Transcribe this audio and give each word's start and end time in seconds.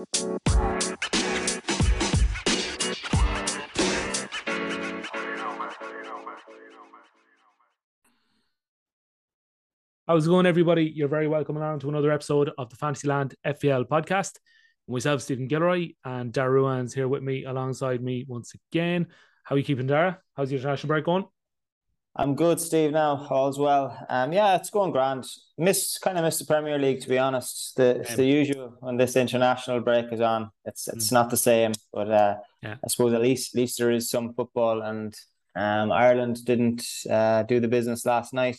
How's 0.00 0.08
it 10.26 10.30
going, 10.30 10.46
everybody? 10.46 10.84
You're 10.94 11.08
very 11.08 11.28
welcome 11.28 11.58
along 11.58 11.80
to 11.80 11.90
another 11.90 12.10
episode 12.10 12.50
of 12.56 12.70
the 12.70 12.76
Fantasyland 12.76 13.34
FPL 13.46 13.86
podcast. 13.88 14.38
Myself, 14.88 15.20
Stephen 15.20 15.48
Gilroy, 15.48 15.90
and 16.02 16.32
Dara 16.32 16.50
Ruan's 16.50 16.94
here 16.94 17.06
with 17.06 17.22
me 17.22 17.44
alongside 17.44 18.02
me 18.02 18.24
once 18.26 18.54
again. 18.54 19.06
How 19.44 19.54
are 19.54 19.58
you 19.58 19.64
keeping, 19.64 19.86
Dara? 19.86 20.18
How's 20.34 20.50
your 20.50 20.60
international 20.60 20.88
break 20.88 21.04
going? 21.04 21.26
I'm 22.16 22.34
good, 22.34 22.58
Steve. 22.58 22.90
Now 22.90 23.26
all's 23.30 23.58
well. 23.58 23.96
Um, 24.08 24.32
yeah, 24.32 24.56
it's 24.56 24.70
going 24.70 24.90
grand. 24.90 25.26
Missed 25.56 26.00
kind 26.00 26.18
of 26.18 26.24
missed 26.24 26.40
the 26.40 26.44
Premier 26.44 26.78
League 26.78 27.00
to 27.02 27.08
be 27.08 27.18
honest. 27.18 27.76
The 27.76 28.00
it's 28.00 28.16
the 28.16 28.24
usual 28.24 28.76
when 28.80 28.96
this 28.96 29.14
international 29.14 29.80
break 29.80 30.12
is 30.12 30.20
on. 30.20 30.50
It's 30.64 30.88
it's 30.88 31.10
mm. 31.10 31.12
not 31.12 31.30
the 31.30 31.36
same, 31.36 31.72
but 31.92 32.10
uh, 32.10 32.36
yeah. 32.62 32.76
I 32.84 32.88
suppose 32.88 33.12
at 33.12 33.22
least 33.22 33.54
at 33.54 33.60
least 33.60 33.78
there 33.78 33.92
is 33.92 34.10
some 34.10 34.34
football. 34.34 34.82
And 34.82 35.14
um, 35.54 35.92
Ireland 35.92 36.44
didn't 36.44 36.84
uh, 37.08 37.44
do 37.44 37.60
the 37.60 37.68
business 37.68 38.04
last 38.04 38.34
night. 38.34 38.58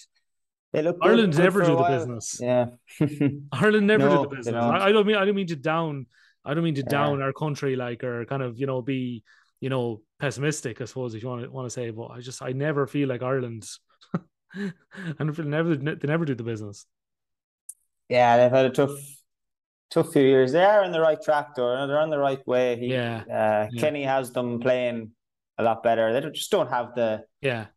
They 0.71 0.81
look 0.81 0.97
Ireland 1.01 1.33
good, 1.33 1.43
never 1.43 1.61
do 1.65 1.75
the 1.75 1.83
business. 1.83 2.39
Yeah, 2.41 2.67
Ireland 3.51 3.87
never 3.87 4.05
no, 4.05 4.23
do 4.23 4.29
the 4.29 4.35
business. 4.37 4.53
Don't. 4.53 4.75
I 4.75 4.93
don't 4.93 5.05
mean 5.05 5.17
I 5.17 5.25
don't 5.25 5.35
mean 5.35 5.47
to 5.47 5.57
down. 5.57 6.05
I 6.45 6.53
don't 6.53 6.63
mean 6.63 6.75
to 6.75 6.83
down 6.83 7.19
yeah. 7.19 7.25
our 7.25 7.33
country 7.33 7.75
like 7.75 8.03
or 8.05 8.25
kind 8.25 8.41
of 8.41 8.57
you 8.57 8.65
know 8.65 8.81
be 8.81 9.23
you 9.61 9.69
know 9.69 10.01
pessimistic. 10.19 10.81
I 10.81 10.85
suppose 10.85 11.15
if 11.15 11.23
you 11.23 11.29
want 11.29 11.43
to 11.43 11.49
want 11.49 11.65
to 11.65 11.69
say, 11.69 11.89
but 11.91 12.07
I 12.07 12.19
just 12.19 12.41
I 12.41 12.51
never 12.51 12.85
feel 12.87 13.07
like 13.07 13.23
Ireland. 13.23 13.65
and 14.53 15.37
never 15.45 15.75
they 15.75 16.07
never 16.07 16.25
do 16.25 16.35
the 16.35 16.43
business. 16.43 16.85
Yeah, 18.09 18.35
they've 18.35 18.51
had 18.51 18.65
a 18.65 18.71
tough 18.71 18.99
tough 19.89 20.11
few 20.11 20.23
years. 20.23 20.51
They 20.51 20.65
are 20.65 20.83
in 20.83 20.91
the 20.91 20.99
right 20.99 21.21
track, 21.21 21.55
though. 21.55 21.87
They're 21.87 21.99
on 21.99 22.09
the 22.09 22.19
right 22.19 22.45
way. 22.45 22.77
He, 22.77 22.87
yeah. 22.87 23.23
Uh, 23.29 23.67
yeah. 23.71 23.81
Kenny 23.81 24.03
has 24.03 24.31
them 24.31 24.59
playing 24.59 25.11
a 25.57 25.63
lot 25.63 25.83
better. 25.83 26.11
They 26.11 26.29
just 26.31 26.51
don't 26.51 26.69
have 26.69 26.95
the 26.95 27.23
yeah 27.41 27.67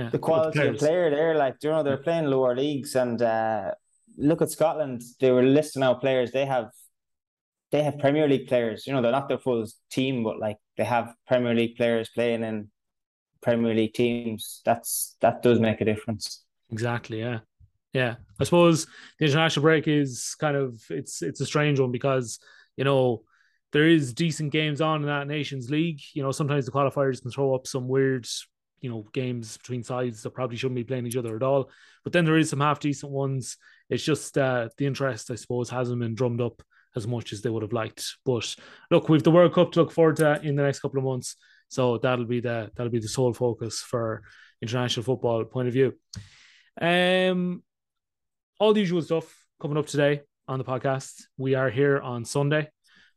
yeah. 0.00 0.10
the 0.10 0.18
quality 0.18 0.66
of 0.66 0.76
player 0.76 1.10
there. 1.10 1.34
Like, 1.34 1.56
you 1.62 1.70
know, 1.70 1.82
they're 1.82 1.96
playing 1.96 2.26
lower 2.26 2.54
leagues, 2.54 2.94
and 2.94 3.20
uh, 3.20 3.72
look 4.16 4.42
at 4.42 4.50
Scotland. 4.50 5.02
They 5.20 5.30
were 5.30 5.42
listing 5.42 5.82
out 5.82 6.00
players. 6.00 6.32
They 6.32 6.46
have, 6.46 6.70
they 7.70 7.82
have 7.82 7.98
Premier 7.98 8.28
League 8.28 8.48
players. 8.48 8.86
You 8.86 8.92
know, 8.92 9.02
they're 9.02 9.12
not 9.12 9.28
their 9.28 9.38
full 9.38 9.64
team, 9.90 10.24
but 10.24 10.38
like 10.38 10.56
they 10.80 10.86
have 10.86 11.14
Premier 11.28 11.52
League 11.52 11.76
players 11.76 12.08
playing 12.08 12.42
in 12.42 12.70
Premier 13.42 13.74
League 13.74 13.92
teams. 13.92 14.62
That's 14.64 15.14
that 15.20 15.42
does 15.42 15.60
make 15.60 15.82
a 15.82 15.84
difference. 15.84 16.42
Exactly. 16.70 17.20
Yeah. 17.20 17.40
Yeah. 17.92 18.14
I 18.40 18.44
suppose 18.44 18.86
the 19.18 19.26
international 19.26 19.64
break 19.64 19.86
is 19.88 20.34
kind 20.40 20.56
of 20.56 20.82
it's 20.88 21.20
it's 21.20 21.42
a 21.42 21.44
strange 21.44 21.78
one 21.78 21.92
because 21.92 22.38
you 22.78 22.84
know 22.84 23.24
there 23.72 23.86
is 23.86 24.14
decent 24.14 24.52
games 24.52 24.80
on 24.80 25.02
in 25.02 25.08
that 25.08 25.28
Nations 25.28 25.68
League. 25.68 26.00
You 26.14 26.22
know, 26.22 26.32
sometimes 26.32 26.64
the 26.64 26.72
qualifiers 26.72 27.20
can 27.20 27.30
throw 27.30 27.54
up 27.54 27.66
some 27.66 27.86
weird 27.86 28.26
you 28.80 28.88
know 28.88 29.04
games 29.12 29.58
between 29.58 29.82
sides 29.82 30.22
that 30.22 30.30
probably 30.30 30.56
shouldn't 30.56 30.76
be 30.76 30.84
playing 30.84 31.06
each 31.06 31.18
other 31.18 31.36
at 31.36 31.42
all. 31.42 31.68
But 32.04 32.14
then 32.14 32.24
there 32.24 32.38
is 32.38 32.48
some 32.48 32.60
half 32.60 32.80
decent 32.80 33.12
ones. 33.12 33.58
It's 33.90 34.02
just 34.02 34.38
uh, 34.38 34.70
the 34.78 34.86
interest, 34.86 35.30
I 35.30 35.34
suppose, 35.34 35.68
hasn't 35.68 36.00
been 36.00 36.14
drummed 36.14 36.40
up 36.40 36.62
as 36.96 37.06
much 37.06 37.32
as 37.32 37.42
they 37.42 37.50
would 37.50 37.62
have 37.62 37.72
liked. 37.72 38.16
But 38.24 38.54
look, 38.90 39.08
we've 39.08 39.22
the 39.22 39.30
World 39.30 39.54
Cup 39.54 39.72
to 39.72 39.80
look 39.80 39.92
forward 39.92 40.16
to 40.16 40.40
in 40.42 40.56
the 40.56 40.62
next 40.62 40.80
couple 40.80 40.98
of 40.98 41.04
months, 41.04 41.36
so 41.68 41.98
that'll 41.98 42.24
be 42.24 42.40
the 42.40 42.70
that'll 42.74 42.92
be 42.92 42.98
the 42.98 43.08
sole 43.08 43.32
focus 43.32 43.80
for 43.80 44.22
international 44.62 45.04
football 45.04 45.44
point 45.44 45.68
of 45.68 45.74
view. 45.74 45.94
Um, 46.80 47.62
all 48.58 48.72
the 48.72 48.80
usual 48.80 49.02
stuff 49.02 49.46
coming 49.60 49.78
up 49.78 49.86
today 49.86 50.22
on 50.48 50.58
the 50.58 50.64
podcast. 50.64 51.22
We 51.38 51.54
are 51.54 51.70
here 51.70 52.00
on 52.00 52.24
Sunday. 52.24 52.68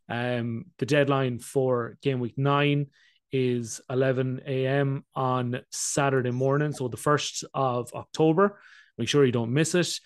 Um, 0.09 0.65
the 0.77 0.85
deadline 0.85 1.39
for 1.39 1.97
game 2.01 2.19
week 2.19 2.37
nine 2.37 2.87
is 3.31 3.81
11 3.89 4.41
a.m. 4.45 5.03
on 5.15 5.59
Saturday 5.71 6.31
morning, 6.31 6.71
so 6.71 6.87
the 6.87 6.97
1st 6.97 7.45
of 7.53 7.91
October. 7.93 8.59
Make 8.97 9.07
sure 9.07 9.25
you 9.25 9.31
don't 9.31 9.53
miss 9.53 9.73
it. 9.73 9.99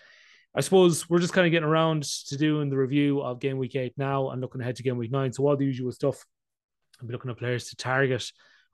I 0.58 0.62
suppose 0.62 1.08
we're 1.08 1.20
just 1.20 1.34
kind 1.34 1.46
of 1.46 1.52
getting 1.52 1.70
around 1.70 2.02
to 2.02 2.36
doing 2.36 2.72
the 2.72 2.78
review 2.78 3.22
of 3.22 3.40
game 3.40 3.60
week 3.60 3.76
eight 3.76 3.94
now 3.96 4.32
and 4.32 4.42
looking 4.42 4.60
ahead 4.60 4.76
to 4.78 4.84
game 4.84 4.98
week 4.98 5.12
nine. 5.12 5.32
So, 5.32 5.48
all 5.48 5.56
the 5.56 5.66
usual 5.66 5.92
stuff. 5.92 6.26
I'll 7.00 7.08
be 7.08 7.14
looking 7.14 7.30
at 7.30 7.38
players 7.38 7.70
to 7.70 7.76
target. 7.76 8.32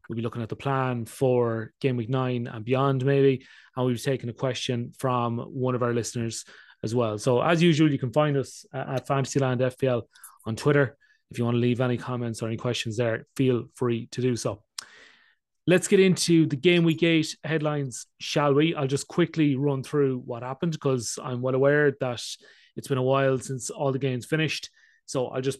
We'll 0.07 0.15
be 0.15 0.21
looking 0.21 0.41
at 0.41 0.47
the 0.47 0.55
plan 0.55 1.03
for 1.03 1.73
game 1.81 1.97
week 1.97 2.07
nine 2.07 2.47
and 2.47 2.63
beyond, 2.63 3.03
maybe. 3.03 3.45
And 3.75 3.85
we've 3.85 4.01
taken 4.01 4.29
a 4.29 4.33
question 4.33 4.93
from 4.97 5.39
one 5.39 5.75
of 5.75 5.83
our 5.83 5.93
listeners 5.93 6.45
as 6.83 6.95
well. 6.95 7.17
So, 7.17 7.41
as 7.41 7.61
usual, 7.61 7.91
you 7.91 7.99
can 7.99 8.13
find 8.13 8.37
us 8.37 8.65
at 8.73 9.05
Fantasyland 9.05 9.59
FPL 9.59 10.03
on 10.45 10.55
Twitter. 10.55 10.95
If 11.31 11.37
you 11.37 11.43
want 11.43 11.55
to 11.55 11.59
leave 11.59 11.81
any 11.81 11.97
comments 11.97 12.41
or 12.41 12.47
any 12.47 12.55
questions 12.55 12.95
there, 12.95 13.27
feel 13.35 13.65
free 13.75 14.07
to 14.11 14.21
do 14.21 14.37
so. 14.37 14.63
Let's 15.65 15.87
get 15.87 16.01
into 16.01 16.45
the 16.45 16.57
game 16.57 16.83
week 16.83 17.03
eight 17.03 17.37
headlines, 17.45 18.05
shall 18.19 18.53
we? 18.53 18.75
I'll 18.75 18.85
just 18.85 19.07
quickly 19.07 19.55
run 19.55 19.81
through 19.81 20.21
what 20.25 20.43
happened 20.43 20.73
because 20.73 21.17
I'm 21.23 21.41
well 21.41 21.55
aware 21.55 21.93
that 22.01 22.21
it's 22.75 22.89
been 22.89 22.97
a 22.97 23.03
while 23.03 23.37
since 23.39 23.69
all 23.69 23.93
the 23.93 23.99
games 23.99 24.25
finished. 24.25 24.69
So 25.05 25.27
I'll 25.27 25.41
just 25.41 25.59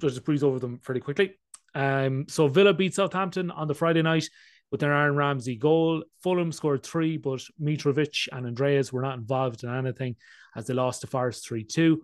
just 0.00 0.24
breeze 0.24 0.42
over 0.42 0.58
them 0.58 0.80
pretty 0.82 1.00
quickly. 1.00 1.38
Um, 1.72 2.26
so 2.28 2.48
Villa 2.48 2.74
beat 2.74 2.94
Southampton 2.94 3.52
on 3.52 3.68
the 3.68 3.74
Friday 3.74 4.02
night 4.02 4.28
with 4.72 4.80
their 4.80 4.92
Aaron 4.92 5.14
Ramsey 5.14 5.54
goal. 5.54 6.02
Fulham 6.20 6.50
scored 6.50 6.82
three, 6.82 7.16
but 7.16 7.40
Mitrovic 7.62 8.26
and 8.32 8.46
Andreas 8.46 8.92
were 8.92 9.02
not 9.02 9.18
involved 9.18 9.62
in 9.62 9.72
anything 9.72 10.16
as 10.56 10.66
they 10.66 10.74
lost 10.74 11.02
to 11.02 11.06
Forest 11.06 11.46
3 11.46 11.62
2. 11.62 12.02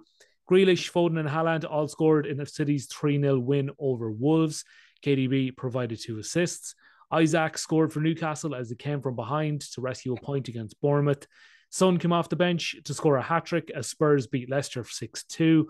Grealish, 0.49 0.93
Foden, 0.93 1.19
and 1.19 1.29
Haaland 1.29 1.65
all 1.69 1.89
scored 1.89 2.27
in 2.27 2.37
the 2.37 2.47
City's 2.47 2.87
3 2.87 3.21
0 3.21 3.41
win 3.41 3.71
over 3.81 4.13
Wolves. 4.13 4.65
KDB 5.05 5.57
provided 5.57 5.99
two 6.01 6.19
assists. 6.21 6.77
Isak 7.13 7.59
scored 7.59 7.93
for 7.93 8.01
Newcastle 8.01 8.55
as 8.55 8.69
they 8.69 8.77
came 8.77 9.01
from 9.01 9.17
behind 9.17 9.63
to 9.73 9.81
rescue 9.81 10.15
a 10.15 10.21
point 10.21 10.49
against 10.49 10.81
Bournemouth. 10.81 11.27
Son 11.71 11.99
came 11.99 12.13
off 12.13 12.29
the 12.29 12.37
bench 12.37 12.77
to 12.85 12.95
score 12.95 13.17
a 13.17 13.23
hat 13.23 13.47
trick 13.47 13.71
as 13.75 13.87
Spurs 13.87 14.27
beat 14.27 14.51
Leicester 14.51 14.85
6 14.85 15.25
2. 15.25 15.69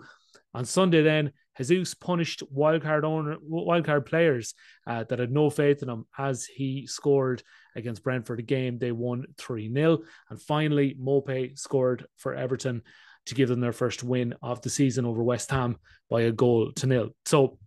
On 0.53 0.65
Sunday, 0.65 1.01
then, 1.01 1.31
Jesus 1.57 1.93
punished 1.93 2.43
wildcard 2.53 3.03
owner, 3.03 3.37
wildcard 3.37 4.05
players 4.05 4.53
uh, 4.87 5.03
that 5.05 5.19
had 5.19 5.31
no 5.31 5.49
faith 5.49 5.83
in 5.83 5.89
him 5.89 6.05
as 6.17 6.45
he 6.45 6.87
scored 6.87 7.43
against 7.75 8.03
Brentford. 8.03 8.39
A 8.39 8.43
game 8.43 8.79
they 8.79 8.91
won 8.91 9.25
3 9.37 9.71
0. 9.71 9.99
And 10.29 10.41
finally, 10.41 10.97
Maupay 10.99 11.57
scored 11.57 12.05
for 12.17 12.33
Everton 12.33 12.81
to 13.27 13.35
give 13.35 13.49
them 13.49 13.59
their 13.59 13.73
first 13.73 14.03
win 14.03 14.33
of 14.41 14.61
the 14.61 14.69
season 14.69 15.05
over 15.05 15.23
West 15.23 15.51
Ham 15.51 15.77
by 16.09 16.21
a 16.21 16.31
goal 16.31 16.71
to 16.73 16.87
nil. 16.87 17.09
So 17.25 17.59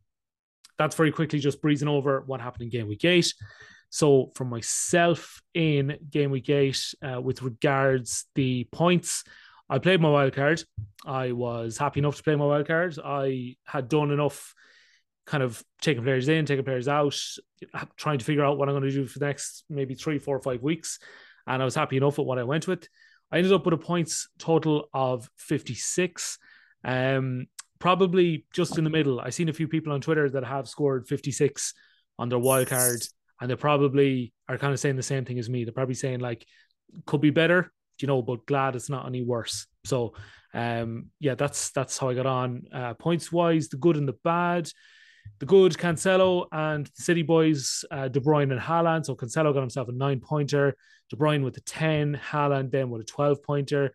that's 0.78 0.96
very 0.96 1.12
quickly 1.12 1.38
just 1.38 1.62
breezing 1.62 1.88
over 1.88 2.22
what 2.26 2.40
happened 2.40 2.64
in 2.64 2.68
game 2.70 2.88
week 2.88 3.04
eight. 3.04 3.32
So 3.90 4.32
for 4.34 4.44
myself 4.44 5.40
in 5.54 5.98
game 6.10 6.30
week 6.30 6.48
eight, 6.50 6.94
uh, 7.02 7.20
with 7.20 7.42
regards 7.42 8.26
the 8.34 8.64
points, 8.72 9.24
I 9.68 9.78
played 9.78 10.00
my 10.00 10.10
wild 10.10 10.34
card. 10.34 10.62
I 11.06 11.32
was 11.32 11.78
happy 11.78 12.00
enough 12.00 12.16
to 12.16 12.22
play 12.22 12.34
my 12.34 12.44
wild 12.44 12.66
card. 12.66 12.98
I 13.02 13.56
had 13.64 13.88
done 13.88 14.10
enough 14.10 14.54
kind 15.26 15.42
of 15.42 15.62
taking 15.80 16.02
players 16.02 16.28
in, 16.28 16.44
taking 16.44 16.64
players 16.64 16.88
out, 16.88 17.16
trying 17.96 18.18
to 18.18 18.24
figure 18.24 18.44
out 18.44 18.58
what 18.58 18.68
I'm 18.68 18.74
going 18.74 18.84
to 18.84 18.90
do 18.90 19.06
for 19.06 19.18
the 19.18 19.26
next 19.26 19.64
maybe 19.70 19.94
three, 19.94 20.18
four, 20.18 20.40
five 20.40 20.62
weeks. 20.62 20.98
And 21.46 21.62
I 21.62 21.64
was 21.64 21.74
happy 21.74 21.96
enough 21.96 22.18
with 22.18 22.26
what 22.26 22.38
I 22.38 22.44
went 22.44 22.66
with. 22.66 22.88
I 23.30 23.38
ended 23.38 23.52
up 23.52 23.64
with 23.64 23.74
a 23.74 23.78
points 23.78 24.28
total 24.38 24.88
of 24.92 25.28
56. 25.36 26.38
Um, 26.84 27.46
probably 27.78 28.46
just 28.52 28.78
in 28.78 28.84
the 28.84 28.90
middle. 28.90 29.20
I've 29.20 29.34
seen 29.34 29.48
a 29.48 29.52
few 29.52 29.68
people 29.68 29.92
on 29.92 30.00
Twitter 30.00 30.28
that 30.30 30.44
have 30.44 30.68
scored 30.68 31.06
56 31.06 31.74
on 32.18 32.28
their 32.28 32.38
wild 32.38 32.68
card, 32.68 33.02
and 33.40 33.50
they 33.50 33.56
probably 33.56 34.32
are 34.48 34.58
kind 34.58 34.72
of 34.72 34.80
saying 34.80 34.96
the 34.96 35.02
same 35.02 35.24
thing 35.24 35.38
as 35.38 35.50
me. 35.50 35.64
They're 35.64 35.72
probably 35.72 35.94
saying 35.94 36.20
like 36.20 36.46
could 37.06 37.20
be 37.20 37.30
better, 37.30 37.72
you 38.00 38.06
know, 38.06 38.22
but 38.22 38.46
glad 38.46 38.76
it's 38.76 38.90
not 38.90 39.06
any 39.06 39.22
worse. 39.22 39.66
So 39.84 40.14
um 40.52 41.06
yeah, 41.18 41.34
that's 41.34 41.70
that's 41.70 41.98
how 41.98 42.08
I 42.08 42.14
got 42.14 42.26
on. 42.26 42.62
Uh 42.72 42.94
points 42.94 43.32
wise, 43.32 43.68
the 43.68 43.76
good 43.76 43.96
and 43.96 44.08
the 44.08 44.16
bad 44.24 44.70
the 45.40 45.46
good 45.46 45.72
Cancelo 45.72 46.46
and 46.52 46.86
the 46.86 47.02
City 47.02 47.22
boys, 47.22 47.84
uh, 47.90 48.08
De 48.08 48.20
Bruyne 48.20 48.52
and 48.52 48.60
Haaland. 48.60 49.04
So 49.04 49.16
Cancelo 49.16 49.52
got 49.52 49.60
himself 49.60 49.88
a 49.88 49.92
nine 49.92 50.20
pointer, 50.20 50.76
De 51.10 51.16
Bruyne 51.16 51.42
with 51.42 51.56
a 51.56 51.60
10, 51.60 52.20
Haaland 52.30 52.70
then 52.70 52.90
with 52.90 53.02
a 53.02 53.04
12 53.04 53.42
pointer. 53.42 53.92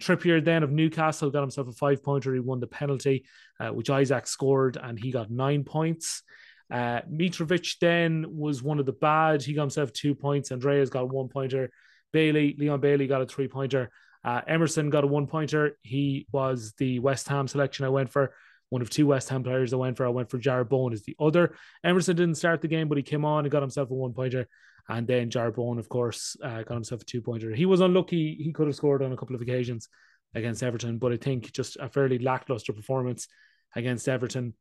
Trippier 0.00 0.44
then 0.44 0.62
of 0.62 0.70
Newcastle 0.70 1.30
got 1.30 1.42
himself 1.42 1.68
a 1.68 1.72
five 1.72 2.02
pointer. 2.02 2.34
He 2.34 2.40
won 2.40 2.60
the 2.60 2.66
penalty, 2.66 3.26
uh, 3.58 3.68
which 3.68 3.90
Isak 3.90 4.26
scored, 4.26 4.76
and 4.82 4.98
he 4.98 5.10
got 5.10 5.30
nine 5.30 5.64
points. 5.64 6.22
Uh, 6.70 7.00
Mitrovic 7.10 7.78
then 7.80 8.26
was 8.28 8.62
one 8.62 8.78
of 8.78 8.86
the 8.86 8.92
bad. 8.92 9.42
He 9.42 9.54
got 9.54 9.62
himself 9.62 9.92
two 9.92 10.14
points. 10.14 10.52
Andreas 10.52 10.90
got 10.90 11.12
one 11.12 11.28
pointer. 11.28 11.70
Bailey, 12.12 12.56
Leon 12.58 12.80
Bailey 12.80 13.06
got 13.06 13.22
a 13.22 13.26
three 13.26 13.48
pointer. 13.48 13.90
Uh, 14.24 14.40
Emerson 14.46 14.90
got 14.90 15.04
a 15.04 15.06
one 15.06 15.26
pointer. 15.26 15.76
He 15.82 16.26
was 16.32 16.74
the 16.78 16.98
West 16.98 17.28
Ham 17.28 17.48
selection 17.48 17.84
I 17.84 17.88
went 17.88 18.10
for 18.10 18.32
one 18.68 18.82
of 18.82 18.90
two 18.90 19.06
West 19.06 19.28
Ham 19.28 19.42
players 19.42 19.72
I 19.72 19.76
went 19.76 19.96
for. 19.96 20.06
I 20.06 20.10
went 20.10 20.30
for 20.30 20.38
Jarrod 20.38 20.68
Bowen 20.68 20.92
as 20.92 21.02
the 21.02 21.16
other. 21.18 21.54
Emerson 21.82 22.16
didn't 22.16 22.36
start 22.36 22.60
the 22.60 22.68
game, 22.68 22.88
but 22.88 22.98
he 22.98 23.02
came 23.02 23.24
on 23.24 23.44
and 23.44 23.50
got 23.50 23.62
himself 23.62 23.90
a 23.90 23.94
one 23.94 24.12
pointer. 24.12 24.46
And 24.90 25.06
then 25.06 25.30
Jarrod 25.30 25.54
Bowen, 25.54 25.78
of 25.78 25.88
course, 25.88 26.36
uh, 26.42 26.64
got 26.64 26.74
himself 26.74 27.02
a 27.02 27.04
two 27.04 27.22
pointer. 27.22 27.54
He 27.54 27.64
was 27.64 27.80
unlucky. 27.80 28.34
He 28.34 28.52
could 28.52 28.66
have 28.66 28.74
scored 28.74 29.02
on 29.02 29.12
a 29.12 29.16
couple 29.16 29.36
of 29.36 29.40
occasions 29.40 29.88
against 30.34 30.64
Everton, 30.64 30.98
but 30.98 31.12
I 31.12 31.16
think 31.16 31.52
just 31.52 31.76
a 31.76 31.88
fairly 31.88 32.18
lackluster 32.18 32.72
performance 32.72 33.28
against 33.76 34.08
Everton. 34.08 34.54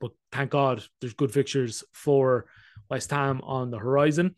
but 0.00 0.10
thank 0.32 0.50
God 0.50 0.82
there's 1.00 1.14
good 1.14 1.32
fixtures 1.32 1.84
for 1.92 2.46
West 2.90 3.12
Ham 3.12 3.40
on 3.44 3.70
the 3.70 3.78
horizon. 3.78 4.34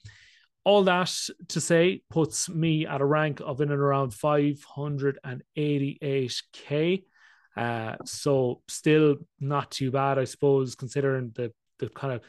All 0.63 0.85
that 0.85 1.11
to 1.49 1.61
say 1.61 2.03
puts 2.11 2.51
me 2.51 2.87
at 2.87 3.01
a 3.01 3.07
rank 3.07 3.41
of 3.41 3.63
in 3.63 3.71
and 3.71 3.81
around 3.81 4.13
588k. 4.13 7.05
Uh, 7.57 7.97
so 8.05 8.61
still 8.69 9.17
not 9.41 9.71
too 9.71 9.91
bad, 9.91 10.19
I 10.19 10.25
suppose, 10.25 10.75
considering 10.75 11.33
the 11.35 11.51
the 11.79 11.89
kind 11.89 12.13
of 12.13 12.21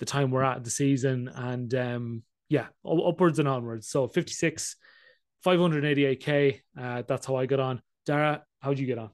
the 0.00 0.06
time 0.06 0.32
we're 0.32 0.42
at 0.42 0.64
the 0.64 0.70
season. 0.70 1.28
And 1.28 1.72
um, 1.74 2.24
yeah, 2.52 2.66
upwards 2.84 3.38
and 3.38 3.48
onwards. 3.48 3.88
So 3.88 4.08
56, 4.08 4.76
588k. 5.44 6.60
Uh, 6.78 7.02
that's 7.08 7.26
how 7.26 7.36
I 7.36 7.46
got 7.46 7.60
on. 7.60 7.80
Dara, 8.04 8.42
how'd 8.60 8.78
you 8.78 8.86
get 8.86 8.98
on? 8.98 9.08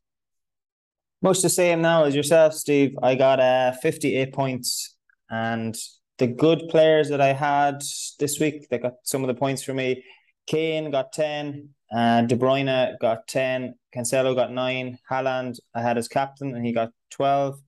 Much 1.22 1.40
the 1.40 1.48
same 1.48 1.80
now 1.80 2.02
as 2.02 2.16
yourself, 2.16 2.52
Steve. 2.52 2.96
I 3.00 3.14
got 3.14 3.38
uh, 3.38 3.72
58 3.80 4.32
points, 4.32 4.96
and 5.30 5.76
the 6.18 6.26
good 6.26 6.64
players 6.68 7.10
that 7.10 7.20
I 7.20 7.32
had 7.32 7.80
this 8.18 8.40
week 8.40 8.68
that 8.70 8.82
got 8.82 8.94
some 9.04 9.22
of 9.22 9.28
the 9.28 9.34
points 9.34 9.62
for 9.62 9.72
me. 9.72 10.02
Kane 10.48 10.90
got 10.90 11.12
10, 11.12 11.68
uh, 11.94 12.22
De 12.22 12.34
Bruyne 12.34 12.98
got 12.98 13.28
10, 13.28 13.74
Cancelo 13.94 14.34
got 14.34 14.50
9, 14.50 14.98
Haaland 15.08 15.60
I 15.74 15.82
had 15.82 15.96
as 15.96 16.08
captain 16.08 16.56
and 16.56 16.66
he 16.66 16.72
got 16.72 16.90
12. 17.10 17.60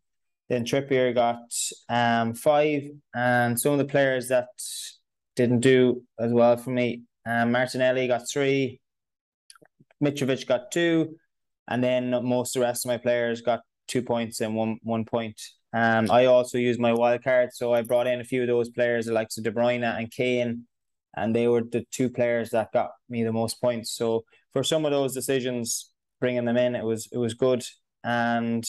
Then 0.49 0.65
Trippier 0.65 1.15
got 1.15 1.39
um, 1.89 2.35
5, 2.35 2.83
and 3.15 3.61
some 3.61 3.73
of 3.73 3.79
the 3.79 3.85
players 3.85 4.29
that 4.29 4.49
didn't 5.37 5.61
do 5.61 6.03
as 6.19 6.33
well 6.33 6.57
for 6.57 6.71
me. 6.71 7.03
Um, 7.27 7.53
Martinelli 7.53 8.09
got 8.09 8.29
3, 8.29 8.81
Mitrovic 10.03 10.47
got 10.47 10.71
2, 10.73 11.15
and 11.69 11.85
then 11.85 12.11
most 12.25 12.57
of 12.57 12.61
the 12.61 12.67
rest 12.67 12.85
of 12.85 12.89
my 12.89 12.97
players 12.97 13.41
got 13.41 13.61
two 13.91 14.03
points 14.03 14.41
and 14.41 14.55
one 14.55 14.79
one 14.83 15.05
point. 15.05 15.41
Um, 15.73 16.11
I 16.11 16.27
also 16.27 16.59
used 16.59 16.81
my 16.81 16.93
wild 16.93 17.23
card, 17.23 17.51
so 17.53 17.73
I 17.73 17.83
brought 17.83 18.07
in 18.07 18.21
a 18.21 18.25
few 18.25 18.43
of 18.43 18.49
those 18.49 18.71
players, 18.71 19.07
like 19.07 19.29
De 19.29 19.51
Bruyne 19.51 19.85
and 19.85 20.11
Kane, 20.11 20.67
and 21.17 21.35
they 21.35 21.47
were 21.49 21.63
the 21.63 21.85
two 21.91 22.09
players 22.11 22.51
that 22.51 22.73
got 22.73 22.91
me 23.09 23.23
the 23.23 23.33
most 23.33 23.61
points. 23.61 23.93
So 23.93 24.25
for 24.53 24.65
some 24.65 24.85
of 24.85 24.91
those 24.91 25.15
decisions, 25.15 25.91
bringing 26.21 26.45
them 26.45 26.57
in, 26.57 26.75
it 26.75 26.85
was 26.85 27.09
it 27.13 27.19
was 27.19 27.35
good. 27.35 27.63
And 28.03 28.65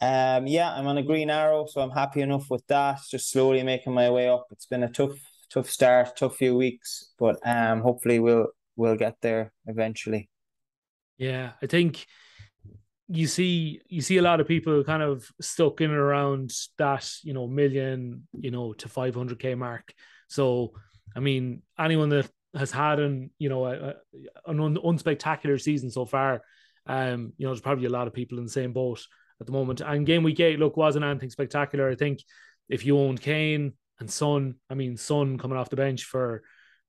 um, 0.00 0.46
yeah, 0.46 0.72
I'm 0.72 0.86
on 0.86 0.98
a 0.98 1.02
green 1.02 1.30
arrow, 1.30 1.66
so 1.66 1.80
I'm 1.80 1.90
happy 1.90 2.20
enough 2.20 2.50
with 2.50 2.66
that. 2.66 3.00
Just 3.10 3.30
slowly 3.30 3.62
making 3.62 3.94
my 3.94 4.10
way 4.10 4.28
up. 4.28 4.46
It's 4.50 4.66
been 4.66 4.82
a 4.82 4.90
tough 4.90 5.16
tough 5.52 5.70
start, 5.70 6.16
tough 6.16 6.36
few 6.36 6.56
weeks, 6.56 7.12
but 7.18 7.36
um, 7.44 7.80
hopefully 7.80 8.18
we'll 8.18 8.48
we'll 8.76 8.96
get 8.96 9.16
there 9.20 9.52
eventually. 9.66 10.28
Yeah, 11.18 11.52
I 11.62 11.66
think 11.66 12.06
you 13.08 13.26
see 13.26 13.80
you 13.88 14.00
see 14.00 14.18
a 14.18 14.22
lot 14.22 14.40
of 14.40 14.48
people 14.48 14.82
kind 14.84 15.02
of 15.02 15.28
stuck 15.40 15.80
in 15.80 15.90
and 15.90 15.98
around 15.98 16.52
that 16.78 17.10
you 17.22 17.34
know 17.34 17.46
million 17.46 18.26
you 18.32 18.50
know 18.50 18.72
to 18.74 18.88
500k 18.88 19.56
mark. 19.56 19.92
So 20.28 20.72
i 21.14 21.20
mean 21.20 21.60
anyone 21.78 22.08
that 22.08 22.30
has 22.56 22.70
had 22.70 22.98
an 22.98 23.30
you 23.38 23.50
know 23.50 23.66
a, 23.66 23.94
an 24.46 24.60
un, 24.60 24.76
unspectacular 24.76 25.60
season 25.60 25.90
so 25.90 26.06
far 26.06 26.40
um 26.86 27.34
you 27.36 27.44
know 27.44 27.52
there's 27.52 27.60
probably 27.60 27.84
a 27.84 27.90
lot 27.90 28.06
of 28.06 28.14
people 28.14 28.38
in 28.38 28.44
the 28.44 28.50
same 28.50 28.72
boat 28.72 29.04
at 29.42 29.46
the 29.46 29.52
moment. 29.52 29.82
And 29.82 30.06
game 30.06 30.22
week 30.22 30.40
eight 30.40 30.58
look 30.58 30.76
wasn't 30.76 31.04
anything 31.04 31.30
spectacular. 31.30 31.90
I 31.90 31.96
think 31.96 32.22
if 32.68 32.86
you 32.86 32.98
owned 32.98 33.20
kane 33.20 33.74
and 34.02 34.10
son 34.10 34.56
i 34.68 34.74
mean 34.74 34.96
son 34.96 35.38
coming 35.38 35.56
off 35.56 35.70
the 35.70 35.76
bench 35.76 36.04
for 36.04 36.42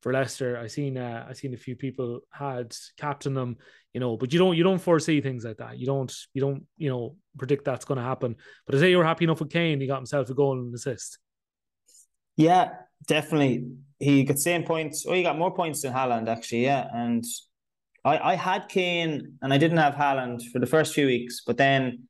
for 0.04 0.12
Leicester. 0.12 0.57
I 0.57 0.68
seen 0.68 0.98
uh, 0.98 1.25
I 1.27 1.33
seen 1.33 1.54
a 1.54 1.57
few 1.57 1.77
people 1.77 2.19
had 2.30 2.75
captain 2.98 3.33
them, 3.33 3.57
you 3.94 4.01
know, 4.01 4.18
but 4.18 4.33
you 4.33 4.38
don't 4.38 4.56
you 4.57 4.63
don't 4.63 4.81
foresee 4.81 5.21
things 5.21 5.45
like 5.45 5.57
that. 5.57 5.80
You 5.80 5.86
don't 5.86 6.13
you 6.33 6.42
don't 6.42 6.63
you 6.77 6.89
know 6.89 7.15
predict 7.38 7.63
that's 7.63 7.86
going 7.86 7.98
to 7.98 8.04
happen. 8.04 8.36
But 8.65 8.75
I 8.75 8.80
say 8.80 8.89
you 8.89 8.98
were 8.98 9.06
happy 9.06 9.24
enough 9.24 9.39
with 9.39 9.50
Kane. 9.50 9.80
He 9.80 9.88
got 9.88 9.95
himself 9.95 10.30
a 10.30 10.33
goal 10.33 10.60
and 10.60 10.75
assist. 10.75 11.19
Yeah, 12.36 12.71
definitely. 13.07 13.65
He 13.98 14.25
got 14.25 14.39
same 14.39 14.63
points. 14.63 15.06
Oh, 15.07 15.13
he 15.13 15.24
got 15.24 15.38
more 15.38 15.56
points 15.56 15.81
than 15.81 15.94
Haaland 15.94 16.27
actually. 16.27 16.65
Yeah, 16.65 16.86
and 16.94 17.24
I 18.04 18.33
I 18.33 18.36
had 18.36 18.68
Kane 18.68 19.38
and 19.42 19.54
I 19.54 19.57
didn't 19.57 19.77
have 19.77 19.95
Haaland 19.95 20.44
for 20.51 20.60
the 20.60 20.68
first 20.68 20.94
few 20.94 21.06
weeks, 21.06 21.42
but 21.48 21.56
then 21.56 22.10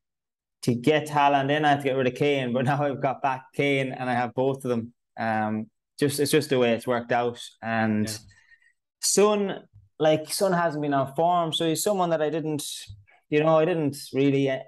to 0.64 0.74
get 0.74 1.08
Haaland 1.08 1.50
in, 1.50 1.64
I 1.64 1.70
had 1.70 1.80
to 1.80 1.84
get 1.84 1.96
rid 1.96 2.06
of 2.06 2.14
Kane. 2.14 2.52
But 2.52 2.64
now 2.66 2.82
I've 2.82 3.00
got 3.00 3.22
back 3.22 3.44
Kane 3.54 3.92
and 3.92 4.08
I 4.08 4.14
have 4.14 4.34
both 4.34 4.64
of 4.64 4.70
them. 4.70 4.92
Um, 5.18 5.66
just 5.98 6.18
it's 6.18 6.32
just 6.32 6.50
the 6.50 6.58
way 6.58 6.72
it's 6.72 6.86
worked 6.86 7.12
out. 7.12 7.40
And 7.62 8.08
yeah. 8.08 8.16
Son, 9.00 9.62
like 9.98 10.32
Son 10.32 10.52
hasn't 10.52 10.82
been 10.82 10.94
on 10.94 11.14
form, 11.14 11.52
so 11.52 11.68
he's 11.68 11.82
someone 11.82 12.10
that 12.10 12.22
I 12.22 12.30
didn't, 12.30 12.64
you 13.30 13.40
know, 13.40 13.58
I 13.58 13.64
didn't 13.64 13.96
really 14.12 14.50
uh, 14.50 14.60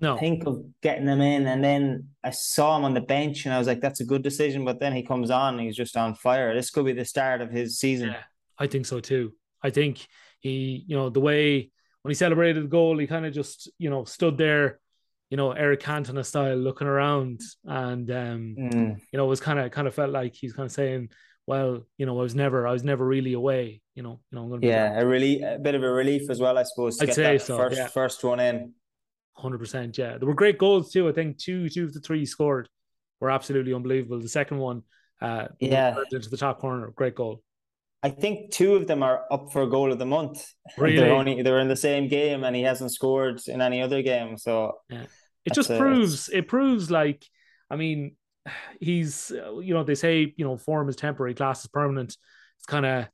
no. 0.00 0.16
think 0.16 0.46
of 0.46 0.64
getting 0.82 1.06
him 1.06 1.20
in. 1.20 1.46
And 1.46 1.62
then 1.62 2.08
I 2.24 2.30
saw 2.30 2.76
him 2.76 2.84
on 2.84 2.94
the 2.94 3.00
bench, 3.00 3.44
and 3.44 3.54
I 3.54 3.58
was 3.58 3.68
like, 3.68 3.80
that's 3.80 4.00
a 4.00 4.04
good 4.04 4.22
decision. 4.22 4.64
But 4.64 4.80
then 4.80 4.92
he 4.92 5.04
comes 5.04 5.30
on, 5.30 5.54
and 5.54 5.62
he's 5.62 5.76
just 5.76 5.96
on 5.96 6.14
fire. 6.14 6.54
This 6.54 6.70
could 6.70 6.86
be 6.86 6.92
the 6.92 7.04
start 7.04 7.42
of 7.42 7.50
his 7.52 7.78
season. 7.78 8.08
Yeah, 8.08 8.22
I 8.58 8.66
think 8.66 8.86
so 8.86 8.98
too. 8.98 9.34
I 9.62 9.70
think 9.70 10.04
he, 10.40 10.84
you 10.88 10.96
know, 10.96 11.10
the 11.10 11.20
way 11.20 11.70
when 12.02 12.10
he 12.10 12.14
celebrated 12.14 12.64
the 12.64 12.68
goal, 12.68 12.98
he 12.98 13.06
kind 13.06 13.26
of 13.26 13.32
just, 13.32 13.70
you 13.78 13.90
know, 13.90 14.04
stood 14.04 14.36
there 14.36 14.80
you 15.30 15.36
know 15.36 15.52
Eric 15.52 15.80
Cantona 15.82 16.24
style, 16.24 16.56
looking 16.56 16.86
around, 16.86 17.40
and 17.64 18.10
um, 18.10 18.56
mm. 18.58 19.00
you 19.12 19.16
know, 19.16 19.24
it 19.24 19.28
was 19.28 19.40
kind 19.40 19.58
of 19.58 19.70
kind 19.70 19.88
of 19.88 19.94
felt 19.94 20.10
like 20.10 20.34
he's 20.34 20.52
kind 20.52 20.66
of 20.66 20.72
saying, 20.72 21.08
"Well, 21.46 21.86
you 21.98 22.06
know, 22.06 22.18
I 22.18 22.22
was 22.22 22.34
never, 22.34 22.66
I 22.66 22.72
was 22.72 22.84
never 22.84 23.04
really 23.04 23.32
away." 23.32 23.82
You 23.94 24.02
know, 24.02 24.20
you 24.30 24.36
know, 24.36 24.44
I'm 24.44 24.50
gonna 24.50 24.66
yeah, 24.66 25.00
a 25.00 25.06
really 25.06 25.42
a 25.42 25.58
bit 25.58 25.74
of 25.74 25.82
a 25.82 25.90
relief 25.90 26.30
as 26.30 26.40
well, 26.40 26.56
I 26.56 26.62
suppose. 26.62 27.00
I'd 27.00 27.14
say 27.14 27.38
so. 27.38 27.56
First, 27.56 27.76
yeah. 27.76 27.86
first 27.88 28.22
one 28.22 28.40
in. 28.40 28.72
Hundred 29.34 29.58
percent, 29.58 29.98
yeah. 29.98 30.16
There 30.16 30.26
were 30.26 30.34
great 30.34 30.56
goals 30.56 30.90
too. 30.90 31.08
I 31.08 31.12
think 31.12 31.36
two, 31.36 31.68
two 31.68 31.84
of 31.84 31.92
the 31.92 32.00
three 32.00 32.24
scored 32.24 32.70
were 33.20 33.30
absolutely 33.30 33.74
unbelievable. 33.74 34.18
The 34.18 34.30
second 34.30 34.56
one, 34.58 34.82
uh, 35.20 35.48
yeah, 35.60 35.94
into 36.10 36.30
the 36.30 36.38
top 36.38 36.58
corner, 36.58 36.90
great 36.96 37.14
goal. 37.14 37.42
I 38.06 38.10
think 38.10 38.52
two 38.52 38.76
of 38.76 38.86
them 38.86 39.02
are 39.02 39.24
up 39.32 39.52
for 39.52 39.66
goal 39.66 39.90
of 39.90 39.98
the 39.98 40.06
month. 40.06 40.52
Really? 40.78 40.96
They're 40.96 41.12
only 41.12 41.42
they're 41.42 41.58
in 41.60 41.68
the 41.68 41.76
same 41.76 42.06
game 42.06 42.44
and 42.44 42.54
he 42.54 42.62
hasn't 42.62 42.92
scored 42.92 43.40
in 43.48 43.60
any 43.60 43.82
other 43.82 44.02
game. 44.02 44.36
So 44.36 44.74
yeah. 44.90 45.06
it 45.44 45.54
just 45.54 45.70
a, 45.70 45.78
proves 45.78 46.28
it 46.28 46.48
proves 46.48 46.90
like 46.90 47.24
I 47.70 47.76
mean 47.76 48.16
he's 48.80 49.32
you 49.32 49.74
know 49.74 49.84
they 49.84 49.94
say 49.94 50.34
you 50.36 50.44
know 50.44 50.56
form 50.56 50.88
is 50.88 50.96
temporary, 50.96 51.34
class 51.34 51.60
is 51.60 51.68
permanent. 51.68 52.16
It's 52.58 52.66
kind 52.66 52.86
of 52.86 53.08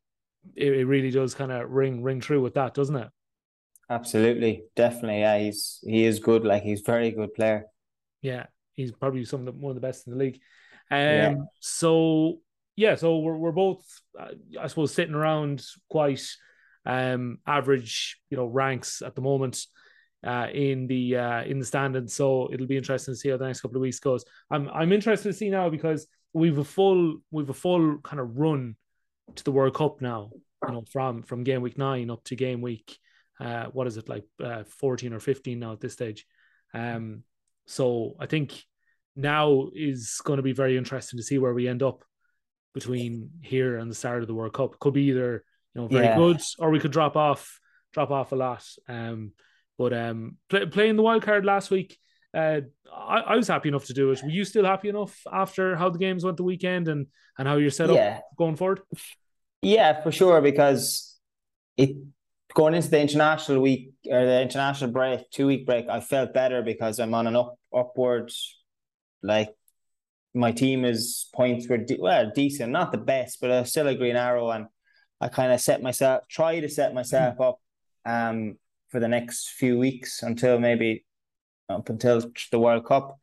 it, 0.56 0.72
it 0.72 0.84
really 0.86 1.10
does 1.10 1.34
kind 1.34 1.52
of 1.52 1.70
ring 1.70 2.02
ring 2.02 2.20
true 2.20 2.42
with 2.42 2.54
that, 2.54 2.74
doesn't 2.74 2.96
it? 2.96 3.08
Absolutely, 3.88 4.64
definitely. 4.76 5.20
Yeah, 5.20 5.38
he's 5.38 5.78
he 5.86 6.04
is 6.04 6.18
good. 6.18 6.44
Like 6.44 6.64
he's 6.64 6.80
very 6.80 7.10
good 7.12 7.32
player. 7.32 7.66
Yeah, 8.20 8.46
he's 8.74 8.92
probably 8.92 9.24
some 9.24 9.40
of 9.40 9.46
the, 9.46 9.52
one 9.52 9.70
of 9.70 9.76
the 9.76 9.86
best 9.86 10.06
in 10.06 10.12
the 10.12 10.18
league. 10.18 10.40
Um, 10.90 10.98
yeah. 10.98 11.34
so 11.60 12.40
yeah, 12.76 12.94
so 12.94 13.18
we're 13.18 13.36
we're 13.36 13.52
both, 13.52 13.84
uh, 14.18 14.28
I 14.60 14.66
suppose, 14.66 14.94
sitting 14.94 15.14
around 15.14 15.64
quite 15.90 16.22
um, 16.86 17.38
average, 17.46 18.18
you 18.30 18.36
know, 18.36 18.46
ranks 18.46 19.02
at 19.02 19.14
the 19.14 19.20
moment 19.20 19.66
uh, 20.24 20.48
in 20.52 20.86
the 20.86 21.16
uh, 21.16 21.42
in 21.42 21.58
the 21.58 21.66
standings. 21.66 22.14
So 22.14 22.50
it'll 22.52 22.66
be 22.66 22.76
interesting 22.76 23.14
to 23.14 23.18
see 23.18 23.28
how 23.28 23.36
the 23.36 23.46
next 23.46 23.60
couple 23.60 23.76
of 23.76 23.82
weeks 23.82 23.98
goes. 23.98 24.24
I'm 24.50 24.68
I'm 24.70 24.92
interested 24.92 25.28
to 25.28 25.36
see 25.36 25.50
now 25.50 25.68
because 25.68 26.06
we've 26.32 26.58
a 26.58 26.64
full 26.64 27.18
we've 27.30 27.50
a 27.50 27.54
full 27.54 27.98
kind 27.98 28.20
of 28.20 28.38
run 28.38 28.76
to 29.34 29.44
the 29.44 29.52
World 29.52 29.74
Cup 29.74 30.00
now. 30.00 30.30
You 30.66 30.72
know, 30.72 30.84
from 30.92 31.22
from 31.22 31.44
game 31.44 31.60
week 31.60 31.76
nine 31.76 32.10
up 32.10 32.24
to 32.24 32.36
game 32.36 32.62
week, 32.62 32.96
uh, 33.40 33.66
what 33.66 33.86
is 33.86 33.96
it 33.96 34.08
like, 34.08 34.24
uh, 34.42 34.62
fourteen 34.64 35.12
or 35.12 35.20
fifteen 35.20 35.58
now 35.58 35.72
at 35.72 35.80
this 35.80 35.92
stage? 35.92 36.24
Um, 36.72 37.24
so 37.66 38.14
I 38.18 38.26
think 38.26 38.62
now 39.16 39.68
is 39.74 40.20
going 40.24 40.38
to 40.38 40.42
be 40.42 40.52
very 40.52 40.76
interesting 40.76 41.18
to 41.18 41.22
see 41.22 41.38
where 41.38 41.52
we 41.52 41.68
end 41.68 41.82
up 41.82 42.04
between 42.74 43.30
here 43.42 43.76
and 43.76 43.90
the 43.90 43.94
start 43.94 44.22
of 44.22 44.28
the 44.28 44.34
World 44.34 44.54
Cup. 44.54 44.78
Could 44.78 44.94
be 44.94 45.04
either 45.04 45.44
you 45.74 45.80
know 45.80 45.88
very 45.88 46.06
yeah. 46.06 46.16
good, 46.16 46.40
or 46.58 46.70
we 46.70 46.80
could 46.80 46.92
drop 46.92 47.16
off 47.16 47.60
drop 47.92 48.10
off 48.10 48.32
a 48.32 48.36
lot. 48.36 48.64
Um, 48.88 49.32
but 49.78 49.92
um, 49.92 50.36
play, 50.48 50.66
playing 50.66 50.96
the 50.96 51.02
wild 51.02 51.22
card 51.22 51.44
last 51.44 51.70
week, 51.70 51.98
uh, 52.34 52.60
I, 52.94 53.20
I, 53.20 53.36
was 53.36 53.48
happy 53.48 53.68
enough 53.68 53.86
to 53.86 53.94
do 53.94 54.10
it. 54.10 54.22
Were 54.22 54.30
you 54.30 54.44
still 54.44 54.64
happy 54.64 54.88
enough 54.88 55.18
after 55.30 55.76
how 55.76 55.90
the 55.90 55.98
games 55.98 56.24
went 56.24 56.36
the 56.36 56.44
weekend 56.44 56.88
and 56.88 57.06
and 57.38 57.48
how 57.48 57.56
you're 57.56 57.70
set 57.70 57.90
up 57.90 57.96
yeah. 57.96 58.20
going 58.38 58.56
forward? 58.56 58.80
Yeah, 59.60 60.02
for 60.02 60.12
sure. 60.12 60.40
Because 60.40 61.18
it 61.76 61.96
going 62.54 62.74
into 62.74 62.90
the 62.90 63.00
international 63.00 63.60
week 63.60 63.92
or 64.06 64.24
the 64.24 64.40
international 64.40 64.90
break, 64.90 65.30
two 65.30 65.46
week 65.46 65.66
break, 65.66 65.88
I 65.88 66.00
felt 66.00 66.34
better 66.34 66.62
because 66.62 66.98
I'm 66.98 67.14
on 67.14 67.26
an 67.26 67.36
up 67.36 67.56
upward 67.74 68.30
like 69.22 69.50
my 70.34 70.52
team 70.52 70.84
is 70.84 71.28
points 71.34 71.68
were 71.68 71.78
de- 71.78 72.00
well 72.00 72.30
decent, 72.34 72.72
not 72.72 72.92
the 72.92 72.98
best, 72.98 73.40
but 73.40 73.50
uh, 73.50 73.64
still 73.64 73.88
a 73.88 73.94
green 73.94 74.16
arrow, 74.16 74.50
and 74.50 74.66
I 75.20 75.28
kind 75.28 75.52
of 75.52 75.60
set 75.60 75.82
myself 75.82 76.24
try 76.28 76.60
to 76.60 76.68
set 76.68 76.94
myself 76.94 77.40
up 77.40 77.58
um 78.04 78.56
for 78.88 79.00
the 79.00 79.08
next 79.08 79.50
few 79.50 79.78
weeks 79.78 80.22
until 80.22 80.58
maybe 80.58 81.04
up 81.68 81.88
until 81.88 82.22
the 82.50 82.58
World 82.58 82.84
Cup. 82.84 83.18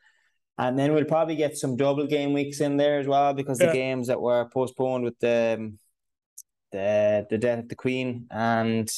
And 0.57 0.77
then 0.77 0.93
we'll 0.93 1.05
probably 1.05 1.35
get 1.35 1.57
some 1.57 1.77
double 1.77 2.05
game 2.05 2.33
weeks 2.33 2.59
in 2.59 2.75
there 2.75 2.99
as 2.99 3.07
well 3.07 3.33
because 3.33 3.61
yeah. 3.61 3.67
the 3.67 3.73
games 3.73 4.07
that 4.07 4.21
were 4.21 4.49
postponed 4.49 5.03
with 5.03 5.17
the 5.19 5.73
the 6.71 7.25
the 7.29 7.37
death 7.37 7.59
of 7.59 7.69
the 7.69 7.75
Queen 7.75 8.27
and 8.29 8.91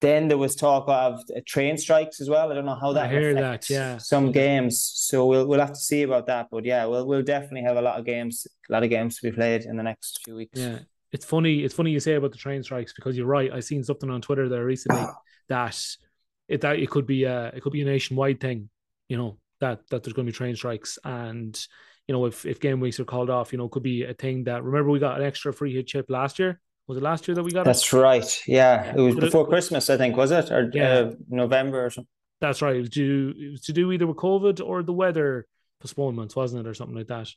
then 0.00 0.28
there 0.28 0.38
was 0.38 0.54
talk 0.54 0.84
of 0.88 1.20
uh, 1.34 1.40
train 1.46 1.78
strikes 1.78 2.20
as 2.20 2.28
well. 2.28 2.50
I 2.50 2.54
don't 2.54 2.66
know 2.66 2.78
how 2.78 2.92
that. 2.92 3.06
I 3.06 3.08
hear 3.08 3.34
that. 3.34 3.70
Yeah, 3.70 3.98
some 3.98 4.30
games. 4.30 4.82
So 4.82 5.26
we'll 5.26 5.46
we'll 5.46 5.60
have 5.60 5.72
to 5.72 5.80
see 5.80 6.02
about 6.02 6.26
that. 6.26 6.48
But 6.50 6.64
yeah, 6.64 6.84
we'll 6.84 7.06
we'll 7.06 7.22
definitely 7.22 7.62
have 7.62 7.76
a 7.76 7.82
lot 7.82 7.98
of 7.98 8.04
games, 8.04 8.46
a 8.68 8.72
lot 8.72 8.82
of 8.82 8.90
games 8.90 9.18
to 9.18 9.30
be 9.30 9.34
played 9.34 9.62
in 9.62 9.76
the 9.76 9.82
next 9.82 10.20
few 10.24 10.34
weeks. 10.34 10.58
Yeah, 10.58 10.80
it's 11.12 11.24
funny. 11.24 11.64
It's 11.64 11.74
funny 11.74 11.92
you 11.92 12.00
say 12.00 12.14
about 12.14 12.32
the 12.32 12.38
train 12.38 12.62
strikes 12.62 12.92
because 12.92 13.16
you're 13.16 13.26
right. 13.26 13.52
I 13.52 13.60
seen 13.60 13.84
something 13.84 14.10
on 14.10 14.20
Twitter 14.20 14.48
there 14.48 14.64
recently 14.64 15.00
ah. 15.00 15.14
that 15.48 15.82
it 16.48 16.60
that 16.60 16.78
it 16.78 16.90
could 16.90 17.06
be 17.06 17.24
a 17.24 17.46
it 17.48 17.62
could 17.62 17.72
be 17.72 17.82
a 17.82 17.86
nationwide 17.86 18.40
thing. 18.40 18.68
You 19.08 19.16
know 19.16 19.38
that 19.60 19.88
that 19.88 20.02
there's 20.02 20.12
going 20.12 20.26
to 20.26 20.32
be 20.32 20.36
train 20.36 20.54
strikes 20.54 20.98
and 21.02 21.58
you 22.06 22.12
know 22.12 22.26
if 22.26 22.44
if 22.44 22.60
game 22.60 22.80
weeks 22.80 23.00
are 23.00 23.06
called 23.06 23.30
off, 23.30 23.50
you 23.50 23.58
know, 23.58 23.68
could 23.68 23.82
be 23.82 24.04
a 24.04 24.12
thing 24.12 24.44
that. 24.44 24.62
Remember, 24.62 24.90
we 24.90 24.98
got 24.98 25.18
an 25.18 25.26
extra 25.26 25.54
free 25.54 25.74
hit 25.74 25.86
chip 25.86 26.06
last 26.10 26.38
year 26.38 26.60
was 26.86 26.98
it 26.98 27.02
last 27.02 27.26
year 27.26 27.34
that 27.34 27.42
we 27.42 27.50
got 27.50 27.64
That's 27.64 27.92
it? 27.92 27.96
right. 27.96 28.42
Yeah. 28.46 28.92
It 28.94 29.00
was 29.00 29.14
before 29.16 29.46
Christmas, 29.48 29.90
I 29.90 29.96
think, 29.96 30.16
was 30.16 30.30
it? 30.30 30.50
Or 30.50 30.70
yeah. 30.72 30.90
Uh, 30.90 31.12
November 31.28 31.84
or 31.84 31.90
something. 31.90 32.08
That's 32.40 32.62
right. 32.62 32.76
It 32.76 32.80
was, 32.80 32.90
due, 32.90 33.34
it 33.36 33.50
was 33.52 33.60
to 33.62 33.72
do 33.72 33.92
either 33.92 34.06
with 34.06 34.16
COVID 34.16 34.60
or 34.64 34.82
the 34.82 34.92
weather 34.92 35.46
postponements, 35.80 36.36
wasn't 36.36 36.66
it? 36.66 36.68
Or 36.68 36.74
something 36.74 36.96
like 36.96 37.08
that. 37.08 37.28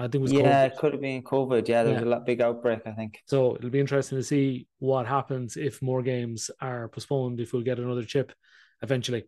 I 0.00 0.04
think 0.04 0.16
it 0.16 0.20
was 0.20 0.32
Yeah, 0.32 0.68
COVID. 0.68 0.72
it 0.72 0.76
could 0.76 0.92
have 0.92 1.00
been 1.00 1.22
COVID. 1.22 1.68
Yeah, 1.68 1.82
there 1.82 1.94
yeah. 1.94 2.02
was 2.02 2.12
a 2.12 2.20
big 2.20 2.40
outbreak, 2.40 2.80
I 2.86 2.92
think. 2.92 3.20
So 3.26 3.56
it'll 3.56 3.70
be 3.70 3.80
interesting 3.80 4.18
to 4.18 4.22
see 4.22 4.66
what 4.78 5.06
happens 5.06 5.56
if 5.56 5.82
more 5.82 6.02
games 6.02 6.50
are 6.60 6.88
postponed, 6.88 7.40
if 7.40 7.52
we'll 7.52 7.62
get 7.62 7.78
another 7.78 8.04
chip 8.04 8.32
eventually. 8.82 9.24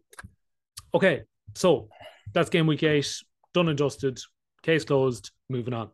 Okay, 0.94 1.22
so 1.54 1.88
that's 2.32 2.50
game 2.50 2.66
week 2.66 2.82
eight, 2.82 3.12
done 3.52 3.68
and 3.68 3.78
dusted, 3.78 4.20
case 4.62 4.84
closed, 4.84 5.30
moving 5.48 5.74
on. 5.74 5.90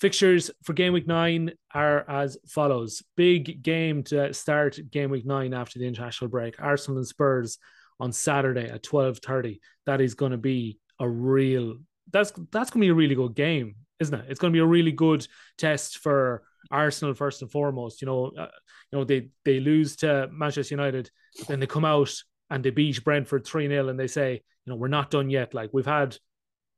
Fixtures 0.00 0.50
for 0.62 0.72
game 0.72 0.92
week 0.92 1.06
nine 1.06 1.52
are 1.72 2.08
as 2.08 2.36
follows. 2.48 3.02
Big 3.16 3.62
game 3.62 4.02
to 4.04 4.34
start 4.34 4.78
game 4.90 5.10
week 5.10 5.24
nine 5.24 5.54
after 5.54 5.78
the 5.78 5.86
international 5.86 6.30
break. 6.30 6.60
Arsenal 6.60 6.98
and 6.98 7.06
Spurs 7.06 7.58
on 8.00 8.12
Saturday 8.12 8.68
at 8.68 8.82
12:30. 8.82 9.60
That 9.86 10.00
is 10.00 10.14
going 10.14 10.32
to 10.32 10.38
be 10.38 10.78
a 10.98 11.08
real 11.08 11.76
that's 12.10 12.32
that's 12.52 12.70
going 12.70 12.80
to 12.80 12.86
be 12.86 12.88
a 12.88 12.94
really 12.94 13.14
good 13.14 13.34
game, 13.34 13.76
isn't 14.00 14.14
it? 14.14 14.26
It's 14.28 14.40
going 14.40 14.52
to 14.52 14.56
be 14.56 14.62
a 14.62 14.66
really 14.66 14.92
good 14.92 15.26
test 15.58 15.98
for 15.98 16.42
Arsenal 16.70 17.14
first 17.14 17.42
and 17.42 17.50
foremost. 17.50 18.02
You 18.02 18.06
know, 18.06 18.26
uh, 18.38 18.48
you 18.90 18.98
know 18.98 19.04
they 19.04 19.28
they 19.44 19.60
lose 19.60 19.96
to 19.96 20.28
Manchester 20.32 20.74
United, 20.74 21.10
then 21.48 21.60
they 21.60 21.66
come 21.66 21.84
out 21.84 22.12
and 22.50 22.64
they 22.64 22.70
beat 22.70 23.02
Brentford 23.04 23.44
3-0 23.44 23.88
and 23.88 23.98
they 23.98 24.06
say, 24.06 24.32
you 24.32 24.70
know, 24.70 24.76
we're 24.76 24.88
not 24.88 25.10
done 25.10 25.30
yet. 25.30 25.54
Like 25.54 25.70
we've 25.72 25.86
had 25.86 26.16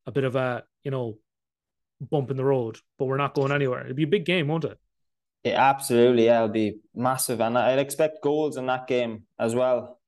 a 0.07 0.13
bit 0.13 0.25
of 0.25 0.37
a, 0.37 0.65
you 0.85 0.91
know, 0.91 1.19
bump 2.01 2.31
in 2.31 2.37
the 2.37 2.45
road, 2.45 2.79
but 2.99 3.07
we're 3.07 3.17
not 3.17 3.35
going 3.35 3.53
anywhere. 3.53 3.85
It'd 3.85 3.97
be 3.97 4.05
a 4.05 4.09
big 4.09 4.25
game, 4.25 4.49
won't 4.49 4.65
it? 4.65 4.79
Yeah, 5.45 5.71
absolutely. 5.71 6.27
Yeah, 6.27 6.37
it'll 6.39 6.49
be 6.49 6.79
massive, 6.95 7.41
and 7.41 7.57
I'd 7.57 7.79
expect 7.79 8.23
goals 8.23 8.57
in 8.57 8.67
that 8.67 8.87
game 8.87 9.25
as 9.39 9.55
well. 9.55 10.01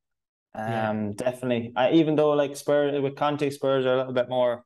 Um, 0.54 0.66
yeah. 0.66 1.12
definitely. 1.16 1.72
I, 1.76 1.92
even 1.92 2.16
though 2.16 2.30
like 2.30 2.56
Spurs 2.56 3.00
with 3.00 3.16
Conte, 3.16 3.48
Spurs 3.50 3.86
are 3.86 3.94
a 3.94 3.96
little 3.98 4.12
bit 4.12 4.28
more 4.28 4.64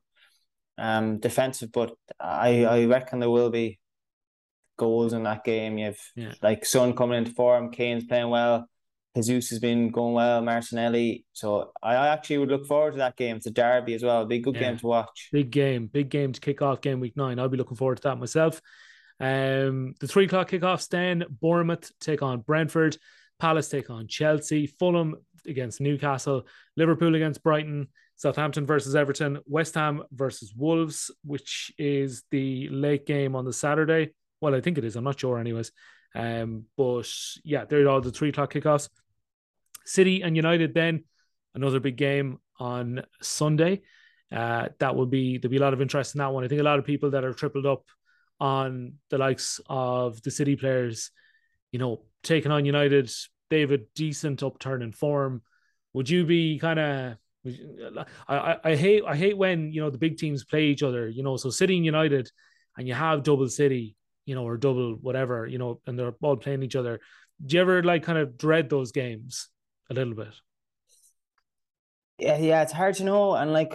um 0.79 1.19
defensive, 1.19 1.71
but 1.71 1.93
I 2.19 2.65
I 2.65 2.85
reckon 2.85 3.19
there 3.19 3.29
will 3.29 3.51
be 3.51 3.79
goals 4.77 5.13
in 5.13 5.23
that 5.23 5.43
game. 5.43 5.77
You've 5.77 6.01
yeah. 6.15 6.33
like 6.41 6.65
Son 6.65 6.95
coming 6.95 7.19
into 7.19 7.31
form, 7.31 7.71
Kane's 7.71 8.05
playing 8.05 8.29
well. 8.29 8.67
Jesus 9.15 9.51
has 9.51 9.59
been 9.59 9.91
going 9.91 10.13
well, 10.13 10.41
Martinelli. 10.41 11.25
So 11.33 11.71
I 11.81 12.07
actually 12.07 12.39
would 12.39 12.49
look 12.49 12.65
forward 12.65 12.91
to 12.91 12.97
that 12.97 13.15
game. 13.15 13.37
It's 13.37 13.45
a 13.45 13.51
derby 13.51 13.93
as 13.93 14.03
well. 14.03 14.25
Big 14.25 14.43
good 14.43 14.55
yeah. 14.55 14.61
game 14.61 14.77
to 14.77 14.87
watch. 14.87 15.29
Big 15.31 15.51
game, 15.51 15.87
big 15.87 16.09
game 16.09 16.33
to 16.33 16.39
kick 16.39 16.61
off 16.61 16.81
game 16.81 16.99
week 16.99 17.15
nine. 17.15 17.39
I'll 17.39 17.49
be 17.49 17.57
looking 17.57 17.77
forward 17.77 17.97
to 17.97 18.03
that 18.03 18.17
myself. 18.17 18.61
Um, 19.19 19.93
the 19.99 20.07
three 20.07 20.25
o'clock 20.25 20.49
kickoffs 20.49 20.89
then 20.89 21.25
Bournemouth 21.29 21.91
take 21.99 22.23
on 22.23 22.41
Brentford, 22.41 22.97
Palace 23.39 23.69
take 23.69 23.89
on 23.89 24.07
Chelsea, 24.07 24.65
Fulham 24.65 25.15
against 25.45 25.79
Newcastle, 25.79 26.47
Liverpool 26.75 27.15
against 27.15 27.43
Brighton, 27.43 27.89
Southampton 28.15 28.65
versus 28.65 28.95
Everton, 28.95 29.39
West 29.45 29.75
Ham 29.75 30.03
versus 30.11 30.53
Wolves, 30.55 31.11
which 31.23 31.71
is 31.77 32.23
the 32.31 32.67
late 32.69 33.05
game 33.05 33.35
on 33.35 33.45
the 33.45 33.53
Saturday. 33.53 34.13
Well, 34.41 34.55
I 34.55 34.61
think 34.61 34.77
it 34.77 34.83
is. 34.83 34.95
I'm 34.95 35.03
not 35.03 35.19
sure, 35.19 35.37
anyways. 35.37 35.71
Um, 36.15 36.65
but 36.77 37.09
yeah, 37.43 37.65
they're 37.65 37.87
all 37.87 38.01
the 38.01 38.11
three 38.11 38.29
o'clock 38.29 38.53
kickoffs. 38.53 38.89
City 39.85 40.21
and 40.21 40.35
United 40.35 40.73
then 40.73 41.03
another 41.55 41.79
big 41.79 41.97
game 41.97 42.39
on 42.59 43.03
Sunday. 43.21 43.81
Uh, 44.31 44.69
that 44.79 44.95
will 44.95 45.05
be 45.05 45.37
there'll 45.37 45.51
be 45.51 45.57
a 45.57 45.61
lot 45.61 45.73
of 45.73 45.81
interest 45.81 46.15
in 46.15 46.19
that 46.19 46.33
one. 46.33 46.43
I 46.43 46.47
think 46.47 46.61
a 46.61 46.63
lot 46.63 46.79
of 46.79 46.85
people 46.85 47.11
that 47.11 47.23
are 47.23 47.33
tripled 47.33 47.65
up 47.65 47.85
on 48.39 48.93
the 49.09 49.17
likes 49.17 49.61
of 49.67 50.21
the 50.23 50.31
City 50.31 50.55
players, 50.55 51.11
you 51.71 51.79
know, 51.79 52.03
taking 52.23 52.51
on 52.51 52.65
United, 52.65 53.11
they 53.49 53.61
have 53.61 53.71
a 53.71 53.81
decent 53.95 54.41
upturn 54.41 54.81
in 54.81 54.91
form. 54.91 55.43
Would 55.93 56.09
you 56.09 56.25
be 56.25 56.57
kind 56.57 56.79
of 56.79 57.17
I, 58.27 58.57
I, 58.63 58.75
hate 58.75 59.03
I 59.05 59.15
hate 59.15 59.37
when 59.37 59.73
you 59.73 59.81
know 59.81 59.89
the 59.89 59.97
big 59.97 60.17
teams 60.17 60.45
play 60.45 60.65
each 60.65 60.81
other, 60.81 61.09
you 61.09 61.23
know. 61.23 61.37
So 61.37 61.49
City 61.49 61.75
and 61.75 61.85
United, 61.85 62.31
and 62.77 62.87
you 62.87 62.93
have 62.93 63.23
double 63.23 63.49
City, 63.49 63.95
you 64.25 64.33
know, 64.33 64.47
or 64.47 64.57
double 64.57 64.93
whatever, 64.95 65.45
you 65.45 65.57
know, 65.57 65.81
and 65.85 65.99
they're 65.99 66.15
all 66.21 66.37
playing 66.37 66.63
each 66.63 66.75
other. 66.75 67.01
Do 67.45 67.55
you 67.55 67.61
ever 67.61 67.83
like 67.83 68.03
kind 68.03 68.17
of 68.17 68.37
dread 68.37 68.69
those 68.69 68.91
games? 68.93 69.49
A 69.89 69.93
little 69.93 70.15
bit. 70.15 70.33
Yeah, 72.19 72.37
yeah, 72.37 72.61
it's 72.61 72.71
hard 72.71 72.95
to 72.95 73.03
know. 73.03 73.35
And 73.35 73.51
like 73.51 73.73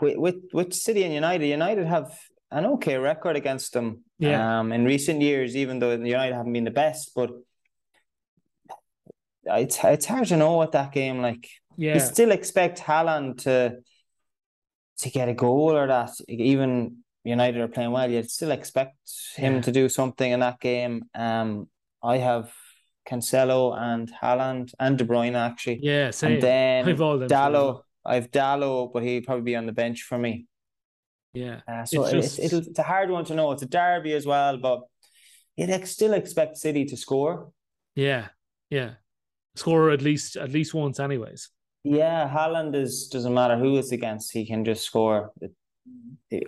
with 0.00 0.16
with, 0.16 0.36
with 0.52 0.74
City 0.74 1.04
and 1.04 1.14
United, 1.14 1.46
United 1.46 1.86
have 1.86 2.18
an 2.50 2.66
okay 2.66 2.96
record 2.96 3.36
against 3.36 3.72
them. 3.72 4.04
Yeah. 4.18 4.60
Um, 4.60 4.72
in 4.72 4.84
recent 4.84 5.20
years, 5.20 5.56
even 5.56 5.78
though 5.78 5.92
United 5.92 6.34
haven't 6.34 6.52
been 6.52 6.64
the 6.64 6.70
best, 6.70 7.12
but 7.14 7.30
it's 9.44 9.78
it's 9.84 10.06
hard 10.06 10.26
to 10.28 10.36
know 10.36 10.54
what 10.54 10.72
that 10.72 10.92
game 10.92 11.20
like. 11.20 11.48
Yeah. 11.76 11.94
You 11.94 12.00
still 12.00 12.32
expect 12.32 12.80
Haaland 12.80 13.42
to 13.44 13.76
to 14.98 15.10
get 15.10 15.28
a 15.28 15.34
goal 15.34 15.76
or 15.76 15.86
that. 15.86 16.10
Even 16.28 16.98
United 17.24 17.60
are 17.60 17.68
playing 17.68 17.92
well, 17.92 18.10
you'd 18.10 18.30
still 18.30 18.50
expect 18.50 18.96
him 19.36 19.56
yeah. 19.56 19.60
to 19.62 19.72
do 19.72 19.88
something 19.88 20.30
in 20.30 20.40
that 20.40 20.60
game. 20.60 21.04
Um, 21.14 21.68
I 22.02 22.18
have 22.18 22.52
Cancelo 23.08 23.78
and 23.78 24.12
Haaland 24.12 24.72
and 24.78 24.98
De 24.98 25.04
Bruyne 25.04 25.34
actually. 25.34 25.80
Yeah, 25.82 26.10
same. 26.10 26.34
And 26.34 26.42
then 26.42 26.88
I've 26.88 27.00
all 27.00 27.18
Dalot. 27.18 27.82
I've 28.04 28.30
Dalot, 28.30 28.92
but 28.92 29.02
he'd 29.02 29.26
probably 29.26 29.42
be 29.42 29.56
on 29.56 29.66
the 29.66 29.72
bench 29.72 30.02
for 30.02 30.18
me. 30.18 30.46
Yeah. 31.34 31.60
Uh, 31.68 31.84
so 31.84 32.04
it's, 32.04 32.12
just... 32.12 32.38
it's, 32.38 32.52
it's, 32.52 32.78
a 32.78 32.82
hard 32.82 33.10
one 33.10 33.24
to 33.26 33.34
know. 33.34 33.52
It's 33.52 33.62
a 33.62 33.66
derby 33.66 34.14
as 34.14 34.26
well, 34.26 34.56
but 34.56 34.82
you'd 35.56 35.86
still 35.86 36.14
expect 36.14 36.56
City 36.56 36.84
to 36.86 36.96
score. 36.96 37.50
Yeah, 37.94 38.28
yeah, 38.68 38.92
score 39.54 39.90
at 39.90 40.02
least 40.02 40.36
at 40.36 40.52
least 40.52 40.74
once, 40.74 41.00
anyways. 41.00 41.50
Yeah, 41.82 42.28
Haaland 42.28 42.74
is 42.74 43.08
doesn't 43.08 43.32
matter 43.32 43.56
who 43.56 43.78
it's 43.78 43.92
against, 43.92 44.32
he 44.32 44.46
can 44.46 44.64
just 44.64 44.84
score. 44.84 45.32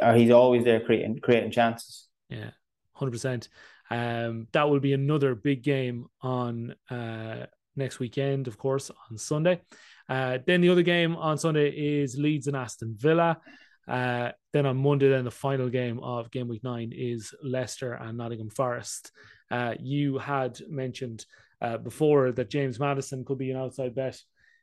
Or 0.00 0.14
he's 0.14 0.30
always 0.30 0.64
there 0.64 0.80
creating 0.80 1.20
creating 1.20 1.52
chances. 1.52 2.08
Yeah, 2.28 2.50
hundred 2.92 3.12
percent. 3.12 3.48
Um, 3.90 4.46
that 4.52 4.68
will 4.68 4.80
be 4.80 4.92
another 4.92 5.34
big 5.34 5.62
game 5.62 6.06
on 6.20 6.74
uh, 6.90 7.46
next 7.76 7.98
weekend, 7.98 8.48
of 8.48 8.58
course, 8.58 8.90
on 9.10 9.16
Sunday. 9.18 9.60
Uh, 10.08 10.38
then 10.46 10.60
the 10.60 10.70
other 10.70 10.82
game 10.82 11.16
on 11.16 11.38
Sunday 11.38 11.70
is 11.70 12.16
Leeds 12.18 12.46
and 12.46 12.56
Aston 12.56 12.94
Villa. 12.98 13.38
Uh, 13.86 14.32
then 14.52 14.66
on 14.66 14.76
Monday, 14.76 15.08
then 15.08 15.24
the 15.24 15.30
final 15.30 15.68
game 15.68 15.98
of 16.00 16.30
game 16.30 16.48
week 16.48 16.62
nine 16.62 16.92
is 16.94 17.34
Leicester 17.42 17.94
and 17.94 18.18
Nottingham 18.18 18.50
Forest. 18.50 19.12
Uh, 19.50 19.74
you 19.80 20.18
had 20.18 20.60
mentioned 20.68 21.24
uh, 21.62 21.78
before 21.78 22.32
that 22.32 22.50
James 22.50 22.78
Maddison 22.78 23.24
could 23.24 23.38
be 23.38 23.50
an 23.50 23.56
outside 23.56 23.94
bet 23.94 24.20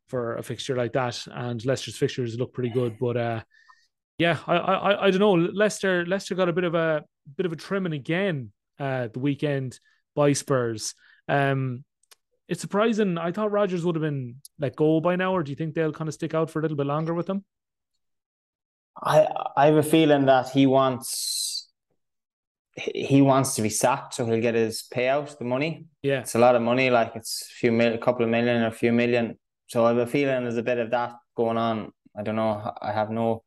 for 0.08 0.36
a 0.36 0.44
fixture 0.44 0.76
like 0.76 0.94
that, 0.94 1.26
and 1.32 1.66
Leicester's 1.66 1.98
fixtures 1.98 2.38
look 2.38 2.54
pretty 2.54 2.70
good. 2.70 2.98
But 3.00 3.18
uh, 3.18 3.42
yeah, 4.20 4.38
I, 4.46 4.56
I 4.58 5.06
I 5.08 5.12
don't 5.12 5.20
know. 5.20 5.34
Leicester 5.34 6.06
Leicester 6.06 6.36
got 6.36 6.50
a 6.50 6.54
bit 6.54 6.64
of 6.64 6.76
a 6.76 7.04
bit 7.36 7.48
of 7.48 7.52
a 7.52 7.56
trimming 7.56 7.94
again 7.94 8.52
uh, 8.80 9.08
the 9.12 9.20
weekend 9.20 9.80
by 10.16 10.34
Spurs. 10.34 10.96
Um, 11.28 11.84
it's 12.48 12.62
surprising. 12.62 13.18
I 13.18 13.32
thought 13.32 13.52
Rodgers 13.52 13.84
would 13.86 13.96
have 13.96 14.02
been 14.02 14.36
let 14.60 14.76
go 14.76 15.00
by 15.00 15.16
now, 15.16 15.36
or 15.36 15.44
do 15.44 15.52
you 15.52 15.56
think 15.56 15.74
they'll 15.74 15.92
kind 15.92 16.08
of 16.08 16.14
stick 16.14 16.34
out 16.34 16.50
for 16.50 16.60
a 16.60 16.62
little 16.62 16.78
bit 16.78 16.86
longer 16.86 17.14
with 17.14 17.30
him? 17.30 17.44
I 19.02 19.28
I 19.58 19.66
have 19.68 19.78
a 19.78 19.84
feeling 19.84 20.26
that 20.26 20.50
he 20.50 20.68
wants 20.68 21.68
he 22.76 23.22
wants 23.22 23.56
to 23.56 23.62
be 23.62 23.70
sacked, 23.70 24.16
so 24.16 24.26
he'll 24.26 24.42
get 24.42 24.56
his 24.56 24.84
payout, 24.94 25.38
the 25.38 25.46
money. 25.46 25.86
Yeah, 26.02 26.20
it's 26.20 26.36
a 26.36 26.40
lot 26.40 26.56
of 26.56 26.62
money. 26.62 26.90
Like 26.90 27.16
it's 27.16 27.42
a 27.50 27.54
few 27.56 27.72
mil, 27.72 27.94
a 27.94 27.98
couple 27.98 28.24
of 28.24 28.30
million 28.30 28.62
or 28.62 28.68
a 28.68 28.72
few 28.72 28.92
million. 28.92 29.40
So 29.68 29.86
I 29.86 29.90
have 29.90 29.98
a 29.98 30.06
feeling 30.08 30.44
there's 30.44 30.58
a 30.58 30.64
bit 30.64 30.78
of 30.78 30.92
that 30.92 31.14
going 31.36 31.58
on. 31.58 31.92
I 32.18 32.24
don't 32.24 32.36
know. 32.36 32.72
I 32.82 32.92
have 32.92 33.10
no 33.10 33.44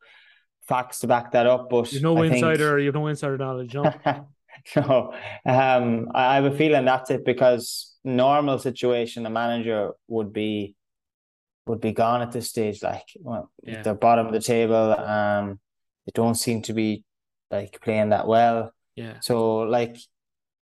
facts 0.66 1.00
to 1.00 1.06
back 1.06 1.32
that 1.32 1.46
up, 1.46 1.70
but 1.70 1.92
you 1.92 2.00
no 2.00 2.16
I 2.22 2.26
insider. 2.26 2.76
Think... 2.76 2.80
You 2.80 2.86
have 2.86 2.94
no 2.94 3.06
insider 3.06 3.38
knowledge, 3.38 3.74
no. 3.74 3.92
No, 4.76 5.12
um, 5.46 6.08
I 6.14 6.36
have 6.36 6.44
a 6.44 6.56
feeling 6.56 6.84
that's 6.84 7.10
it 7.10 7.24
because 7.24 7.96
normal 8.04 8.58
situation, 8.58 9.22
the 9.22 9.30
manager 9.30 9.92
would 10.08 10.32
be 10.32 10.74
would 11.66 11.80
be 11.80 11.92
gone 11.92 12.22
at 12.22 12.32
this 12.32 12.48
stage. 12.48 12.82
Like 12.82 13.04
well, 13.20 13.50
yeah. 13.62 13.82
they're 13.82 13.94
bottom 13.94 14.26
of 14.26 14.32
the 14.32 14.40
table. 14.40 14.98
Um, 14.98 15.60
they 16.06 16.12
don't 16.14 16.34
seem 16.34 16.62
to 16.62 16.72
be 16.72 17.04
like 17.50 17.80
playing 17.80 18.10
that 18.10 18.26
well. 18.26 18.72
Yeah. 18.94 19.20
So 19.20 19.58
like, 19.58 19.96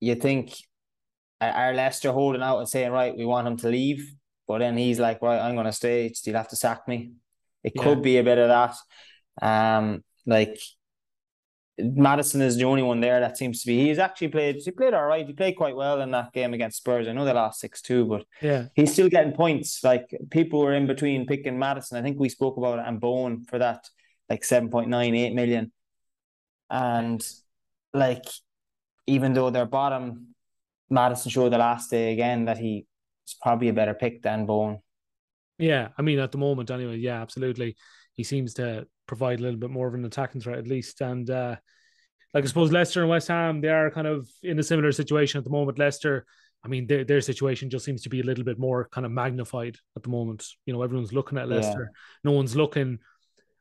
you 0.01 0.15
think 0.15 0.55
are 1.41 1.75
Leicester 1.75 2.13
holding 2.13 2.43
out 2.43 2.59
and 2.59 2.69
saying 2.69 2.91
right, 2.93 3.17
we 3.17 3.25
want 3.25 3.47
him 3.47 3.57
to 3.59 3.69
leave? 3.69 4.17
but 4.47 4.59
then 4.59 4.77
he's 4.77 4.99
like, 4.99 5.23
right, 5.23 5.41
I'm 5.41 5.55
going 5.55 5.67
to 5.67 5.73
stay. 5.73 6.13
You'll 6.25 6.37
have 6.37 6.49
to 6.49 6.57
sack 6.57 6.87
me. 6.87 7.13
It 7.65 7.73
yeah. 7.75 7.83
could 7.83 8.03
be 8.03 8.19
a 8.19 8.25
bit 8.25 8.39
of 8.39 8.49
that. 8.49 8.77
Um, 9.43 10.05
like 10.25 10.59
Maddison 11.79 12.41
is 12.41 12.57
the 12.57 12.65
only 12.65 12.83
one 12.83 13.01
there 13.01 13.21
that 13.21 13.37
seems 13.37 13.61
to 13.61 13.67
be. 13.67 13.87
He's 13.87 13.99
actually 13.99 14.29
played. 14.29 14.57
He 14.57 14.71
played 14.71 14.95
all 14.95 15.05
right. 15.05 15.27
He 15.27 15.33
played 15.35 15.57
quite 15.57 15.77
well 15.77 16.01
in 16.01 16.11
that 16.13 16.33
game 16.33 16.55
against 16.55 16.79
Spurs. 16.79 17.07
I 17.07 17.13
know 17.13 17.25
they 17.25 17.33
lost 17.33 17.61
six 17.61 17.83
two, 17.83 18.07
but 18.07 18.25
yeah, 18.41 18.69
he's 18.75 18.93
still 18.93 19.11
getting 19.11 19.33
points. 19.33 19.85
Like 19.85 20.09
people 20.31 20.61
were 20.61 20.73
in 20.73 20.87
between 20.87 21.27
picking 21.27 21.59
Maddison. 21.59 21.99
I 21.99 22.03
think 22.03 22.19
we 22.19 22.31
spoke 22.31 22.57
about 22.57 22.79
it 22.79 22.85
and 22.87 22.99
Bowen 22.99 23.45
for 23.45 23.59
that 23.59 23.89
like 24.31 24.43
seven 24.43 24.71
point 24.71 24.89
nine 24.89 25.15
eight 25.15 25.35
million, 25.35 25.71
and 26.71 27.27
like 27.93 28.25
even 29.07 29.35
though 29.35 29.51
they're 29.51 29.67
bottom, 29.67 30.35
Maddison 30.89 31.31
showed 31.31 31.53
the 31.53 31.59
last 31.59 31.91
day 31.91 32.13
again 32.13 32.47
that 32.47 32.57
he 32.57 32.87
is 33.27 33.37
probably 33.43 33.69
a 33.69 33.75
better 33.75 33.95
pick 33.95 34.23
than 34.23 34.47
Bowen. 34.47 34.79
Yeah, 35.59 35.89
I 35.99 36.03
mean 36.03 36.21
at 36.21 36.33
the 36.33 36.39
moment 36.39 36.71
anyway. 36.71 36.97
Yeah, 36.97 37.21
absolutely. 37.21 37.77
He 38.17 38.25
seems 38.25 38.55
to 38.55 38.87
provide 39.07 39.39
a 39.39 39.43
little 39.43 39.59
bit 39.59 39.71
more 39.71 39.87
of 39.87 39.95
an 39.95 40.05
attacking 40.05 40.41
threat 40.41 40.59
at 40.59 40.67
least. 40.67 41.01
And 41.01 41.29
uh, 41.31 41.57
like 42.35 42.45
I 42.45 42.47
suppose 42.47 42.73
Leicester 42.73 43.01
and 43.01 43.11
West 43.11 43.29
Ham, 43.29 43.61
they 43.61 43.69
are 43.69 43.91
kind 43.91 44.07
of 44.07 44.29
in 44.43 44.59
a 44.59 44.63
similar 44.63 44.93
situation 44.93 45.39
at 45.39 45.45
the 45.45 45.51
moment. 45.51 45.79
Leicester, 45.79 46.27
I 46.65 46.69
mean, 46.69 46.87
their, 46.87 47.05
their 47.05 47.21
situation 47.21 47.71
just 47.71 47.85
seems 47.85 48.03
to 48.03 48.09
be 48.09 48.21
a 48.21 48.25
little 48.25 48.45
bit 48.45 48.59
more 48.59 48.89
kind 48.91 49.07
of 49.07 49.13
magnified 49.13 49.77
at 49.97 50.03
the 50.03 50.09
moment. 50.09 50.47
You 50.65 50.73
know, 50.73 50.83
everyone's 50.83 51.13
looking 51.13 51.39
at 51.39 51.49
Leicester. 51.49 51.93
Yeah. 51.93 51.99
No 52.25 52.33
one's 52.33 52.57
looking 52.57 52.99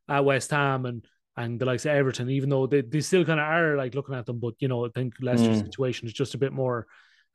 at 0.09 0.25
West 0.25 0.51
Ham 0.51 0.85
and 0.85 1.05
and 1.37 1.59
the 1.59 1.65
likes 1.65 1.85
of 1.85 1.91
Everton, 1.91 2.29
even 2.29 2.49
though 2.49 2.65
they, 2.65 2.81
they 2.81 3.01
still 3.01 3.25
kind 3.25 3.39
of 3.39 3.45
are 3.45 3.75
like 3.75 3.93
looking 3.93 4.15
at 4.15 4.25
them. 4.25 4.39
But 4.39 4.53
you 4.59 4.67
know, 4.67 4.85
I 4.85 4.89
think 4.95 5.15
Leicester's 5.19 5.61
mm. 5.61 5.65
situation 5.65 6.07
is 6.07 6.13
just 6.13 6.33
a 6.33 6.37
bit 6.37 6.53
more 6.53 6.87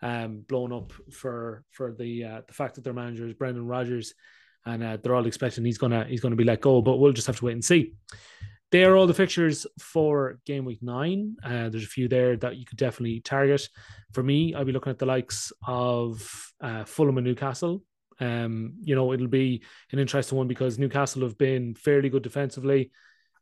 um, 0.02 0.44
blown 0.48 0.72
up 0.72 0.92
for 1.12 1.64
for 1.70 1.92
the 1.92 2.24
uh, 2.24 2.40
the 2.46 2.54
fact 2.54 2.76
that 2.76 2.84
their 2.84 2.94
manager 2.94 3.26
is 3.26 3.34
Brendan 3.34 3.66
Rodgers 3.66 4.14
and 4.66 4.82
uh, 4.82 4.98
they're 5.02 5.14
all 5.14 5.26
expecting 5.26 5.64
he's 5.64 5.78
gonna 5.78 6.04
he's 6.04 6.20
gonna 6.20 6.36
be 6.36 6.44
let 6.44 6.60
go. 6.60 6.82
But 6.82 6.96
we'll 6.98 7.12
just 7.12 7.26
have 7.26 7.38
to 7.38 7.44
wait 7.44 7.54
and 7.54 7.64
see. 7.64 7.94
They 8.70 8.84
are 8.84 8.96
all 8.96 9.08
the 9.08 9.14
fixtures 9.14 9.66
for 9.80 10.38
game 10.46 10.64
week 10.64 10.80
nine. 10.80 11.36
Uh, 11.42 11.68
there's 11.70 11.84
a 11.84 11.88
few 11.88 12.06
there 12.06 12.36
that 12.36 12.56
you 12.56 12.64
could 12.64 12.78
definitely 12.78 13.20
target. 13.20 13.68
For 14.12 14.22
me, 14.22 14.54
I'll 14.54 14.64
be 14.64 14.72
looking 14.72 14.92
at 14.92 14.98
the 14.98 15.06
likes 15.06 15.52
of 15.66 16.52
uh, 16.60 16.84
Fulham 16.84 17.18
and 17.18 17.26
Newcastle. 17.26 17.82
Um, 18.20 18.74
you 18.82 18.94
know, 18.94 19.12
it'll 19.12 19.26
be 19.26 19.62
an 19.92 19.98
interesting 19.98 20.38
one 20.38 20.46
because 20.46 20.78
Newcastle 20.78 21.22
have 21.22 21.36
been 21.36 21.74
fairly 21.74 22.10
good 22.10 22.22
defensively. 22.22 22.92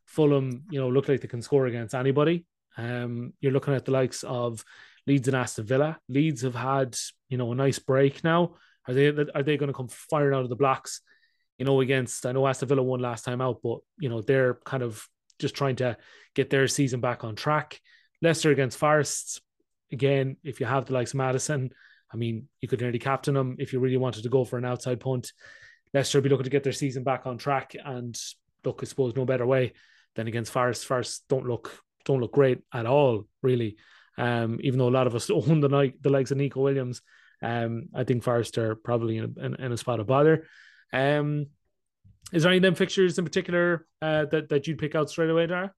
Fulham, 0.05 0.63
you 0.71 0.79
know, 0.79 0.89
look 0.89 1.07
like 1.07 1.21
they 1.21 1.27
can 1.27 1.43
score 1.43 1.67
against 1.67 1.93
anybody. 1.93 2.45
Um, 2.77 3.33
you're 3.39 3.51
looking 3.51 3.75
at 3.75 3.85
the 3.85 3.91
likes 3.91 4.23
of 4.23 4.63
Leeds 5.05 5.27
and 5.27 5.37
Aston 5.37 5.65
Villa. 5.65 5.99
Leeds 6.07 6.41
have 6.41 6.55
had, 6.55 6.97
you 7.27 7.37
know, 7.37 7.51
a 7.51 7.55
nice 7.55 7.77
break 7.77 8.23
now. 8.23 8.55
Are 8.87 8.93
they 8.93 9.07
are 9.07 9.43
they 9.43 9.57
going 9.57 9.67
to 9.67 9.73
come 9.73 9.87
firing 9.87 10.35
out 10.35 10.43
of 10.43 10.49
the 10.49 10.55
blocks? 10.55 11.01
You 11.57 11.65
know, 11.65 11.81
against 11.81 12.25
I 12.25 12.31
know 12.31 12.47
Aston 12.47 12.69
Villa 12.69 12.83
won 12.83 12.99
last 12.99 13.25
time 13.25 13.41
out, 13.41 13.59
but 13.61 13.79
you 13.99 14.09
know 14.09 14.21
they're 14.21 14.59
kind 14.65 14.83
of 14.83 15.05
just 15.39 15.55
trying 15.55 15.77
to 15.77 15.97
get 16.35 16.49
their 16.49 16.67
season 16.67 16.99
back 16.99 17.23
on 17.23 17.35
track. 17.35 17.79
Leicester 18.21 18.51
against 18.51 18.77
Forest, 18.77 19.41
again, 19.91 20.37
if 20.43 20.59
you 20.59 20.65
have 20.65 20.85
the 20.85 20.93
likes 20.93 21.11
of 21.11 21.17
Maddison, 21.17 21.71
I 22.13 22.17
mean, 22.17 22.47
you 22.59 22.67
could 22.67 22.81
nearly 22.81 22.99
captain 22.99 23.33
them 23.33 23.55
if 23.59 23.71
you 23.71 23.79
really 23.79 23.97
wanted 23.97 24.23
to 24.23 24.29
go 24.29 24.43
for 24.43 24.57
an 24.57 24.65
outside 24.65 24.99
punt. 24.99 25.31
Leicester 25.93 26.21
be 26.21 26.29
looking 26.29 26.43
to 26.43 26.49
get 26.49 26.63
their 26.63 26.73
season 26.73 27.03
back 27.03 27.25
on 27.25 27.37
track, 27.37 27.75
and 27.83 28.19
look, 28.63 28.79
I 28.81 28.85
suppose 28.85 29.15
no 29.15 29.25
better 29.25 29.45
way 29.45 29.73
than 30.15 30.27
against 30.27 30.51
Forest. 30.51 30.85
Forest 30.85 31.23
don't 31.29 31.47
look 31.47 31.71
don't 32.05 32.21
look 32.21 32.33
great 32.33 32.59
at 32.73 32.85
all, 32.85 33.25
really. 33.41 33.77
Um, 34.17 34.59
even 34.61 34.79
though 34.79 34.89
a 34.89 34.91
lot 34.91 35.07
of 35.07 35.15
us 35.15 35.29
own 35.29 35.59
the 35.59 35.93
the 36.01 36.09
likes 36.09 36.31
of 36.31 36.37
Neco 36.37 36.61
Williams, 36.61 37.01
um, 37.41 37.89
I 37.95 38.03
think 38.03 38.23
Forest 38.23 38.57
are 38.57 38.75
probably 38.75 39.17
in 39.17 39.35
a, 39.37 39.45
in, 39.45 39.55
in 39.55 39.71
a 39.71 39.77
spot 39.77 39.99
of 39.99 40.07
bother. 40.07 40.45
Um, 40.91 41.47
is 42.31 42.43
there 42.43 42.51
any 42.51 42.57
of 42.57 42.63
them 42.63 42.75
fixtures 42.75 43.17
in 43.17 43.25
particular 43.25 43.85
uh, 44.01 44.25
that 44.25 44.49
that 44.49 44.67
you'd 44.67 44.77
pick 44.77 44.95
out 44.95 45.09
straight 45.09 45.29
away, 45.29 45.47
Dara? 45.47 45.73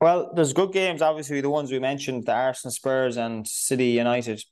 Well, 0.00 0.32
there's 0.34 0.54
good 0.54 0.72
games. 0.72 1.02
Obviously, 1.02 1.40
the 1.42 1.50
ones 1.50 1.70
we 1.70 1.78
mentioned, 1.78 2.24
the 2.24 2.32
Arsenal, 2.32 2.72
Spurs, 2.72 3.18
and 3.18 3.46
City 3.46 3.88
United, 3.88 4.42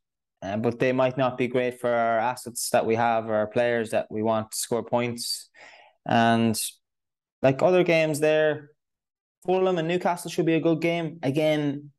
uh, 0.43 0.59
but 0.59 0.79
they 0.79 0.93
might 0.93 1.17
not 1.17 1.39
be 1.39 1.49
great 1.49 1.81
for 1.81 1.91
our 1.91 2.19
assets 2.19 2.69
that 2.71 2.85
we 2.85 2.97
have, 2.97 3.29
or 3.29 3.35
our 3.35 3.47
players 3.47 3.91
that 3.91 4.07
we 4.11 4.23
want 4.23 4.51
to 4.51 4.57
score 4.57 4.85
points. 4.85 5.49
And 6.07 6.61
like 7.43 7.63
other 7.63 7.83
games, 7.83 8.21
there, 8.21 8.71
Fulham 9.47 9.79
and 9.79 9.89
Newcastle 9.89 10.31
should 10.31 10.47
be 10.47 10.55
a 10.55 10.61
good 10.61 10.83
game. 10.83 11.19
Again, 11.23 11.91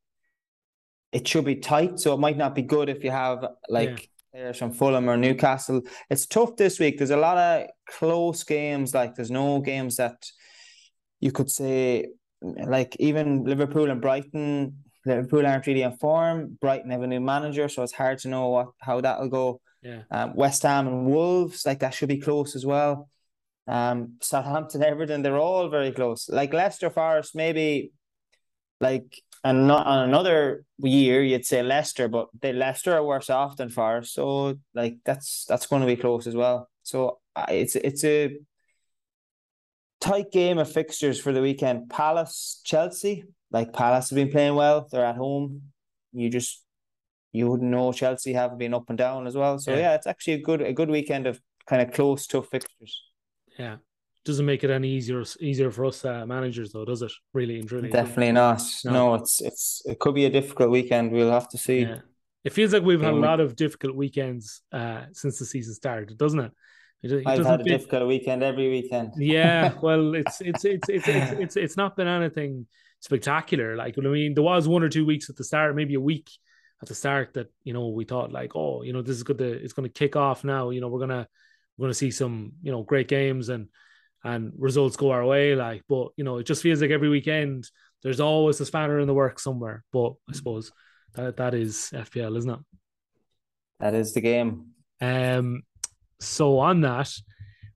it 1.12 1.28
should 1.28 1.46
be 1.46 1.56
tight, 1.56 2.00
so 2.00 2.14
it 2.14 2.20
might 2.20 2.38
not 2.38 2.56
be 2.56 2.62
good 2.62 2.90
if 2.90 3.04
you 3.04 3.12
have 3.12 3.46
like 3.68 3.90
yeah. 3.90 4.06
players 4.32 4.58
from 4.58 4.72
Fulham 4.72 5.10
or 5.10 5.18
Newcastle. 5.18 5.82
It's 6.10 6.26
tough 6.26 6.56
this 6.56 6.80
week. 6.80 6.98
There's 6.98 7.10
a 7.10 7.18
lot 7.18 7.38
of 7.38 7.68
close 7.88 8.44
games. 8.44 8.94
Like 8.94 9.16
there's 9.16 9.32
no 9.32 9.60
games 9.60 9.96
that 9.96 10.26
you 11.20 11.32
could 11.32 11.50
say 11.50 12.10
like 12.42 12.96
even 13.00 13.44
Liverpool 13.44 13.90
and 13.90 14.02
Brighton. 14.02 14.84
Liverpool 15.06 15.48
aren't 15.48 15.66
really 15.66 15.82
in 15.82 15.98
form. 15.98 16.58
Brighton 16.62 16.92
have 16.92 17.02
a 17.02 17.08
new 17.08 17.20
manager, 17.20 17.70
so 17.70 17.84
it's 17.84 17.94
hard 17.94 18.20
to 18.20 18.28
know 18.28 18.50
what 18.50 18.68
how 18.80 19.02
that'll 19.02 19.30
go. 19.30 19.62
Yeah. 19.82 20.02
Um, 20.12 20.36
West 20.36 20.64
Ham 20.64 20.88
and 20.88 21.06
Wolves, 21.06 21.66
like 21.66 21.80
that 21.80 21.94
should 21.94 22.10
be 22.10 22.20
close 22.20 22.56
as 22.56 22.66
well. 22.66 23.10
Um, 23.68 24.16
Southampton, 24.22 24.84
Everton, 24.84 25.22
they're 25.22 25.38
all 25.38 25.70
very 25.70 25.92
close. 25.92 26.28
Like 26.28 26.54
Leicester 26.54 26.90
Forest, 26.90 27.36
maybe 27.36 27.92
like 28.82 29.22
and 29.44 29.68
not 29.68 29.88
on 29.88 30.08
another 30.10 30.64
year 30.80 31.24
you'd 31.24 31.46
say 31.46 31.62
Leicester, 31.64 32.08
but 32.08 32.28
the 32.42 32.54
Leicester 32.54 32.94
are 32.94 33.04
worse 33.04 33.30
off 33.30 33.58
than 33.58 33.70
Forest. 33.70 34.14
So 34.14 34.56
like 34.74 34.98
that's 35.06 35.46
that's 35.48 35.68
going 35.68 35.82
to 35.82 35.88
be 35.88 35.96
close 35.96 36.28
as 36.28 36.36
well. 36.36 36.70
So 36.84 37.20
it's 37.48 37.76
it's 37.76 38.04
a 38.04 38.38
tight 40.02 40.32
game 40.32 40.58
of 40.58 40.72
fixtures 40.72 41.20
for 41.20 41.32
the 41.32 41.42
weekend. 41.42 41.90
Palace, 41.90 42.62
Chelsea. 42.64 43.26
Like 43.52 43.74
Palace 43.74 44.10
have 44.10 44.18
been 44.18 44.32
playing 44.32 44.56
well. 44.56 44.88
They're 44.92 45.06
at 45.06 45.16
home. 45.16 45.62
You 46.14 46.30
just 46.30 46.64
you 47.32 47.48
wouldn't 47.50 47.70
know 47.70 47.92
Chelsea 47.92 48.34
have 48.34 48.58
been 48.58 48.74
up 48.74 48.90
and 48.90 48.98
down 48.98 49.28
as 49.28 49.36
well. 49.36 49.60
So 49.60 49.72
yeah, 49.72 49.80
yeah 49.80 49.96
it's 49.96 50.08
actually 50.08 50.34
a 50.34 50.42
good 50.42 50.62
a 50.62 50.74
good 50.74 50.90
weekend 50.90 51.28
of 51.28 51.40
kind 51.68 51.82
of 51.82 51.94
close 51.94 52.28
tough 52.28 52.48
fixtures. 52.50 53.04
Yeah, 53.58 53.78
doesn't 54.30 54.46
make 54.46 54.64
it 54.64 54.70
any 54.70 54.90
easier 54.90 55.24
easier 55.40 55.72
for 55.72 55.86
us 55.86 56.06
uh, 56.06 56.26
managers 56.26 56.72
though, 56.72 56.86
does 56.86 57.02
it? 57.02 57.12
Really 57.34 57.60
and 57.60 57.68
truly. 57.68 57.90
Definitely 57.90 58.34
not. 58.34 58.62
No. 58.86 58.92
no. 58.92 59.14
it's 59.16 59.42
it's 59.42 59.82
it 59.86 59.98
could 60.00 60.14
be 60.14 60.26
a 60.26 60.30
difficult 60.30 60.70
weekend. 60.70 61.12
We'll 61.12 61.32
have 61.32 61.50
to 61.50 61.58
see. 61.58 61.82
Yeah. 61.82 62.02
It 62.44 62.54
feels 62.54 62.72
like 62.72 62.84
we've 62.84 63.02
had 63.02 63.14
a 63.14 63.18
lot 63.18 63.40
of 63.40 63.56
difficult 63.56 63.96
weekends 63.96 64.62
uh, 64.72 65.02
since 65.12 65.40
the 65.40 65.46
season 65.46 65.74
started, 65.74 66.18
doesn't 66.18 66.40
it? 66.40 66.52
it, 67.04 67.12
it 67.12 67.28
I've 67.28 67.46
had 67.46 67.62
a 67.62 67.64
feel... 67.64 67.78
difficult 67.78 68.08
weekend 68.08 68.44
every 68.44 68.70
weekend. 68.70 69.14
Yeah, 69.18 69.74
well, 69.82 70.16
it's 70.16 70.40
it's 70.42 70.64
it's 70.64 70.88
it's 70.88 71.08
it's 71.08 71.32
it's, 71.44 71.58
it's 71.58 71.78
not 71.78 71.98
been 71.98 72.08
anything 72.08 72.68
spectacular. 73.00 73.76
Like 73.76 73.96
I 73.98 74.02
mean, 74.02 74.36
there 74.36 74.44
was 74.44 74.68
one 74.68 74.84
or 74.84 74.90
two 74.90 75.06
weeks 75.06 75.30
at 75.30 75.36
the 75.36 75.44
start, 75.44 75.76
maybe 75.76 75.96
a 75.96 76.00
week 76.02 76.30
at 76.82 76.88
the 76.88 76.96
start 76.96 77.34
that 77.34 77.48
you 77.64 77.74
know 77.74 77.90
we 77.90 78.06
thought 78.06 78.32
like, 78.32 78.56
oh, 78.56 78.84
you 78.84 78.94
know, 78.94 79.02
this 79.02 79.18
is 79.18 79.24
good. 79.24 79.40
To, 79.40 79.46
it's 79.46 79.74
going 79.74 79.90
to 79.90 79.94
kick 79.94 80.16
off 80.16 80.44
now. 80.44 80.70
You 80.70 80.82
know, 80.82 80.88
we're 80.88 81.00
gonna 81.00 81.28
we're 81.78 81.86
gonna 81.86 81.94
see 81.94 82.12
some 82.12 82.54
you 82.62 82.72
know 82.72 82.84
great 82.84 83.08
games 83.08 83.50
and 83.50 83.68
and 84.24 84.52
results 84.58 84.96
go 84.96 85.12
our 85.12 85.26
way. 85.26 85.56
Like, 85.56 85.84
but 85.88 86.10
you 86.18 86.24
know, 86.24 86.38
it 86.38 86.46
just 86.46 86.64
feels 86.64 86.82
like 86.82 86.92
every 86.92 87.10
weekend 87.10 87.70
there's 88.04 88.20
always 88.20 88.60
a 88.62 88.66
spanner 88.66 89.00
in 89.00 89.08
the 89.08 89.14
work 89.14 89.40
somewhere. 89.40 89.84
But 89.92 90.14
I 90.30 90.34
suppose 90.34 90.72
that 91.14 91.38
that 91.38 91.54
is 91.54 91.92
FPL, 91.94 92.38
isn't 92.38 92.52
it? 92.52 92.60
That 93.80 93.94
is 93.94 94.14
the 94.14 94.22
game. 94.22 94.68
Um. 95.02 95.64
So 96.22 96.60
on 96.60 96.82
that, 96.82 97.10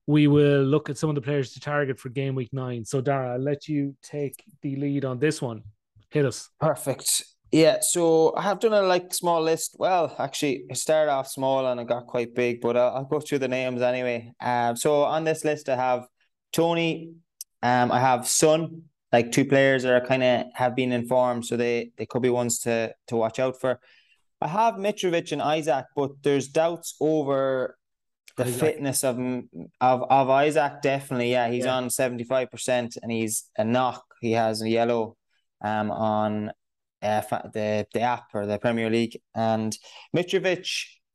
we 0.06 0.28
will 0.28 0.64
look 0.64 0.90
at 0.90 0.98
some 0.98 1.10
of 1.10 1.16
the 1.16 1.22
players 1.22 1.54
to 1.54 1.60
target 1.60 1.98
for 2.00 2.10
game 2.10 2.36
week 2.36 2.52
nine. 2.52 2.84
So 2.84 3.00
Dara, 3.00 3.34
I'll 3.34 3.40
let 3.40 3.68
you 3.68 3.96
take 4.04 4.44
the 4.62 4.76
lead 4.76 5.06
on 5.06 5.20
this 5.20 5.42
one. 5.42 5.64
Hit 6.10 6.26
us. 6.26 6.50
Perfect. 6.60 7.24
Yeah, 7.54 7.78
so 7.82 8.36
I 8.36 8.42
have 8.42 8.60
done 8.60 8.74
a 8.74 8.82
like 8.82 9.14
small 9.14 9.42
list. 9.42 9.76
Well, 9.78 10.14
actually, 10.18 10.66
it 10.70 10.78
started 10.78 11.12
off 11.12 11.28
small 11.28 11.68
and 11.68 11.80
it 11.80 11.88
got 11.88 12.08
quite 12.08 12.34
big, 12.34 12.62
but 12.62 12.76
I'll, 12.76 12.96
I'll 12.96 13.04
go 13.06 13.20
through 13.20 13.40
the 13.40 13.48
names 13.48 13.82
anyway. 13.82 14.34
Um, 14.42 14.76
so 14.76 15.04
on 15.04 15.24
this 15.24 15.46
list, 15.46 15.70
I 15.70 15.76
have 15.76 16.08
Toney, 16.54 17.14
um, 17.62 17.92
I 17.92 18.00
have 18.00 18.28
Son, 18.28 18.84
like 19.12 19.32
two 19.32 19.46
players 19.46 19.84
that 19.84 19.94
are 19.94 20.06
kind 20.06 20.24
of 20.24 20.46
have 20.54 20.76
been 20.76 20.92
informed, 20.92 21.46
so 21.46 21.58
they 21.58 21.92
they 21.98 22.06
could 22.06 22.22
be 22.22 22.30
ones 22.30 22.60
to 22.60 22.94
to 23.08 23.16
watch 23.16 23.40
out 23.40 23.60
for. 23.60 23.80
I 24.42 24.48
have 24.48 24.76
Mitrovic 24.76 25.32
and 25.32 25.42
Isak, 25.42 25.86
but 25.96 26.12
there's 26.22 26.48
doubts 26.50 26.96
over 27.00 27.78
the 28.38 28.46
Isak. 28.46 28.60
fitness 28.60 29.04
of 29.04 29.18
of 29.82 30.04
of 30.04 30.46
Isak. 30.48 30.82
Definitely, 30.82 31.32
yeah, 31.32 31.50
he's 31.50 31.66
yeah. 31.66 31.76
on 31.76 31.90
seventy 31.90 32.24
five 32.24 32.52
percent, 32.52 32.98
and 33.02 33.12
he's 33.12 33.50
a 33.58 33.64
knock. 33.64 34.04
He 34.22 34.32
has 34.34 34.62
a 34.62 34.70
yellow, 34.70 35.18
um, 35.62 35.92
on 35.92 36.52
uh, 37.02 37.22
the 37.54 37.88
the 37.94 38.02
app 38.02 38.26
or 38.34 38.46
the 38.46 38.60
Premier 38.60 38.90
League, 38.90 39.20
and 39.36 39.78
Mitrovic. 40.16 40.68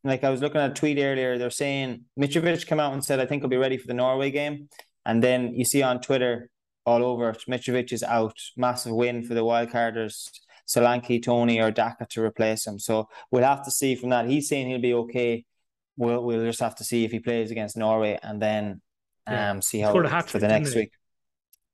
Like 0.05 0.23
I 0.23 0.31
was 0.31 0.41
looking 0.41 0.61
at 0.61 0.71
a 0.71 0.75
tweet 0.75 0.99
earlier, 0.99 1.39
they're 1.39 1.51
saying 1.51 2.05
Mitrovic 2.19 2.67
came 2.67 2.81
out 2.81 2.93
and 2.93 3.05
said, 3.05 3.19
"I 3.21 3.27
think 3.27 3.43
I'll 3.43 3.49
be 3.49 3.57
ready 3.57 3.77
for 3.77 3.89
the 3.89 3.95
Norway 3.95 4.31
game." 4.31 4.69
And 5.09 5.23
then 5.23 5.55
you 5.55 5.65
see 5.65 5.83
on 5.83 6.01
Twitter 6.01 6.51
all 6.87 7.03
over 7.05 7.33
Mitrovic 7.53 7.93
is 7.93 8.03
out. 8.03 8.37
Massive 8.57 8.93
win 8.93 9.25
for 9.27 9.35
the 9.35 9.41
wildcarders. 9.51 10.31
Solanke, 10.73 11.23
Toney, 11.23 11.61
or 11.61 11.71
Daka 11.71 12.07
to 12.11 12.23
replace 12.23 12.67
him. 12.67 12.79
So 12.79 13.09
we'll 13.31 13.43
have 13.53 13.65
to 13.65 13.71
see 13.71 13.95
from 13.95 14.11
that. 14.11 14.27
He's 14.29 14.49
saying 14.51 14.69
he'll 14.69 14.81
be 14.91 14.95
okay. 15.05 15.45
we'll 15.97 16.23
we'll 16.23 16.45
just 16.45 16.61
have 16.61 16.77
to 16.77 16.85
see 16.85 17.05
if 17.07 17.11
he 17.11 17.19
plays 17.29 17.51
against 17.51 17.77
Norway 17.77 18.19
and 18.23 18.41
then 18.47 18.65
um 19.27 19.35
Yeah. 19.35 19.61
see 19.61 19.81
how 19.81 19.93
hat-trick, 19.95 20.29
for 20.31 20.39
the 20.39 20.49
next 20.57 20.75
week. 20.75 20.93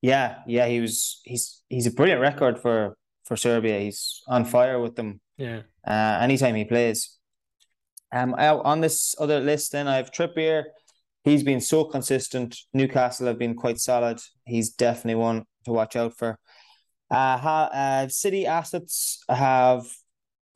Yeah, 0.01 0.29
yeah, 0.47 0.67
he 0.75 0.79
was 0.81 1.21
he's 1.25 1.45
he's 1.69 1.87
a 1.87 1.91
brilliant 1.99 2.21
record 2.21 2.55
for 2.65 2.97
for 3.27 3.37
Serbia. 3.37 3.77
He's 3.81 4.23
on 4.29 4.45
fire 4.45 4.79
with 4.85 4.95
them 4.97 5.21
Yeah. 5.37 5.61
uh, 5.87 6.19
anytime 6.27 6.55
he 6.55 6.65
plays. 6.65 7.19
Um, 8.13 8.35
I- 8.39 8.63
on 8.73 8.81
this 8.81 9.15
other 9.19 9.41
list, 9.41 9.73
then 9.73 9.89
I 9.89 9.97
have 9.97 10.11
Trippier. 10.13 10.59
He's 11.25 11.43
been 11.43 11.61
so 11.61 11.85
consistent. 11.85 12.57
Newcastle 12.75 13.27
have 13.27 13.39
been 13.39 13.55
quite 13.55 13.79
solid. 13.79 14.21
He's 14.45 14.71
definitely 14.71 15.17
one 15.17 15.45
to 15.65 15.73
watch 15.73 15.97
out 15.97 16.17
for. 16.17 16.39
Uh, 17.11 17.39
ha, 17.39 17.65
uh 17.73 18.09
City 18.09 18.47
assets 18.47 19.25
have 19.29 19.87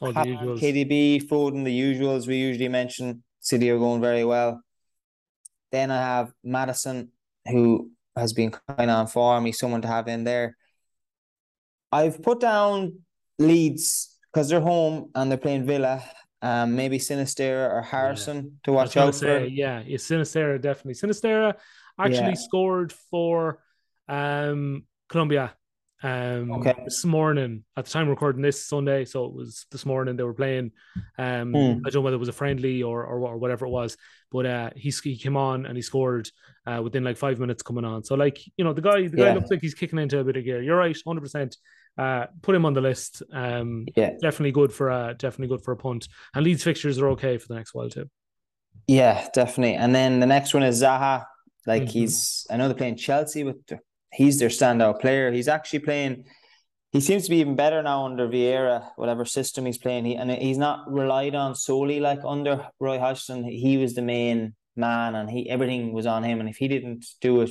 All 0.00 0.12
the 0.12 0.20
Haaland, 0.20 0.42
usuals. 0.42 0.60
KDB, 0.60 1.26
Foden, 1.26 1.64
the 1.64 1.80
usuals 1.80 2.26
we 2.26 2.36
usually 2.36 2.68
mention. 2.68 3.22
City 3.40 3.70
are 3.70 3.78
going 3.78 4.02
very 4.02 4.24
well. 4.24 4.62
Then 5.72 5.90
I 5.90 5.96
have 6.00 6.32
Maddison, 6.44 7.12
who 7.46 7.90
has 8.16 8.32
been 8.32 8.50
kind 8.50 8.90
of 8.90 8.98
on 8.98 9.06
form. 9.06 9.46
He's 9.46 9.58
someone 9.58 9.82
to 9.82 9.88
have 9.88 10.08
in 10.08 10.24
there. 10.24 10.56
I've 11.90 12.22
put 12.22 12.40
down 12.40 13.00
Leeds 13.38 14.18
because 14.32 14.48
they're 14.48 14.60
home 14.60 15.10
and 15.14 15.30
they're 15.30 15.38
playing 15.38 15.64
Villa. 15.64 16.02
Um, 16.40 16.76
maybe 16.76 16.98
Sinisterra 16.98 17.72
or 17.72 17.82
Harrison 17.82 18.60
to 18.64 18.72
watch 18.72 18.96
out 18.96 19.14
for. 19.14 19.26
yeah, 19.44 19.82
yeah, 19.84 19.96
Sinisterra 19.96 20.60
definitely. 20.60 20.94
Sinisterra 20.94 21.54
actually 21.98 22.30
Yeah. 22.30 22.34
scored 22.34 22.92
for 23.10 23.60
um 24.08 24.84
Colombia 25.08 25.52
um 26.02 26.52
Okay. 26.52 26.74
this 26.84 27.04
morning 27.04 27.64
at 27.76 27.84
the 27.86 27.90
time 27.90 28.08
recording 28.08 28.40
this 28.42 28.64
Sunday. 28.64 29.04
So 29.04 29.24
it 29.24 29.32
was 29.32 29.66
this 29.72 29.84
morning 29.84 30.16
they 30.16 30.22
were 30.22 30.34
playing. 30.34 30.70
Um, 31.18 31.52
Hmm. 31.52 31.72
I 31.84 31.90
don't 31.90 31.94
know 31.94 32.00
whether 32.02 32.14
it 32.14 32.20
was 32.20 32.28
a 32.28 32.32
friendly 32.32 32.84
or 32.84 33.04
or, 33.04 33.18
or 33.26 33.36
whatever 33.38 33.66
it 33.66 33.70
was, 33.70 33.96
but 34.30 34.46
uh, 34.46 34.70
he 34.76 34.90
he 35.02 35.18
came 35.18 35.36
on 35.36 35.66
and 35.66 35.76
he 35.76 35.82
scored 35.82 36.30
uh, 36.68 36.80
within 36.84 37.02
like 37.02 37.16
five 37.16 37.40
minutes 37.40 37.64
coming 37.64 37.84
on. 37.84 38.04
So 38.04 38.14
like 38.14 38.38
you 38.56 38.64
know 38.64 38.72
the 38.72 38.80
guy 38.80 39.08
the 39.08 39.16
guy 39.16 39.26
Yeah. 39.26 39.34
looks 39.34 39.50
like 39.50 39.60
he's 39.60 39.74
kicking 39.74 39.98
into 39.98 40.20
a 40.20 40.24
bit 40.24 40.36
of 40.36 40.44
gear. 40.44 40.62
You're 40.62 40.76
right, 40.76 40.96
hundred 41.04 41.22
percent. 41.22 41.56
Uh, 41.98 42.26
put 42.42 42.54
him 42.54 42.64
on 42.64 42.74
the 42.74 42.80
list. 42.80 43.22
Um, 43.32 43.86
Yeah, 43.96 44.10
definitely 44.22 44.52
good 44.52 44.72
for 44.72 44.88
a 44.90 45.14
definitely 45.18 45.48
good 45.48 45.64
for 45.64 45.72
a 45.72 45.76
punt. 45.76 46.08
And 46.34 46.44
Leeds 46.44 46.62
fixtures 46.62 46.98
are 47.00 47.08
okay 47.10 47.38
for 47.38 47.48
the 47.48 47.56
next 47.56 47.74
while 47.74 47.90
too. 47.90 48.08
yeah, 48.86 49.28
definitely. 49.34 49.74
And 49.74 49.94
then 49.94 50.20
the 50.20 50.26
next 50.26 50.54
one 50.54 50.62
is 50.62 50.82
Zaha. 50.82 51.26
Like 51.66 51.82
Mhm. 51.84 51.90
he's, 51.90 52.46
I 52.50 52.56
know 52.56 52.68
they're 52.68 52.76
playing 52.76 52.96
Chelsea, 52.96 53.42
but 53.42 53.56
he's 54.12 54.38
their 54.38 54.48
standout 54.48 55.00
player. 55.00 55.30
He's 55.32 55.48
actually 55.48 55.80
playing. 55.80 56.24
He 56.92 57.00
seems 57.00 57.24
to 57.24 57.30
be 57.30 57.38
even 57.40 57.56
better 57.56 57.82
now 57.82 58.06
under 58.06 58.26
Vieira, 58.28 58.90
whatever 58.96 59.24
system 59.26 59.66
he's 59.66 59.76
playing. 59.76 60.06
He 60.06 60.16
and 60.16 60.30
he's 60.30 60.56
not 60.56 60.90
relied 60.90 61.34
on 61.34 61.54
solely 61.54 62.00
like 62.00 62.20
under 62.24 62.68
Roy 62.80 62.98
Hodgson. 62.98 63.44
He 63.44 63.76
was 63.76 63.94
the 63.94 64.02
main 64.02 64.54
man, 64.76 65.14
and 65.14 65.28
he 65.28 65.50
everything 65.50 65.92
was 65.92 66.06
on 66.06 66.22
him. 66.22 66.40
And 66.40 66.48
if 66.48 66.56
he 66.56 66.68
didn't 66.68 67.04
do 67.20 67.42
it, 67.42 67.50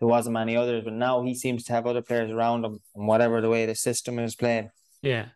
there 0.00 0.08
wasn't 0.08 0.34
many 0.34 0.56
others. 0.56 0.84
But 0.84 0.92
now 0.94 1.22
he 1.22 1.34
seems 1.34 1.64
to 1.64 1.72
have 1.72 1.86
other 1.86 2.02
players 2.02 2.30
around 2.30 2.64
him, 2.64 2.78
and 2.94 3.06
whatever 3.08 3.40
the 3.40 3.48
way 3.48 3.66
the 3.66 3.74
system 3.74 4.18
is 4.18 4.34
playing. 4.36 4.70
Yeah. 5.02 5.26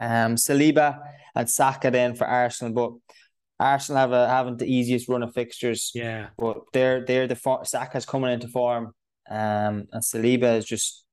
Um, 0.00 0.34
Saliba 0.36 0.98
and 1.34 1.48
Saka 1.48 1.90
then 1.90 2.14
for 2.14 2.26
Arsenal, 2.26 2.72
but 2.72 3.64
Arsenal 3.64 4.00
have 4.00 4.12
a 4.12 4.28
haven't 4.28 4.58
the 4.58 4.66
easiest 4.72 5.08
run 5.08 5.22
of 5.22 5.32
fixtures. 5.32 5.92
Yeah. 5.94 6.28
But 6.36 6.62
they're 6.72 7.04
they're 7.04 7.28
the 7.28 7.36
for- 7.36 7.64
Saka's 7.64 8.04
coming 8.04 8.32
into 8.32 8.48
form, 8.48 8.94
um, 9.30 9.86
and 9.92 10.02
Saliba 10.02 10.54
has 10.54 10.64
just 10.64 11.04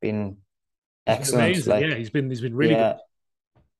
been 0.00 0.38
excellent. 1.06 1.44
amazing. 1.44 1.70
Like, 1.72 1.86
yeah, 1.86 1.94
he's 1.94 2.10
been 2.10 2.28
he's 2.28 2.40
been 2.40 2.56
really 2.56 2.74
yeah, 2.74 2.96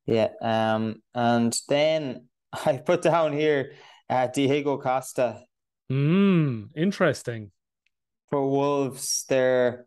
good. 0.06 0.30
yeah. 0.42 0.74
Um, 0.74 1.02
and 1.14 1.56
then 1.68 2.28
I 2.66 2.76
put 2.76 3.02
down 3.02 3.32
here 3.32 3.72
uh, 4.08 4.28
Diego 4.28 4.78
Costa 4.78 5.42
Mm, 5.90 6.68
interesting. 6.74 7.50
For 8.32 8.48
Wolves. 8.48 9.24
They're 9.28 9.84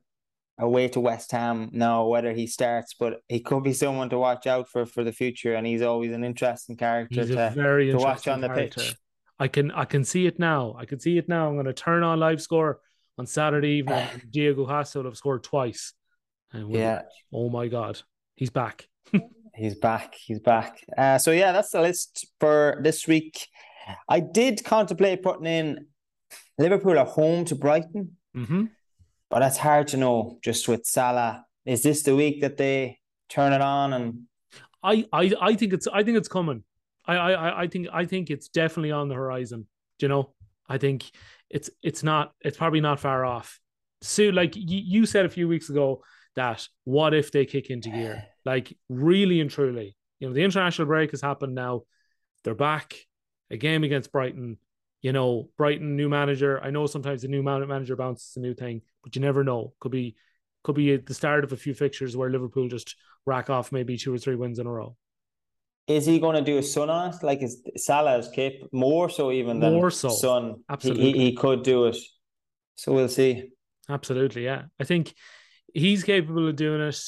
away 0.60 0.88
to 0.90 1.00
West 1.00 1.32
Ham 1.32 1.70
now. 1.74 2.06
Whether 2.06 2.32
he 2.32 2.46
starts, 2.48 2.94
but 2.98 3.22
he 3.28 3.40
could 3.40 3.64
be 3.64 3.74
someone 3.74 4.10
to 4.12 4.20
watch 4.20 4.46
out 4.48 4.70
for 4.70 4.86
for 4.86 5.04
the 5.04 5.12
future, 5.12 5.56
and 5.56 5.66
he's 5.68 5.82
always 5.82 6.14
an 6.14 6.24
interesting 6.24 6.78
character 6.78 7.22
He's 7.22 7.32
a 7.32 7.50
to 7.50 7.52
very 7.56 7.92
to 7.92 7.98
watch 7.98 8.28
on 8.28 8.42
the 8.42 8.48
character. 8.48 8.82
pitch. 8.82 8.96
I 9.40 9.48
can 9.50 9.72
I 9.72 9.86
can 9.86 10.04
see 10.06 10.28
it 10.28 10.38
now. 10.40 10.76
I 10.78 10.86
can 10.86 11.00
see 11.00 11.18
it 11.18 11.28
now. 11.28 11.48
I'm 11.48 11.56
going 11.56 11.66
to 11.66 11.74
turn 11.74 12.04
on 12.04 12.20
live 12.20 12.42
score 12.42 12.80
on 13.18 13.26
Saturday 13.26 13.80
evening. 13.80 14.08
Diego 14.30 14.66
Costa 14.66 15.00
will 15.00 15.06
have 15.06 15.18
scored 15.18 15.44
twice. 15.44 15.94
And 16.54 16.70
we'll 16.70 16.80
Yeah. 16.80 16.96
like, 16.98 17.06
oh 17.34 17.50
my 17.50 17.68
god, 17.68 18.00
he's 18.36 18.52
back. 18.52 18.88
He's 19.58 19.76
back. 19.76 20.16
He's 20.16 20.42
back. 20.42 20.82
Uh, 20.98 21.18
so 21.18 21.32
yeah, 21.32 21.54
that's 21.54 21.70
the 21.72 21.80
list 21.82 22.28
for 22.42 22.78
this 22.84 23.08
week. 23.08 23.48
I 24.10 24.20
did 24.20 24.66
contemplate 24.66 25.24
putting 25.24 25.46
in 25.46 25.86
Liverpool 26.58 27.00
at 27.00 27.08
home 27.08 27.46
to 27.46 27.56
Brighton, 27.56 28.18
hmm 28.36 28.66
but 29.30 29.40
that's 29.40 29.58
hard 29.58 29.88
to 29.90 29.98
know. 29.98 30.38
Just 30.44 30.68
with 30.68 30.86
Salah, 30.86 31.46
is 31.66 31.82
this 31.82 32.04
the 32.04 32.16
week 32.16 32.42
that 32.42 32.58
they 32.58 33.00
turn 33.28 33.54
it 33.54 33.62
on? 33.62 33.92
And 33.94 34.24
I, 34.84 35.06
I 35.12 35.34
I 35.42 35.56
think 35.56 35.74
it's 35.74 35.88
I 35.88 36.04
think 36.04 36.18
it's 36.18 36.28
coming. 36.28 36.64
I, 37.06 37.16
I 37.16 37.32
I- 37.32 37.62
I 37.64 37.68
think 37.68 37.88
I 37.92 38.06
think 38.06 38.30
it's 38.30 38.48
definitely 38.50 38.92
on 38.92 39.10
the 39.10 39.16
horizon. 39.16 39.68
Do 40.00 40.06
you 40.06 40.10
know? 40.10 40.34
I 40.70 40.78
think 40.78 41.12
it's 41.50 41.70
it's 41.82 42.04
not 42.04 42.34
it's 42.42 42.58
probably 42.58 42.82
not 42.82 43.00
far 43.00 43.26
off. 43.26 43.60
So 44.02 44.26
like 44.26 44.56
you, 44.56 44.80
you 44.86 45.06
said 45.06 45.26
a 45.26 45.30
few 45.30 45.48
weeks 45.48 45.70
ago 45.70 46.04
that 46.36 46.68
what 46.84 47.14
if 47.14 47.32
they 47.32 47.46
kick 47.46 47.70
into 47.70 47.90
gear? 47.90 48.24
Like 48.46 48.78
really 48.90 49.42
and 49.42 49.50
truly, 49.50 49.98
you 50.20 50.28
know, 50.28 50.34
the 50.36 50.44
international 50.44 50.86
break 50.88 51.10
has 51.12 51.22
happened 51.22 51.56
now. 51.56 51.82
They're 52.44 52.54
back. 52.54 52.96
A 53.50 53.58
game 53.58 53.84
against 53.84 54.12
Brighton. 54.12 54.58
You 55.06 55.14
know, 55.14 55.50
Brighton 55.56 55.96
new 55.96 56.10
manager. 56.10 56.60
I 56.64 56.72
know 56.72 56.88
sometimes 56.88 57.22
the 57.22 57.28
new 57.28 57.44
manager 57.44 57.96
bounces 57.96 58.36
a 58.38 58.40
new 58.40 58.56
thing, 58.56 58.82
but 59.04 59.16
you 59.16 59.22
never 59.22 59.44
know. 59.44 59.74
Could 59.80 59.92
be 59.92 60.16
could 60.64 60.74
be 60.74 60.98
the 60.98 61.14
start 61.14 61.44
of 61.44 61.54
a 61.54 61.58
few 61.58 61.76
fixtures 61.76 62.18
where 62.18 62.32
Liverpool 62.32 62.68
just 62.68 62.96
rack 63.24 63.52
off 63.52 63.72
maybe 63.72 63.98
two 63.98 64.12
or 64.12 64.18
three 64.18 64.34
wins 64.34 64.58
in 64.58 64.66
a 64.66 64.72
row. 64.72 64.98
is 65.88 66.06
he 66.06 66.20
going 66.20 66.36
to 66.36 66.42
do 66.42 66.58
a 66.58 66.64
Son 66.64 66.90
on 66.90 67.14
it? 67.14 67.24
Like 67.24 67.44
is 67.44 67.62
Salah 67.78 68.18
is 68.18 68.28
capable 68.30 68.70
more 68.72 69.10
so 69.10 69.32
even 69.32 69.60
than 69.60 69.74
More 69.74 69.92
so. 69.92 70.10
Son? 70.10 70.56
Absolutely. 70.70 71.12
he, 71.12 71.20
he 71.20 71.36
could 71.36 71.64
do 71.64 71.86
it. 71.86 71.98
So 72.76 72.92
we'll 72.92 73.08
see. 73.08 73.52
Absolutely, 73.88 74.44
yeah. 74.44 74.64
I 74.80 74.84
think 74.84 75.14
he's 75.74 76.04
capable 76.04 76.48
of 76.48 76.56
doing 76.56 76.82
it. 76.82 77.00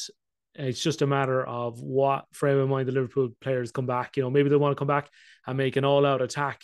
It's 0.54 0.82
just 0.82 1.02
a 1.02 1.06
matter 1.06 1.44
of 1.44 1.80
what 1.80 2.26
frame 2.32 2.58
of 2.58 2.68
mind 2.68 2.88
the 2.88 2.92
Liverpool 2.92 3.30
players 3.40 3.72
come 3.72 3.86
back. 3.86 4.16
You 4.16 4.22
know, 4.22 4.30
maybe 4.30 4.48
they 4.48 4.56
want 4.56 4.72
to 4.72 4.78
come 4.78 4.88
back 4.88 5.10
and 5.46 5.56
make 5.56 5.76
an 5.76 5.84
all-out 5.84 6.22
attack. 6.22 6.62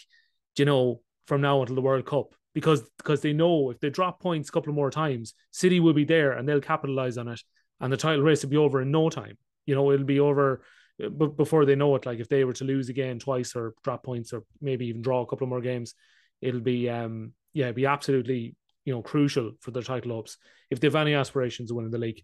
You 0.57 0.65
know, 0.65 1.01
from 1.27 1.41
now 1.41 1.61
until 1.61 1.75
the 1.75 1.83
World 1.83 2.07
Cup, 2.07 2.35
because 2.55 2.83
because 2.99 3.21
they 3.21 3.33
know 3.33 3.71
if 3.71 3.81
they 3.81 3.91
drop 3.91 4.21
points 4.21 4.49
a 4.49 4.53
couple 4.53 4.73
more 4.73 4.91
times, 4.91 5.35
City 5.51 5.81
will 5.81 5.93
be 5.93 6.05
there 6.05 6.33
and 6.33 6.49
they'll 6.49 6.61
capitalize 6.61 7.19
on 7.19 7.29
it, 7.29 7.41
and 7.81 7.93
the 7.93 7.97
title 7.97 8.23
race 8.23 8.43
will 8.43 8.51
be 8.51 8.57
over 8.57 8.83
in 8.83 8.91
no 8.91 9.11
time. 9.11 9.37
You 9.67 9.75
know, 9.75 9.91
it'll 9.91 10.07
be 10.07 10.21
over 10.21 10.63
uh, 11.03 11.09
b- 11.09 11.33
before 11.37 11.65
they 11.65 11.75
know 11.75 11.95
it. 11.97 12.07
Like 12.07 12.21
if 12.21 12.29
they 12.29 12.45
were 12.45 12.53
to 12.55 12.65
lose 12.65 12.89
again 12.89 13.19
twice 13.19 13.57
or 13.57 13.75
drop 13.83 14.05
points 14.05 14.33
or 14.33 14.45
maybe 14.61 14.87
even 14.87 15.03
draw 15.03 15.23
a 15.23 15.27
couple 15.27 15.47
more 15.47 15.61
games, 15.61 15.95
it'll 16.41 16.61
be 16.61 16.89
um 16.89 17.33
yeah, 17.53 17.73
be 17.73 17.87
absolutely 17.87 18.57
you 18.85 18.93
know 18.93 19.03
crucial 19.03 19.53
for 19.61 19.71
their 19.71 19.83
title 19.83 20.13
hopes 20.13 20.37
if 20.71 20.81
they 20.81 20.87
have 20.87 20.97
any 20.97 21.15
aspirations 21.15 21.71
of 21.71 21.77
winning 21.77 21.91
the 21.91 21.99
league. 21.99 22.23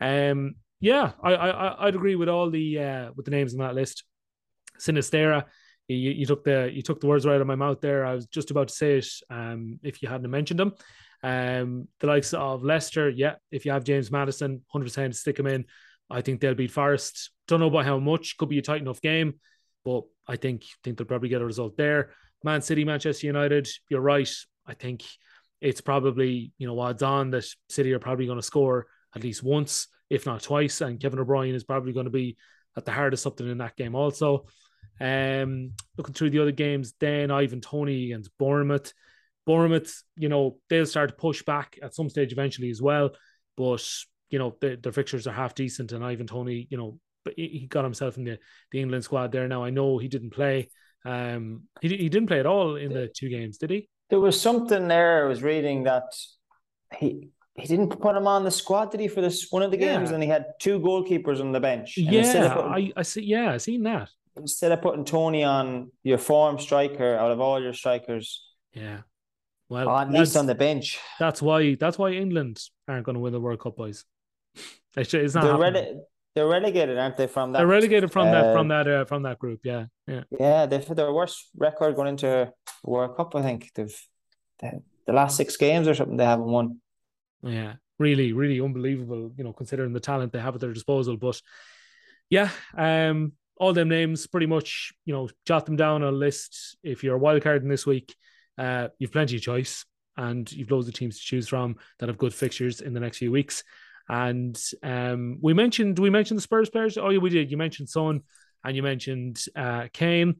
Um, 0.00 0.56
yeah, 0.80 1.12
I 1.22 1.34
I 1.34 1.86
I'd 1.86 1.94
agree 1.94 2.14
with 2.14 2.28
all 2.28 2.50
the 2.50 2.78
uh 2.78 3.10
with 3.16 3.24
the 3.24 3.32
names 3.32 3.54
on 3.54 3.60
that 3.60 3.74
list. 3.74 4.04
Sinisterra, 4.78 5.44
you, 5.88 6.10
you 6.10 6.26
took 6.26 6.44
the 6.44 6.70
you 6.72 6.82
took 6.82 7.00
the 7.00 7.06
words 7.06 7.26
right 7.26 7.34
out 7.34 7.40
of 7.40 7.46
my 7.46 7.56
mouth 7.56 7.80
there. 7.80 8.04
I 8.04 8.14
was 8.14 8.26
just 8.26 8.50
about 8.50 8.68
to 8.68 8.74
say 8.74 8.98
it. 8.98 9.06
Um, 9.30 9.80
if 9.82 10.02
you 10.02 10.08
hadn't 10.08 10.30
mentioned 10.30 10.60
them, 10.60 10.74
um, 11.22 11.88
the 12.00 12.06
likes 12.06 12.34
of 12.34 12.62
Leicester, 12.62 13.08
yeah. 13.08 13.36
If 13.50 13.64
you 13.64 13.72
have 13.72 13.84
James 13.84 14.10
Maddison, 14.10 14.62
hundred 14.68 14.84
percent 14.84 15.16
stick 15.16 15.38
him 15.38 15.46
in. 15.46 15.64
I 16.10 16.20
think 16.22 16.40
they'll 16.40 16.54
beat 16.54 16.70
Forest. 16.70 17.30
Don't 17.48 17.60
know 17.60 17.70
by 17.70 17.84
how 17.84 17.98
much. 17.98 18.36
Could 18.36 18.48
be 18.48 18.58
a 18.58 18.62
tight 18.62 18.80
enough 18.80 19.00
game, 19.00 19.34
but 19.84 20.02
I 20.26 20.36
think 20.36 20.64
think 20.84 20.98
they'll 20.98 21.06
probably 21.06 21.28
get 21.28 21.42
a 21.42 21.46
result 21.46 21.76
there. 21.76 22.10
Man 22.44 22.62
City, 22.62 22.84
Manchester 22.84 23.26
United. 23.26 23.68
You're 23.88 24.00
right. 24.00 24.30
I 24.66 24.74
think 24.74 25.04
it's 25.60 25.80
probably 25.80 26.52
you 26.58 26.66
know 26.66 26.78
odds 26.78 27.02
on 27.02 27.30
that 27.30 27.46
City 27.68 27.92
are 27.92 27.98
probably 27.98 28.26
going 28.26 28.38
to 28.38 28.42
score 28.42 28.86
at 29.14 29.22
least 29.22 29.42
once, 29.42 29.88
if 30.10 30.26
not 30.26 30.42
twice, 30.42 30.80
and 30.82 31.00
Kevin 31.00 31.18
De 31.18 31.24
Bruyne 31.24 31.54
is 31.54 31.64
probably 31.64 31.92
going 31.92 32.04
to 32.04 32.10
be 32.10 32.36
at 32.76 32.84
the 32.84 32.92
heart 32.92 33.12
of 33.12 33.20
something 33.20 33.48
in 33.48 33.58
that 33.58 33.76
game 33.76 33.94
also. 33.94 34.46
Um, 35.00 35.72
looking 35.96 36.14
through 36.14 36.30
the 36.30 36.40
other 36.40 36.52
games, 36.52 36.94
then 36.98 37.30
Ivan 37.30 37.60
Toney 37.60 38.06
against 38.06 38.36
Bournemouth. 38.38 38.92
Bournemouth, 39.46 40.02
you 40.16 40.28
know, 40.28 40.58
they'll 40.68 40.86
start 40.86 41.10
to 41.10 41.16
push 41.16 41.42
back 41.42 41.78
at 41.82 41.94
some 41.94 42.10
stage 42.10 42.32
eventually 42.32 42.70
as 42.70 42.82
well, 42.82 43.10
but 43.56 43.86
you 44.30 44.38
know 44.38 44.54
the, 44.60 44.78
their 44.82 44.92
fixtures 44.92 45.26
are 45.26 45.32
half 45.32 45.54
decent, 45.54 45.92
and 45.92 46.04
Ivan 46.04 46.26
Toney, 46.26 46.66
you 46.70 46.76
know, 46.76 46.98
but 47.24 47.34
he 47.36 47.48
he 47.48 47.66
got 47.66 47.84
himself 47.84 48.16
in 48.16 48.24
the, 48.24 48.38
the 48.72 48.80
England 48.80 49.04
squad 49.04 49.32
there. 49.32 49.48
Now 49.48 49.64
I 49.64 49.70
know 49.70 49.98
he 49.98 50.08
didn't 50.08 50.30
play. 50.30 50.68
Um, 51.04 51.62
he 51.80 51.88
he 51.88 52.08
didn't 52.08 52.28
play 52.28 52.40
at 52.40 52.46
all 52.46 52.76
in 52.76 52.92
the 52.92 53.08
two 53.08 53.28
games, 53.28 53.58
did 53.58 53.70
he? 53.70 53.88
There 54.10 54.20
was 54.20 54.40
something 54.40 54.88
there 54.88 55.24
I 55.24 55.28
was 55.28 55.42
reading 55.42 55.84
that 55.84 56.14
he 56.94 57.30
he 57.54 57.66
didn't 57.66 58.00
put 58.00 58.16
him 58.16 58.26
on 58.26 58.44
the 58.44 58.50
squad, 58.50 58.90
did 58.90 59.00
he, 59.00 59.08
for 59.08 59.20
this 59.20 59.48
one 59.50 59.62
of 59.62 59.70
the 59.70 59.76
games? 59.76 60.10
Yeah. 60.10 60.14
And 60.14 60.22
he 60.22 60.28
had 60.28 60.46
two 60.60 60.78
goalkeepers 60.78 61.40
on 61.40 61.52
the 61.52 61.60
bench. 61.60 61.96
Yeah, 61.96 62.54
I, 62.56 62.92
I 62.96 63.02
see. 63.02 63.24
Yeah, 63.24 63.52
I 63.52 63.56
seen 63.56 63.82
that. 63.82 64.10
Instead 64.38 64.72
of 64.72 64.82
putting 64.82 65.04
Toney 65.04 65.44
on 65.44 65.90
your 66.02 66.18
form 66.18 66.58
striker 66.58 67.16
out 67.16 67.30
of 67.30 67.40
all 67.40 67.62
your 67.62 67.72
strikers. 67.72 68.44
Yeah. 68.72 69.00
Well, 69.68 69.88
at 69.90 70.10
least 70.10 70.36
on 70.36 70.46
the 70.46 70.54
bench. 70.54 70.98
That's 71.18 71.42
why. 71.42 71.74
That's 71.74 71.98
why 71.98 72.12
England 72.12 72.62
aren't 72.86 73.04
going 73.04 73.14
to 73.14 73.20
win 73.20 73.32
the 73.32 73.40
World 73.40 73.60
Cup, 73.60 73.76
boys. 73.76 74.04
It's, 74.96 75.12
it's 75.12 75.34
not. 75.34 75.42
They're, 75.42 75.72
rele- 75.72 75.98
they're 76.34 76.46
relegated, 76.46 76.98
aren't 76.98 77.16
they? 77.18 77.26
From 77.26 77.52
that. 77.52 77.58
They're 77.58 77.66
relegated 77.66 78.10
from 78.10 78.28
uh, 78.28 78.30
that. 78.30 78.54
From 78.54 78.68
that. 78.68 78.88
Uh, 78.88 79.04
from 79.04 79.22
that 79.24 79.38
group. 79.38 79.60
Yeah. 79.64 79.86
Yeah. 80.06 80.22
Yeah. 80.38 80.66
They've 80.66 80.86
had 80.86 80.96
their 80.96 81.12
worst 81.12 81.50
record 81.56 81.96
going 81.96 82.08
into 82.08 82.50
World 82.82 83.16
Cup. 83.16 83.34
I 83.34 83.42
think 83.42 83.70
they've 83.74 84.00
the 84.60 85.12
last 85.12 85.36
six 85.36 85.56
games 85.56 85.86
or 85.86 85.94
something 85.94 86.16
they 86.16 86.24
haven't 86.24 86.46
won. 86.46 86.80
Yeah. 87.42 87.74
Really, 87.98 88.32
really 88.32 88.60
unbelievable. 88.60 89.32
You 89.36 89.44
know, 89.44 89.52
considering 89.52 89.92
the 89.92 90.00
talent 90.00 90.32
they 90.32 90.40
have 90.40 90.54
at 90.54 90.60
their 90.60 90.72
disposal, 90.72 91.16
but 91.16 91.40
yeah, 92.30 92.50
um, 92.76 93.32
all 93.58 93.72
them 93.72 93.88
names 93.88 94.26
pretty 94.26 94.46
much, 94.46 94.92
you 95.04 95.12
know, 95.12 95.28
jot 95.46 95.66
them 95.66 95.76
down 95.76 96.02
on 96.02 96.14
a 96.14 96.16
list. 96.16 96.76
If 96.82 97.02
you're 97.02 97.16
a 97.16 97.18
wild 97.18 97.42
card 97.42 97.62
in 97.62 97.68
this 97.68 97.86
week, 97.86 98.14
uh, 98.56 98.88
you've 98.98 99.12
plenty 99.12 99.36
of 99.36 99.42
choice 99.42 99.84
and 100.16 100.50
you've 100.50 100.70
loads 100.70 100.88
of 100.88 100.94
teams 100.94 101.18
to 101.18 101.24
choose 101.24 101.48
from 101.48 101.76
that 101.98 102.08
have 102.08 102.18
good 102.18 102.34
fixtures 102.34 102.80
in 102.80 102.92
the 102.92 103.00
next 103.00 103.18
few 103.18 103.30
weeks. 103.30 103.62
And 104.08 104.60
um, 104.82 105.38
we 105.42 105.54
mentioned 105.54 105.98
we 105.98 106.10
mentioned 106.10 106.38
the 106.38 106.42
Spurs 106.42 106.70
players. 106.70 106.96
Oh 106.96 107.10
yeah, 107.10 107.18
we 107.18 107.30
did. 107.30 107.50
You 107.50 107.56
mentioned 107.56 107.88
Son 107.88 108.22
and 108.64 108.76
you 108.76 108.82
mentioned 108.82 109.44
uh, 109.54 109.88
Kane. 109.92 110.36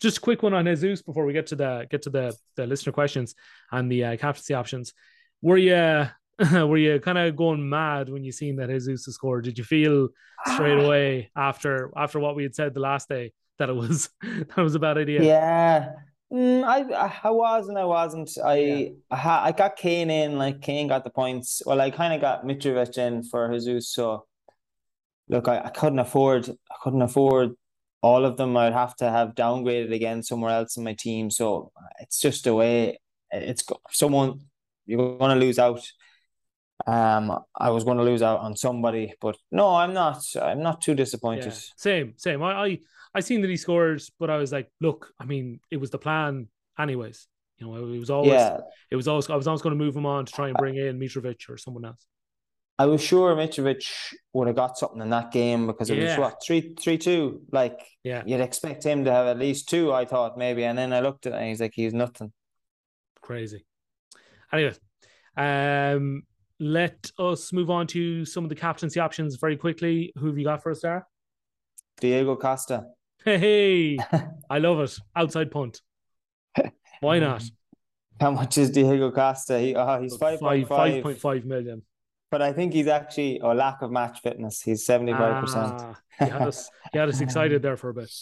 Just 0.00 0.18
a 0.18 0.20
quick 0.20 0.42
one 0.42 0.54
on 0.54 0.64
Jesus 0.66 1.02
before 1.02 1.24
we 1.24 1.32
get 1.32 1.48
to 1.48 1.56
the 1.56 1.86
get 1.90 2.02
to 2.02 2.10
the 2.10 2.36
the 2.56 2.66
listener 2.66 2.92
questions 2.92 3.34
and 3.70 3.90
the 3.90 4.04
uh, 4.04 4.16
captaincy 4.16 4.54
options. 4.54 4.92
Were 5.42 5.58
you 5.58 6.08
were 6.52 6.78
you 6.78 6.98
kind 7.00 7.18
of 7.18 7.36
going 7.36 7.68
mad 7.68 8.08
when 8.08 8.24
you 8.24 8.32
seen 8.32 8.56
that 8.56 8.70
Jesus 8.70 9.04
scored? 9.04 9.44
Did 9.44 9.58
you 9.58 9.64
feel 9.64 10.08
straight 10.46 10.82
away 10.82 11.30
after 11.36 11.90
after 11.96 12.18
what 12.18 12.34
we 12.34 12.42
had 12.42 12.54
said 12.54 12.72
the 12.72 12.80
last 12.80 13.08
day 13.08 13.32
that 13.58 13.68
it 13.68 13.76
was 13.76 14.08
that 14.22 14.56
was 14.56 14.74
a 14.74 14.78
bad 14.78 14.98
idea? 14.98 15.22
Yeah. 15.22 15.92
Mm, 16.32 16.64
I 16.64 17.18
I 17.24 17.30
was 17.30 17.68
and 17.68 17.76
I 17.76 17.84
wasn't. 17.84 18.30
I 18.42 18.56
yeah. 18.56 18.88
I, 19.10 19.48
I 19.48 19.52
got 19.52 19.76
Kane 19.76 20.10
in, 20.10 20.38
like 20.38 20.62
Kane 20.62 20.88
got 20.88 21.04
the 21.04 21.10
points. 21.10 21.60
Well, 21.66 21.80
I 21.80 21.90
kind 21.90 22.14
of 22.14 22.20
got 22.20 22.44
Mitrovic 22.44 22.96
in 22.98 23.24
for 23.24 23.52
Jesus. 23.52 23.88
So, 23.88 24.26
look, 25.28 25.48
I, 25.48 25.58
I 25.58 25.70
couldn't 25.70 25.98
afford 25.98 26.48
I 26.48 26.74
couldn't 26.82 27.02
afford 27.02 27.50
all 28.00 28.24
of 28.24 28.36
them. 28.36 28.56
I'd 28.56 28.72
have 28.72 28.96
to 28.96 29.10
have 29.10 29.34
downgraded 29.34 29.92
again 29.92 30.22
somewhere 30.22 30.52
else 30.52 30.76
in 30.76 30.84
my 30.84 30.94
team. 30.94 31.30
So 31.30 31.72
it's 31.98 32.20
just 32.20 32.46
a 32.46 32.54
way. 32.54 33.00
It's 33.32 33.64
someone 33.90 34.40
you're 34.86 35.18
going 35.18 35.38
to 35.38 35.44
lose 35.44 35.58
out 35.58 35.86
um, 36.86 37.38
I 37.56 37.70
was 37.70 37.84
going 37.84 37.98
to 37.98 38.04
lose 38.04 38.22
out 38.22 38.40
on 38.40 38.56
somebody, 38.56 39.14
but 39.20 39.36
no, 39.50 39.74
I'm 39.74 39.92
not. 39.92 40.22
I'm 40.40 40.62
not 40.62 40.80
too 40.80 40.94
disappointed. 40.94 41.46
Yeah. 41.46 41.58
Same, 41.76 42.14
same. 42.16 42.42
I, 42.42 42.52
I, 42.52 42.78
I 43.14 43.20
seen 43.20 43.40
that 43.42 43.50
he 43.50 43.56
scores, 43.56 44.10
but 44.18 44.30
I 44.30 44.36
was 44.36 44.52
like, 44.52 44.70
look, 44.80 45.12
I 45.18 45.24
mean, 45.24 45.60
it 45.70 45.78
was 45.78 45.90
the 45.90 45.98
plan, 45.98 46.48
anyways. 46.78 47.26
You 47.58 47.66
know, 47.66 47.76
it 47.76 47.98
was 47.98 48.10
always, 48.10 48.32
yeah. 48.32 48.58
it 48.90 48.96
was 48.96 49.08
always, 49.08 49.28
I 49.28 49.36
was 49.36 49.46
always 49.46 49.62
going 49.62 49.78
to 49.78 49.84
move 49.84 49.94
him 49.94 50.06
on 50.06 50.24
to 50.24 50.32
try 50.32 50.48
and 50.48 50.56
bring 50.56 50.76
in 50.76 50.98
Mitrovic 50.98 51.50
or 51.50 51.58
someone 51.58 51.84
else. 51.84 52.06
I 52.78 52.86
was 52.86 53.02
sure 53.02 53.36
Mitrovic 53.36 53.84
would 54.32 54.46
have 54.46 54.56
got 54.56 54.78
something 54.78 55.02
in 55.02 55.10
that 55.10 55.32
game 55.32 55.66
because 55.66 55.90
it 55.90 55.98
yeah. 55.98 56.16
was 56.16 56.18
what 56.18 56.42
three, 56.42 56.74
three, 56.80 56.96
two. 56.96 57.42
Like, 57.52 57.78
yeah, 58.02 58.22
you'd 58.24 58.40
expect 58.40 58.82
him 58.82 59.04
to 59.04 59.12
have 59.12 59.26
at 59.26 59.38
least 59.38 59.68
two. 59.68 59.92
I 59.92 60.06
thought 60.06 60.38
maybe, 60.38 60.64
and 60.64 60.78
then 60.78 60.94
I 60.94 61.00
looked 61.00 61.26
at 61.26 61.34
it 61.34 61.36
and 61.36 61.48
he's 61.48 61.60
like, 61.60 61.72
he's 61.74 61.92
nothing. 61.92 62.32
Crazy. 63.20 63.66
Anyway, 64.50 64.72
um, 65.36 66.22
let 66.60 67.10
us 67.18 67.52
move 67.52 67.70
on 67.70 67.86
to 67.88 68.24
some 68.24 68.44
of 68.44 68.50
the 68.50 68.54
captaincy 68.54 69.00
options 69.00 69.36
very 69.36 69.56
quickly. 69.56 70.12
Who 70.18 70.26
have 70.26 70.38
you 70.38 70.44
got 70.44 70.62
for 70.62 70.70
a 70.70 70.74
star? 70.74 71.06
Diego 72.00 72.36
Costa. 72.36 72.84
Hey, 73.24 73.98
I 74.50 74.58
love 74.58 74.80
it. 74.80 74.96
Outside 75.16 75.50
punt. 75.50 75.80
Why 77.00 77.18
not? 77.18 77.42
How 78.20 78.30
much 78.30 78.58
is 78.58 78.70
Diego 78.70 79.10
Costa? 79.10 79.58
He, 79.58 79.74
oh, 79.74 80.00
he's 80.00 80.16
5.5. 80.16 80.66
5.5 80.66 81.44
million. 81.44 81.82
But 82.30 82.42
I 82.42 82.52
think 82.52 82.74
he's 82.74 82.86
actually, 82.86 83.40
a 83.40 83.46
oh, 83.46 83.52
lack 83.54 83.82
of 83.82 83.90
match 83.90 84.20
fitness. 84.20 84.60
He's 84.62 84.86
75%. 84.86 85.48
Ah, 85.56 85.98
he, 86.18 86.24
had 86.26 86.42
us, 86.42 86.70
he 86.92 86.98
had 86.98 87.08
us 87.08 87.20
excited 87.22 87.62
there 87.62 87.76
for 87.76 87.88
a 87.88 87.94
bit. 87.94 88.12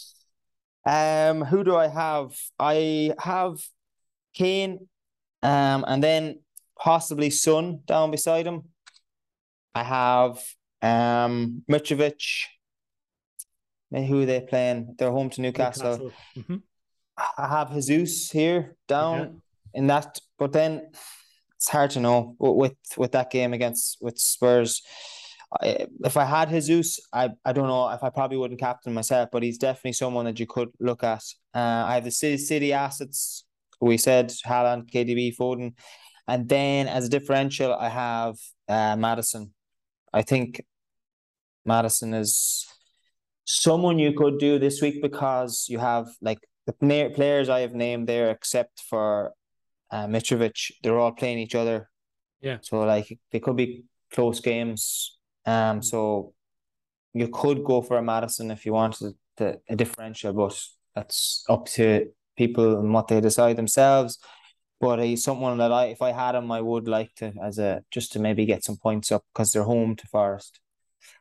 Um, 0.85 1.43
Who 1.43 1.63
do 1.63 1.75
I 1.75 1.87
have? 1.87 2.35
I 2.57 3.13
have 3.19 3.57
Kane. 4.33 4.87
Um, 5.43 5.85
and 5.87 6.01
then 6.01 6.39
possibly 6.79 7.29
Son 7.29 7.81
down 7.85 8.11
beside 8.11 8.47
him. 8.47 8.63
I 9.75 9.83
have 9.83 10.39
um 10.81 11.63
Mitrovic. 11.69 12.45
Who 13.91 14.21
are 14.21 14.25
they 14.25 14.41
playing? 14.41 14.95
They're 14.97 15.11
home 15.11 15.29
to 15.31 15.41
Newcastle. 15.41 15.97
Newcastle. 15.97 16.11
Mm-hmm. 16.37 16.55
I 17.37 17.47
have 17.47 17.73
Jesus 17.73 18.31
here 18.31 18.75
down 18.87 19.19
yeah. 19.19 19.79
in 19.79 19.87
that, 19.87 20.19
but 20.37 20.53
then 20.53 20.91
it's 21.55 21.67
hard 21.67 21.91
to 21.91 21.99
know 21.99 22.35
with 22.39 22.75
with 22.97 23.11
that 23.11 23.31
game 23.31 23.53
against 23.53 23.97
with 24.01 24.17
Spurs. 24.17 24.81
I, 25.61 25.87
if 26.03 26.15
I 26.15 26.25
had 26.25 26.49
Jesus, 26.49 26.99
I, 27.11 27.31
I 27.43 27.53
don't 27.53 27.67
know 27.67 27.89
if 27.89 28.03
I 28.03 28.11
probably 28.11 28.37
wouldn't 28.37 28.59
captain 28.59 28.93
myself, 28.93 29.29
but 29.31 29.41
he's 29.41 29.57
definitely 29.57 29.93
someone 29.93 30.25
that 30.25 30.39
you 30.39 30.45
could 30.45 30.69
look 30.79 31.03
at. 31.03 31.23
Uh, 31.55 31.85
I 31.87 31.95
have 31.95 32.03
the 32.03 32.11
City 32.11 32.37
City 32.37 32.71
assets. 32.71 33.45
We 33.81 33.97
said 33.97 34.29
Haaland, 34.29 34.91
KDB, 34.91 35.35
Foden. 35.35 35.73
And 36.29 36.47
then 36.47 36.87
as 36.87 37.05
a 37.05 37.09
differential, 37.09 37.73
I 37.73 37.89
have 37.89 38.35
uh, 38.67 38.95
Maddison. 38.95 39.51
I 40.13 40.21
think 40.21 40.63
Maddison 41.65 42.13
is 42.13 42.67
someone 43.45 43.97
you 43.97 44.13
could 44.13 44.37
do 44.37 44.59
this 44.59 44.79
week 44.79 45.01
because 45.01 45.65
you 45.69 45.79
have 45.79 46.07
like 46.21 46.37
the 46.67 46.73
players 46.73 47.49
I 47.49 47.61
have 47.61 47.73
named 47.73 48.07
there, 48.07 48.29
except 48.29 48.79
for 48.81 49.33
uh, 49.89 50.05
Mitrovic, 50.05 50.71
they're 50.83 50.99
all 50.99 51.13
playing 51.13 51.39
each 51.39 51.55
other. 51.55 51.89
Yeah. 52.41 52.59
So 52.61 52.81
like 52.81 53.17
they 53.31 53.39
could 53.39 53.55
be 53.55 53.85
close 54.13 54.39
games. 54.39 55.17
Um. 55.47 55.81
So 55.81 56.33
you 57.13 57.27
could 57.29 57.63
go 57.63 57.81
for 57.81 57.97
a 57.97 58.03
Maddison 58.03 58.51
if 58.51 58.67
you 58.67 58.73
wanted 58.73 59.15
the, 59.37 59.59
a 59.67 59.75
differential, 59.75 60.33
but 60.33 60.61
that's 60.93 61.43
up 61.49 61.65
to 61.77 62.11
people 62.37 62.77
and 62.79 62.93
what 62.93 63.07
they 63.07 63.19
decide 63.19 63.57
themselves 63.57 64.19
but 64.79 64.99
he's 64.99 65.23
someone 65.23 65.57
that 65.57 65.71
I, 65.71 65.85
if 65.85 66.01
I 66.01 66.11
had 66.11 66.35
him, 66.35 66.51
I 66.51 66.61
would 66.61 66.87
like 66.87 67.13
to 67.15 67.33
as 67.41 67.59
a 67.59 67.83
just 67.91 68.13
to 68.13 68.19
maybe 68.19 68.45
get 68.45 68.63
some 68.63 68.77
points 68.77 69.11
up 69.11 69.23
because 69.33 69.51
they're 69.51 69.63
home 69.63 69.95
to 69.95 70.07
Forest. 70.07 70.59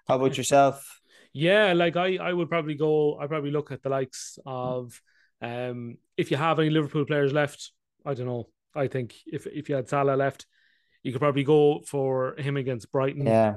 How 0.07 0.16
about 0.16 0.37
yourself? 0.38 1.01
Yeah, 1.33 1.73
like 1.73 1.97
I, 1.97 2.16
I 2.16 2.33
would 2.33 2.49
probably 2.49 2.75
go. 2.75 3.18
I 3.18 3.27
probably 3.27 3.51
look 3.51 3.71
at 3.71 3.83
the 3.83 3.90
likes 3.90 4.38
of, 4.47 5.01
um, 5.42 5.99
if 6.16 6.31
you 6.31 6.37
have 6.37 6.59
any 6.59 6.71
Liverpool 6.71 7.05
players 7.05 7.33
left, 7.33 7.73
I 8.05 8.14
don't 8.14 8.27
know. 8.27 8.49
I 8.75 8.87
think 8.88 9.14
if 9.27 9.47
if 9.47 9.68
you 9.68 9.75
had 9.75 9.88
Salah 9.88 10.16
left, 10.16 10.47
you 11.03 11.12
could 11.12 11.21
probably 11.21 11.44
go 11.44 11.81
for 11.87 12.35
him 12.38 12.57
against 12.57 12.90
Brighton. 12.92 13.27
Yeah, 13.27 13.57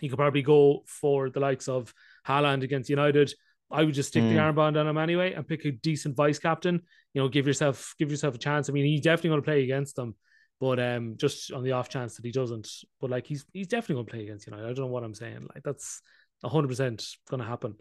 you 0.00 0.08
could 0.08 0.18
probably 0.18 0.42
go 0.42 0.82
for 0.86 1.30
the 1.30 1.40
likes 1.40 1.68
of 1.68 1.92
Haaland 2.26 2.62
against 2.62 2.90
United. 2.90 3.32
I 3.70 3.82
would 3.82 3.94
just 3.94 4.10
stick 4.10 4.22
mm. 4.22 4.32
the 4.32 4.38
armband 4.38 4.78
on 4.78 4.86
him 4.86 4.98
anyway 4.98 5.32
and 5.32 5.46
pick 5.46 5.64
a 5.64 5.72
decent 5.72 6.16
vice 6.16 6.38
captain. 6.38 6.82
You 7.12 7.22
know, 7.22 7.28
give 7.28 7.46
yourself 7.46 7.94
give 7.98 8.10
yourself 8.10 8.34
a 8.34 8.38
chance. 8.38 8.68
I 8.68 8.72
mean, 8.72 8.84
he's 8.84 9.00
definitely 9.00 9.30
going 9.30 9.42
to 9.42 9.46
play 9.46 9.62
against 9.64 9.96
them, 9.96 10.14
but 10.60 10.78
um, 10.78 11.14
just 11.16 11.52
on 11.52 11.62
the 11.62 11.72
off 11.72 11.88
chance 11.88 12.16
that 12.16 12.24
he 12.24 12.32
doesn't. 12.32 12.68
But 13.00 13.10
like, 13.10 13.26
he's 13.26 13.44
he's 13.52 13.68
definitely 13.68 13.96
going 13.96 14.06
to 14.06 14.12
play 14.12 14.22
against 14.24 14.46
United. 14.46 14.64
I 14.64 14.68
don't 14.68 14.86
know 14.86 14.92
what 14.92 15.04
I'm 15.04 15.14
saying. 15.14 15.46
Like, 15.54 15.62
that's 15.64 16.00
hundred 16.44 16.68
percent 16.68 17.04
going 17.30 17.40
to 17.40 17.48
happen. 17.48 17.76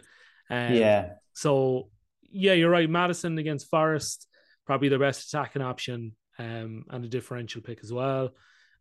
Um, 0.50 0.74
yeah. 0.74 1.14
So 1.34 1.90
yeah, 2.34 2.54
you're 2.54 2.70
right. 2.70 2.90
Maddison 2.90 3.38
against 3.38 3.70
Forest, 3.70 4.28
probably 4.66 4.90
the 4.90 5.00
best 5.00 5.28
attacking 5.28 5.62
option, 5.62 6.16
um, 6.40 6.86
and 6.90 7.06
a 7.06 7.08
differential 7.08 7.62
pick 7.62 7.80
as 7.84 7.94
well. 7.94 8.32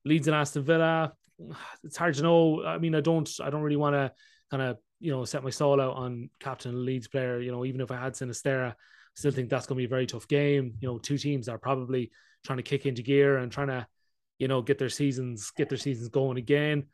Leeds 0.05 0.29
and 0.29 0.37
Aston 0.37 0.65
Villa. 0.65 1.13
It's 1.85 1.97
hard 1.97 2.15
to 2.15 2.23
know. 2.23 2.65
I 2.65 2.79
mean, 2.79 2.95
I 2.95 3.01
don't. 3.01 3.29
I 3.43 3.51
don't 3.51 3.63
really 3.63 3.77
want 3.77 3.95
to 3.95 4.13
kind 4.51 4.63
of 4.63 4.79
you 5.03 5.11
know, 5.11 5.25
set 5.25 5.43
my 5.43 5.51
stall 5.51 5.81
out 5.81 5.97
on 5.97 6.31
captain 6.39 6.85
Leeds 6.85 7.09
player. 7.09 7.41
You 7.41 7.51
know, 7.51 7.65
even 7.65 7.81
if 7.81 7.91
I 7.91 7.97
had 7.97 8.13
Sinisterra, 8.13 8.75
still 9.15 9.33
think 9.33 9.51
that's 9.51 9.67
going 9.67 9.77
to 9.77 9.81
be 9.81 9.87
a 9.87 9.89
very 9.89 10.07
tough 10.07 10.29
game. 10.29 10.75
You 10.81 10.89
know, 10.89 10.99
two 10.99 11.19
teams 11.19 11.49
are 11.49 11.59
probably 11.59 12.13
trying 12.45 12.59
to 12.59 12.63
kick 12.63 12.87
into 12.87 13.03
gear 13.03 13.39
and 13.39 13.51
trying 13.51 13.67
to, 13.67 13.87
you 14.39 14.47
know, 14.47 14.63
get 14.63 14.79
their 14.79 14.89
seasons 14.89 15.51
get 15.57 15.69
their 15.69 15.77
seasons 15.79 16.09
going 16.09 16.39
again. 16.39 16.85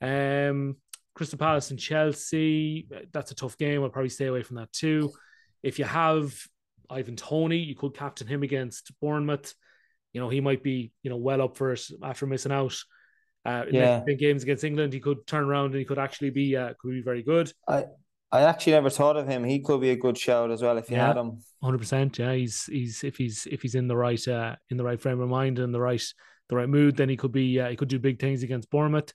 Um, 0.00 0.76
Crystal 1.14 1.38
Palace 1.38 1.70
and 1.70 1.78
Chelsea, 1.78 2.88
that's 3.12 3.30
a 3.30 3.36
tough 3.36 3.56
game. 3.56 3.82
I'll 3.82 3.90
probably 3.90 4.08
stay 4.08 4.26
away 4.26 4.42
from 4.42 4.56
that 4.56 4.72
too. 4.72 5.12
If 5.62 5.78
you 5.78 5.84
have 5.84 6.34
Ivan 6.90 7.14
Toney, 7.14 7.58
you 7.58 7.76
could 7.76 7.94
captain 7.94 8.26
him 8.26 8.42
against 8.42 8.90
Bournemouth. 9.00 9.54
You 10.12 10.20
know, 10.20 10.28
he 10.28 10.40
might 10.40 10.64
be, 10.64 10.92
you 11.04 11.10
know, 11.10 11.16
well 11.16 11.42
up 11.42 11.56
for 11.56 11.72
it 11.72 11.82
after 12.02 12.26
missing 12.26 12.50
out 12.50 12.76
uh, 13.44 13.64
yeah. 13.70 14.02
in 14.06 14.16
games 14.16 14.42
against 14.42 14.64
England, 14.64 14.92
he 14.92 15.00
could 15.00 15.26
turn 15.26 15.44
around 15.44 15.66
and 15.66 15.76
he 15.76 15.84
could 15.84 15.98
actually 15.98 16.30
be 16.30 16.56
uh, 16.56 16.74
could 16.80 16.90
be 16.90 17.02
very 17.02 17.22
good. 17.22 17.52
I 17.68 17.84
I 18.30 18.42
actually 18.42 18.72
never 18.72 18.90
thought 18.90 19.16
of 19.16 19.28
him. 19.28 19.44
He 19.44 19.60
could 19.60 19.80
be 19.80 19.90
a 19.90 19.96
good 19.96 20.16
shout 20.16 20.50
as 20.50 20.62
well 20.62 20.78
if 20.78 20.90
you 20.90 20.96
yeah, 20.96 21.08
had 21.08 21.16
him. 21.16 21.42
Hundred 21.62 21.78
percent. 21.78 22.18
Yeah, 22.18 22.32
he's 22.32 22.64
he's 22.64 23.04
if 23.04 23.16
he's 23.16 23.46
if 23.50 23.62
he's 23.62 23.74
in 23.74 23.88
the 23.88 23.96
right 23.96 24.26
uh, 24.28 24.56
in 24.70 24.76
the 24.76 24.84
right 24.84 25.00
frame 25.00 25.20
of 25.20 25.28
mind 25.28 25.58
and 25.58 25.74
the 25.74 25.80
right 25.80 26.02
the 26.48 26.56
right 26.56 26.68
mood, 26.68 26.96
then 26.96 27.08
he 27.08 27.16
could 27.16 27.32
be 27.32 27.60
uh, 27.60 27.68
he 27.68 27.76
could 27.76 27.88
do 27.88 27.98
big 27.98 28.18
things 28.18 28.42
against 28.42 28.70
Bournemouth. 28.70 29.12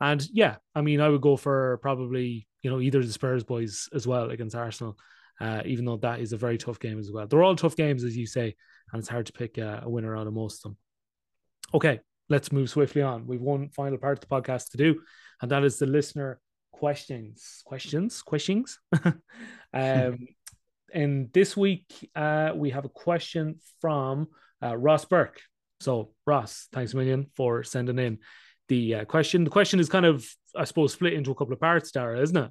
And 0.00 0.26
yeah, 0.32 0.56
I 0.74 0.82
mean, 0.82 1.00
I 1.00 1.08
would 1.08 1.22
go 1.22 1.36
for 1.36 1.78
probably 1.82 2.46
you 2.62 2.70
know 2.70 2.80
either 2.80 3.02
the 3.02 3.12
Spurs 3.12 3.44
boys 3.44 3.88
as 3.94 4.06
well 4.06 4.30
against 4.30 4.56
Arsenal. 4.56 4.96
uh, 5.40 5.62
even 5.64 5.84
though 5.84 5.98
that 5.98 6.20
is 6.20 6.32
a 6.32 6.36
very 6.36 6.58
tough 6.58 6.80
game 6.80 6.98
as 6.98 7.10
well. 7.10 7.26
They're 7.26 7.42
all 7.42 7.56
tough 7.56 7.76
games, 7.76 8.04
as 8.04 8.16
you 8.16 8.26
say, 8.26 8.54
and 8.92 9.00
it's 9.00 9.08
hard 9.08 9.26
to 9.26 9.32
pick 9.32 9.58
a, 9.58 9.82
a 9.84 9.90
winner 9.90 10.16
out 10.16 10.26
of 10.26 10.32
most 10.32 10.58
of 10.58 10.62
them. 10.62 10.76
Okay, 11.74 12.00
let's 12.28 12.52
move 12.52 12.70
swiftly 12.70 13.02
on. 13.02 13.26
We've 13.26 13.40
one 13.40 13.68
final 13.70 13.98
part 13.98 14.18
of 14.18 14.20
the 14.20 14.34
podcast 14.34 14.70
to 14.70 14.76
do, 14.76 15.00
and 15.40 15.50
that 15.50 15.64
is 15.64 15.78
the 15.78 15.86
listener 15.86 16.40
questions. 16.72 17.62
Questions? 17.64 18.22
Questions? 18.22 18.78
um, 19.04 19.14
and 20.94 21.32
this 21.32 21.56
week, 21.56 22.10
uh, 22.14 22.52
we 22.54 22.70
have 22.70 22.84
a 22.84 22.90
question 22.90 23.60
from 23.80 24.28
uh, 24.62 24.76
Ross 24.76 25.04
Burke. 25.04 25.40
So, 25.80 26.12
Ross, 26.26 26.68
thanks 26.72 26.94
a 26.94 26.96
million 26.96 27.26
for 27.36 27.62
sending 27.62 27.98
in 27.98 28.18
the 28.68 28.96
uh, 28.96 29.04
question. 29.04 29.44
The 29.44 29.50
question 29.50 29.78
is 29.80 29.88
kind 29.88 30.06
of, 30.06 30.26
I 30.56 30.64
suppose, 30.64 30.92
split 30.92 31.12
into 31.12 31.30
a 31.30 31.34
couple 31.34 31.52
of 31.52 31.60
parts, 31.60 31.90
Dara, 31.90 32.20
isn't 32.20 32.36
it? 32.36 32.50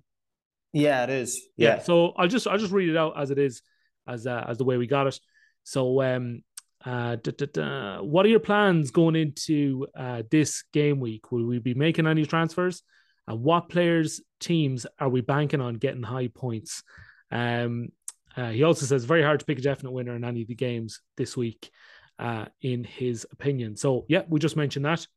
Yeah, 0.74 1.04
it 1.04 1.10
is. 1.10 1.42
Yeah. 1.58 1.76
yeah. 1.76 1.80
So 1.82 2.14
I'll 2.18 2.28
just 2.28 2.48
I'll 2.48 2.58
just 2.58 2.74
read 2.74 2.90
it 2.90 2.98
out 2.98 3.20
as 3.20 3.32
it 3.32 3.40
is, 3.40 3.62
as 4.08 4.28
uh, 4.28 4.46
as 4.48 4.58
the 4.58 4.66
way 4.66 4.78
we 4.78 4.88
got 4.88 5.08
it. 5.08 5.20
So, 5.64 6.02
um, 6.02 6.44
uh, 6.86 7.16
da, 7.16 7.32
da, 7.36 7.46
da. 7.52 8.02
what 8.02 8.26
are 8.26 8.30
your 8.30 8.40
plans 8.40 8.92
going 8.92 9.16
into 9.16 9.88
uh, 9.98 10.22
this 10.30 10.64
game 10.72 11.00
week? 11.00 11.32
Will 11.32 11.46
we 11.46 11.60
be 11.60 11.74
making 11.74 12.06
any 12.06 12.26
transfers? 12.26 12.84
And 13.28 13.42
what 13.42 13.70
players, 13.70 14.22
teams 14.40 14.86
are 15.00 15.10
we 15.10 15.22
banking 15.22 15.62
on 15.62 15.76
getting 15.76 16.04
high 16.04 16.28
points? 16.28 16.84
Um, 17.32 17.90
uh, 18.38 18.50
he 18.50 18.64
also 18.64 18.86
says 18.86 19.06
very 19.06 19.24
hard 19.24 19.40
to 19.40 19.46
pick 19.46 19.58
a 19.58 19.62
definite 19.62 19.92
winner 19.92 20.16
in 20.16 20.24
any 20.24 20.44
of 20.44 20.48
the 20.48 20.56
games 20.56 21.02
this 21.18 21.36
week, 21.36 21.72
uh, 22.20 22.46
in 22.62 22.84
his 22.84 23.26
opinion. 23.32 23.78
So 23.78 24.06
yeah, 24.08 24.22
we 24.28 24.40
just 24.40 24.58
mentioned 24.58 24.86
that 24.86 25.08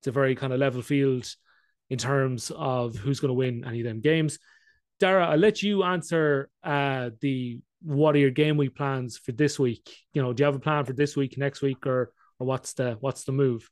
it's 0.00 0.06
a 0.06 0.12
very 0.12 0.34
kind 0.34 0.52
of 0.52 0.60
level 0.60 0.80
field 0.80 1.30
in 1.90 1.98
terms 1.98 2.50
of 2.54 2.96
who's 2.96 3.20
going 3.20 3.30
to 3.30 3.34
win 3.34 3.64
any 3.66 3.80
of 3.80 3.84
them 3.84 4.00
games. 4.00 4.38
Dara, 4.98 5.28
I'll 5.28 5.38
let 5.38 5.62
you 5.62 5.84
answer 5.84 6.50
uh, 6.64 7.10
the 7.20 7.60
what 7.82 8.14
are 8.16 8.18
your 8.18 8.30
game 8.30 8.56
week 8.56 8.74
plans 8.74 9.16
for 9.16 9.32
this 9.32 9.58
week? 9.58 9.96
You 10.12 10.22
know, 10.22 10.32
do 10.32 10.42
you 10.42 10.46
have 10.46 10.56
a 10.56 10.60
plan 10.60 10.84
for 10.84 10.92
this 10.92 11.16
week, 11.16 11.38
next 11.38 11.62
week, 11.62 11.86
or 11.86 12.12
or 12.38 12.46
what's 12.46 12.72
the 12.74 12.96
what's 13.00 13.24
the 13.24 13.32
move? 13.32 13.68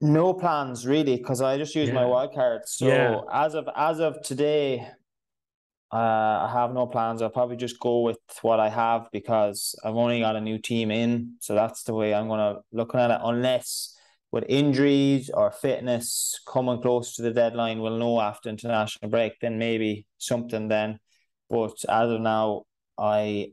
No 0.00 0.32
plans 0.32 0.86
really, 0.86 1.16
because 1.16 1.40
I 1.40 1.58
just 1.58 1.74
use 1.74 1.88
yeah. 1.88 1.94
my 1.94 2.04
wild 2.04 2.34
card. 2.34 2.62
So 2.66 2.86
yeah. 2.86 3.20
as 3.32 3.54
of 3.54 3.68
as 3.74 4.00
of 4.00 4.22
today, 4.22 4.88
uh, 5.92 5.96
I 5.96 6.50
have 6.52 6.72
no 6.72 6.86
plans. 6.86 7.22
I'll 7.22 7.30
probably 7.30 7.56
just 7.56 7.78
go 7.80 8.00
with 8.00 8.18
what 8.42 8.60
I 8.60 8.68
have 8.68 9.08
because 9.12 9.74
I've 9.84 9.96
only 9.96 10.20
got 10.20 10.36
a 10.36 10.40
new 10.40 10.58
team 10.58 10.90
in, 10.90 11.34
so 11.40 11.54
that's 11.54 11.84
the 11.84 11.94
way 11.94 12.14
I'm 12.14 12.28
gonna 12.28 12.58
looking 12.72 13.00
at 13.00 13.10
it. 13.10 13.20
Unless 13.22 13.97
with 14.30 14.44
injuries 14.48 15.30
or 15.32 15.50
fitness 15.50 16.38
coming 16.46 16.82
close 16.82 17.14
to 17.16 17.22
the 17.22 17.30
deadline, 17.30 17.80
we'll 17.80 17.98
know 17.98 18.20
after 18.20 18.48
international 18.48 19.10
break. 19.10 19.40
Then 19.40 19.58
maybe 19.58 20.06
something 20.18 20.68
then. 20.68 20.98
But 21.48 21.82
as 21.88 22.10
of 22.10 22.20
now, 22.20 22.64
I 22.98 23.52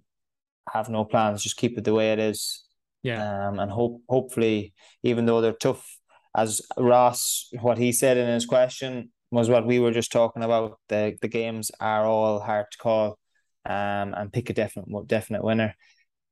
have 0.71 0.89
no 0.89 1.05
plans. 1.05 1.43
Just 1.43 1.57
keep 1.57 1.77
it 1.77 1.83
the 1.83 1.93
way 1.93 2.11
it 2.11 2.19
is. 2.19 2.63
Yeah. 3.03 3.47
Um, 3.47 3.59
and 3.59 3.71
hope 3.71 4.01
hopefully, 4.09 4.73
even 5.03 5.25
though 5.25 5.39
they're 5.39 5.53
tough, 5.53 5.97
as 6.35 6.61
Ross, 6.77 7.49
what 7.61 7.77
he 7.77 7.91
said 7.91 8.17
in 8.17 8.27
his 8.27 8.45
question 8.45 9.11
was 9.31 9.49
what 9.49 9.65
we 9.65 9.79
were 9.79 9.91
just 9.91 10.11
talking 10.11 10.43
about. 10.43 10.79
The 10.89 11.15
the 11.21 11.27
games 11.27 11.71
are 11.79 12.05
all 12.05 12.39
hard 12.39 12.65
to 12.71 12.77
call, 12.77 13.19
um, 13.65 14.13
and 14.13 14.33
pick 14.33 14.49
a 14.49 14.53
definite 14.53 15.07
definite 15.07 15.43
winner. 15.43 15.75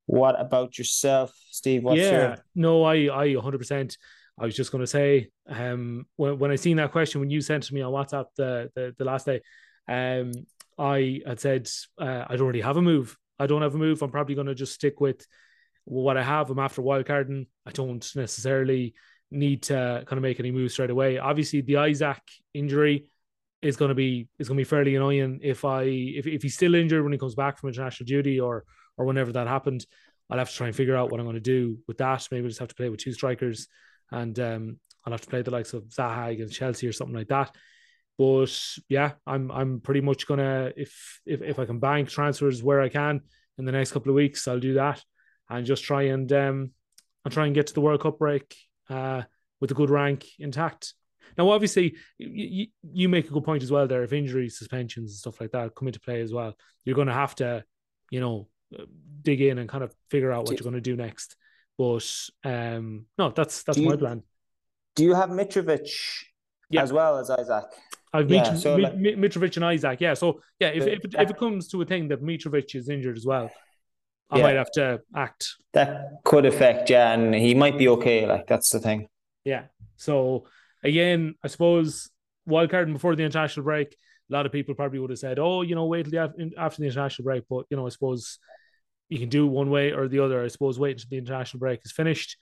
What 0.06 0.40
about 0.40 0.78
yourself, 0.78 1.32
Steve? 1.52 1.84
What's 1.84 2.02
yeah, 2.02 2.12
your... 2.12 2.38
no, 2.56 2.84
I 2.84 3.08
I 3.14 3.36
hundred 3.36 3.60
percent. 3.60 3.98
I 4.39 4.46
was 4.46 4.56
just 4.56 4.72
going 4.72 4.84
to 4.84 4.88
say, 4.88 5.30
um, 5.48 6.08
when 6.15 6.39
when 6.39 6.52
I 6.52 6.56
seen 6.56 6.78
that 6.78 6.91
question 6.91 7.22
when 7.22 7.30
you 7.30 7.41
sent 7.41 7.63
to 7.63 7.74
me 7.74 7.82
on 7.82 7.93
WhatsApp 7.93 8.26
the 8.36 8.72
the, 8.76 8.96
the 8.98 9.06
last 9.06 9.26
day, 9.26 9.41
um, 9.88 10.32
I 10.78 11.22
had 11.26 11.39
said 11.39 11.69
uh, 12.00 12.26
I 12.28 12.36
don't 12.36 12.48
really 12.48 12.62
have 12.62 12.78
a 12.78 12.82
move. 12.82 13.17
I 13.39 13.48
don't 13.48 13.62
have 13.62 13.76
a 13.76 13.78
move. 13.78 14.02
I'm 14.02 14.12
probably 14.12 14.36
going 14.36 14.48
to 14.48 14.56
just 14.56 14.74
stick 14.74 15.00
with 15.00 15.26
what 15.86 16.17
I 16.17 16.24
have. 16.24 16.50
I'm 16.50 16.60
after 16.60 16.82
wildcarding. 16.82 17.48
I 17.65 17.72
don't 17.72 18.06
necessarily 18.15 18.93
need 19.30 19.63
to 19.63 20.04
kind 20.06 20.17
of 20.17 20.22
make 20.22 20.39
any 20.39 20.52
moves 20.52 20.74
straight 20.74 20.89
away. 20.89 21.17
Obviously, 21.17 21.62
the 21.62 21.84
Isak 21.84 22.22
injury 22.54 23.10
is 23.62 23.78
going 23.78 23.89
to 23.89 23.96
be 23.96 24.28
is 24.39 24.48
going 24.48 24.58
to 24.58 24.62
be 24.62 24.69
fairly 24.69 24.96
annoying 24.96 25.39
if 25.41 25.63
I 25.65 25.84
if, 25.84 26.28
if 26.28 26.43
he's 26.43 26.56
still 26.56 26.76
injured 26.76 27.04
when 27.04 27.13
he 27.13 27.19
comes 27.19 27.36
back 27.36 27.58
from 27.58 27.69
international 27.69 28.06
duty 28.06 28.39
or 28.39 28.65
or 28.98 29.06
whenever 29.06 29.32
that 29.34 29.48
happened. 29.48 29.86
I'll 30.30 30.39
have 30.39 30.50
to 30.50 30.56
try 30.56 30.67
and 30.67 30.76
figure 30.76 30.96
out 30.96 31.12
what 31.12 31.19
I'm 31.19 31.26
going 31.26 31.36
to 31.36 31.41
do 31.41 31.78
with 31.88 31.98
that. 31.98 32.28
Maybe 32.32 32.46
I 32.46 32.48
just 32.48 32.60
have 32.60 32.69
to 32.69 32.76
play 32.76 32.89
with 32.89 33.00
two 33.00 33.13
strikers, 33.13 33.67
and 34.13 34.39
um, 34.39 34.80
I'll 35.06 35.12
have 35.12 35.21
to 35.21 35.30
play 35.30 35.41
the 35.41 35.52
likes 35.52 35.73
of 35.73 35.84
Zaha 35.86 36.32
against 36.32 36.56
Chelsea 36.56 36.88
or 36.88 36.93
something 36.93 37.15
like 37.15 37.28
that. 37.28 37.54
But 38.17 38.56
yeah, 38.88 39.13
I'm 39.26 39.52
I'm 39.52 39.82
pretty 39.82 40.02
much 40.02 40.28
gonna 40.28 40.71
if 40.78 41.19
if 41.26 41.41
if 41.41 41.60
I 41.60 41.65
can 41.65 41.80
bank 41.80 42.10
transfers 42.10 42.63
where 42.63 42.80
I 42.80 42.89
can 42.89 43.21
in 43.58 43.65
the 43.65 43.71
next 43.71 43.91
couple 43.91 44.12
of 44.12 44.15
weeks, 44.15 44.47
I'll 44.47 44.60
do 44.60 44.76
that 44.76 45.04
and 45.49 45.65
just 45.65 45.84
try 45.84 46.04
and 46.04 46.32
um 46.32 46.71
I'll 47.26 47.32
try 47.32 47.45
and 47.45 47.56
get 47.56 47.67
to 47.67 47.73
the 47.73 47.82
World 47.82 48.02
Cup 48.02 48.19
break 48.19 48.56
uh, 48.89 49.23
with 49.60 49.71
a 49.71 49.76
good 49.76 49.89
rank 49.89 50.26
intact. 50.39 50.93
Now, 51.38 51.49
obviously, 51.49 51.95
you, 52.17 52.67
you 52.84 53.10
make 53.10 53.28
a 53.28 53.32
good 53.34 53.45
point 53.45 53.63
as 53.63 53.71
well 53.71 53.88
there. 53.88 54.04
If 54.04 54.13
injuries, 54.13 54.58
suspensions, 54.58 55.12
and 55.12 55.17
stuff 55.17 55.39
like 55.41 55.52
that 55.52 55.73
come 55.73 55.88
into 55.88 55.99
play 56.02 56.21
as 56.21 56.34
well, 56.34 56.54
you're 56.84 56.95
going 56.95 57.08
to 57.08 57.13
have 57.13 57.34
to, 57.36 57.63
you 58.12 58.19
know, 58.19 58.49
dig 59.21 59.41
in 59.41 59.58
and 59.58 59.69
kind 59.69 59.84
of 59.84 59.95
figure 60.12 60.32
out 60.32 60.39
what 60.39 60.49
do, 60.49 60.56
you're 60.56 60.69
going 60.69 60.82
to 60.84 60.89
do 60.89 60.95
next. 60.95 61.36
But 61.78 62.30
um, 62.44 63.06
no, 63.18 63.32
that's 63.32 63.64
that's 63.64 63.78
my 63.78 63.92
you, 63.92 63.98
plan. 63.98 64.24
Do 64.96 65.04
you 65.04 65.16
have 65.16 65.30
Mitrovic 65.30 65.90
yeah. 66.70 66.84
as 66.84 66.94
well 66.94 67.18
as 67.18 67.30
Isak? 67.30 67.66
I've 68.14 68.30
yeah, 68.30 68.44
Mitro- 68.44 68.58
so 68.58 68.76
like, 68.76 68.96
Mitrovic 68.96 69.58
and 69.58 69.76
Isak. 69.76 70.00
Yeah, 70.02 70.14
so 70.14 70.40
yeah, 70.60 70.68
if, 70.68 70.86
if, 70.86 71.16
if 71.16 71.30
it 71.32 71.38
comes 71.38 71.68
to 71.70 71.82
a 71.82 71.86
thing 71.86 72.10
that 72.10 72.22
Mitrovic 72.22 72.76
is 72.76 72.90
injured 72.90 73.18
as 73.18 73.26
well, 73.26 73.50
I 74.30 74.38
yeah. 74.38 74.44
might 74.44 74.56
have 74.56 74.72
to 74.74 75.02
act. 75.16 75.56
That 75.74 76.24
could 76.24 76.46
affect, 76.46 76.92
yeah, 76.92 77.12
and 77.12 77.34
he 77.34 77.56
might 77.56 77.78
be 77.78 77.88
okay. 77.90 78.28
Like 78.28 78.46
that's 78.46 78.70
the 78.70 78.80
thing. 78.80 79.08
Yeah. 79.44 79.66
So 79.98 80.46
again, 80.84 81.36
I 81.44 81.48
suppose 81.48 82.10
wildcarding 82.48 82.94
before 82.94 83.16
the 83.16 83.24
international 83.24 83.64
break, 83.64 83.96
a 84.30 84.34
lot 84.34 84.46
of 84.46 84.52
people 84.52 84.76
probably 84.76 85.00
would 85.00 85.10
have 85.10 85.20
said, 85.20 85.40
"Oh, 85.40 85.64
you 85.64 85.74
know, 85.74 85.86
wait 85.86 86.06
till 86.06 86.12
the, 86.12 86.52
after 86.58 86.82
the 86.82 86.88
international 86.88 87.24
break." 87.24 87.46
But 87.50 87.66
you 87.70 87.78
know, 87.78 87.88
I 87.88 87.90
suppose 87.90 88.38
you 89.13 89.19
can 89.19 89.30
do 89.30 89.45
one 89.45 89.69
way 89.69 89.91
or 89.91 90.08
the 90.08 90.17
other. 90.17 90.43
I 90.43 90.47
suppose 90.47 90.80
wait 90.80 90.93
until 90.93 91.10
the 91.12 91.17
international 91.19 91.60
break 91.60 91.82
is 91.86 91.91
finished. 91.91 92.36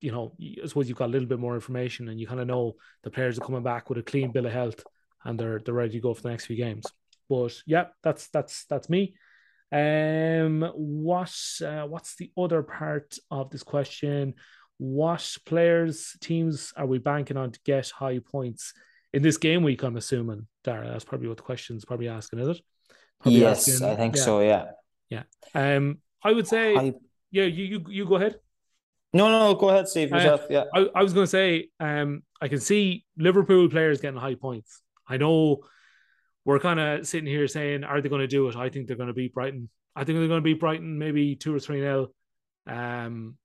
You 0.00 0.10
know, 0.10 0.34
I 0.42 0.66
suppose 0.66 0.88
you've 0.88 0.98
got 0.98 1.06
a 1.06 1.14
little 1.14 1.28
bit 1.28 1.38
more 1.38 1.54
information, 1.54 2.08
and 2.08 2.18
you 2.18 2.26
kind 2.26 2.40
of 2.40 2.48
know 2.48 2.74
the 3.04 3.10
players 3.10 3.38
are 3.38 3.42
coming 3.42 3.62
back 3.62 3.88
with 3.88 3.98
a 3.98 4.02
clean 4.02 4.32
bill 4.32 4.46
of 4.46 4.52
health, 4.52 4.82
and 5.24 5.38
they're 5.38 5.60
they're 5.64 5.72
ready 5.72 5.92
to 5.92 6.00
go 6.00 6.14
for 6.14 6.22
the 6.22 6.30
next 6.30 6.46
few 6.46 6.56
games. 6.56 6.84
But 7.28 7.54
yeah, 7.64 7.86
that's 8.02 8.26
that's 8.30 8.64
that's 8.66 8.90
me. 8.90 9.14
Um, 9.70 10.68
what 10.74 11.32
uh, 11.64 11.84
what's 11.84 12.16
the 12.16 12.32
other 12.36 12.64
part 12.64 13.16
of 13.30 13.50
this 13.50 13.62
question? 13.62 14.34
What 14.78 15.36
players, 15.46 16.16
teams 16.20 16.72
are 16.76 16.86
we 16.86 16.98
banking 16.98 17.36
on 17.36 17.52
to 17.52 17.60
get 17.64 17.90
high 17.90 18.18
points 18.18 18.74
in 19.14 19.22
this 19.22 19.36
game 19.36 19.62
week? 19.62 19.84
I'm 19.84 19.96
assuming, 19.96 20.48
Dara. 20.64 20.88
That's 20.88 21.04
probably 21.04 21.28
what 21.28 21.36
the 21.36 21.44
question's 21.44 21.84
probably 21.84 22.08
asking, 22.08 22.40
is 22.40 22.48
it? 22.48 22.60
Probably 23.20 23.40
yes, 23.40 23.68
asking, 23.68 23.88
I 23.88 23.94
think 23.94 24.16
yeah. 24.16 24.22
so. 24.22 24.40
Yeah. 24.40 24.64
Yeah. 25.08 25.22
Um, 25.54 25.98
I 26.22 26.32
would 26.32 26.46
say, 26.46 26.76
I... 26.76 26.94
yeah. 27.30 27.44
You 27.44 27.64
you 27.64 27.84
you 27.88 28.06
go 28.06 28.16
ahead. 28.16 28.36
No, 29.12 29.28
no, 29.30 29.54
go 29.54 29.70
ahead, 29.70 29.88
Steve. 29.88 30.12
Uh, 30.12 30.16
yourself. 30.16 30.42
Uh, 30.42 30.46
yeah. 30.50 30.64
I, 30.74 30.88
I 30.96 31.02
was 31.02 31.14
going 31.14 31.24
to 31.24 31.30
say, 31.30 31.68
um, 31.80 32.22
I 32.40 32.48
can 32.48 32.60
see 32.60 33.04
Liverpool 33.16 33.68
players 33.70 34.00
getting 34.00 34.20
high 34.20 34.34
points. 34.34 34.82
I 35.08 35.16
know 35.16 35.60
we're 36.44 36.58
kind 36.58 36.78
of 36.78 37.06
sitting 37.06 37.28
here 37.28 37.48
saying, 37.48 37.84
are 37.84 38.00
they 38.00 38.08
going 38.08 38.20
to 38.20 38.26
do 38.26 38.48
it? 38.48 38.56
I 38.56 38.68
think 38.68 38.86
they're 38.86 38.96
going 38.96 39.06
to 39.08 39.14
beat 39.14 39.32
Brighton. 39.32 39.70
I 39.94 40.04
think 40.04 40.18
they're 40.18 40.28
going 40.28 40.40
to 40.40 40.44
beat 40.44 40.60
Brighton 40.60 40.98
maybe 40.98 41.34
two 41.34 41.54
or 41.54 41.58
three 41.58 41.80
nil. 41.80 42.12
Um, 42.66 43.36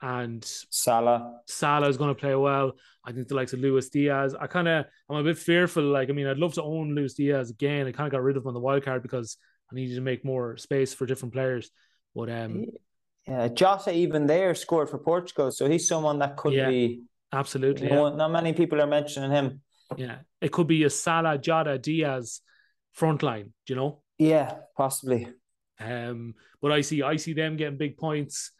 and 0.00 0.42
Salah, 0.70 1.40
Salah 1.46 1.88
is 1.88 1.98
going 1.98 2.14
to 2.14 2.18
play 2.18 2.34
well. 2.34 2.72
I 3.04 3.12
think 3.12 3.28
the 3.28 3.34
likes 3.34 3.52
of 3.52 3.60
Luis 3.60 3.90
Diaz. 3.90 4.34
I 4.40 4.46
kind 4.46 4.68
of, 4.68 4.86
I'm 5.10 5.16
a 5.16 5.22
bit 5.22 5.36
fearful. 5.36 5.82
Like, 5.82 6.08
I 6.08 6.12
mean, 6.12 6.26
I'd 6.26 6.38
love 6.38 6.54
to 6.54 6.62
own 6.62 6.94
Luis 6.94 7.14
Diaz 7.14 7.50
again. 7.50 7.86
I 7.86 7.92
kind 7.92 8.06
of 8.06 8.12
got 8.12 8.22
rid 8.22 8.38
of 8.38 8.44
him 8.44 8.48
on 8.48 8.54
the 8.54 8.60
wild 8.60 8.84
card 8.84 9.02
because 9.02 9.36
I 9.70 9.74
needed 9.74 9.96
to 9.96 10.00
make 10.00 10.24
more 10.24 10.56
space 10.56 10.94
for 10.94 11.04
different 11.04 11.34
players. 11.34 11.70
But 12.14 12.30
um, 12.30 12.66
yeah, 13.26 13.48
Jota 13.48 13.92
even 13.92 14.26
there 14.26 14.54
scored 14.54 14.90
for 14.90 14.98
Portugal, 14.98 15.50
so 15.50 15.68
he's 15.68 15.86
someone 15.86 16.18
that 16.18 16.36
could 16.36 16.52
yeah, 16.52 16.68
be 16.68 17.02
absolutely. 17.32 17.88
You 17.88 17.94
know, 17.94 18.08
yeah. 18.08 18.16
Not 18.16 18.32
many 18.32 18.52
people 18.52 18.80
are 18.80 18.86
mentioning 18.86 19.30
him. 19.30 19.60
Yeah, 19.96 20.18
it 20.40 20.52
could 20.52 20.66
be 20.66 20.84
a 20.84 20.90
Salah, 20.90 21.38
Jota, 21.38 21.78
Diaz 21.78 22.40
front 22.92 23.22
line. 23.22 23.52
Do 23.66 23.72
you 23.72 23.76
know? 23.76 24.02
Yeah, 24.18 24.54
possibly. 24.76 25.28
Um, 25.78 26.34
but 26.60 26.72
I 26.72 26.82
see, 26.82 27.02
I 27.02 27.16
see 27.16 27.32
them 27.32 27.56
getting 27.56 27.78
big 27.78 27.96
points. 27.96 28.52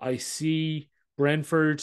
I 0.00 0.16
see 0.16 0.88
Brentford 1.16 1.82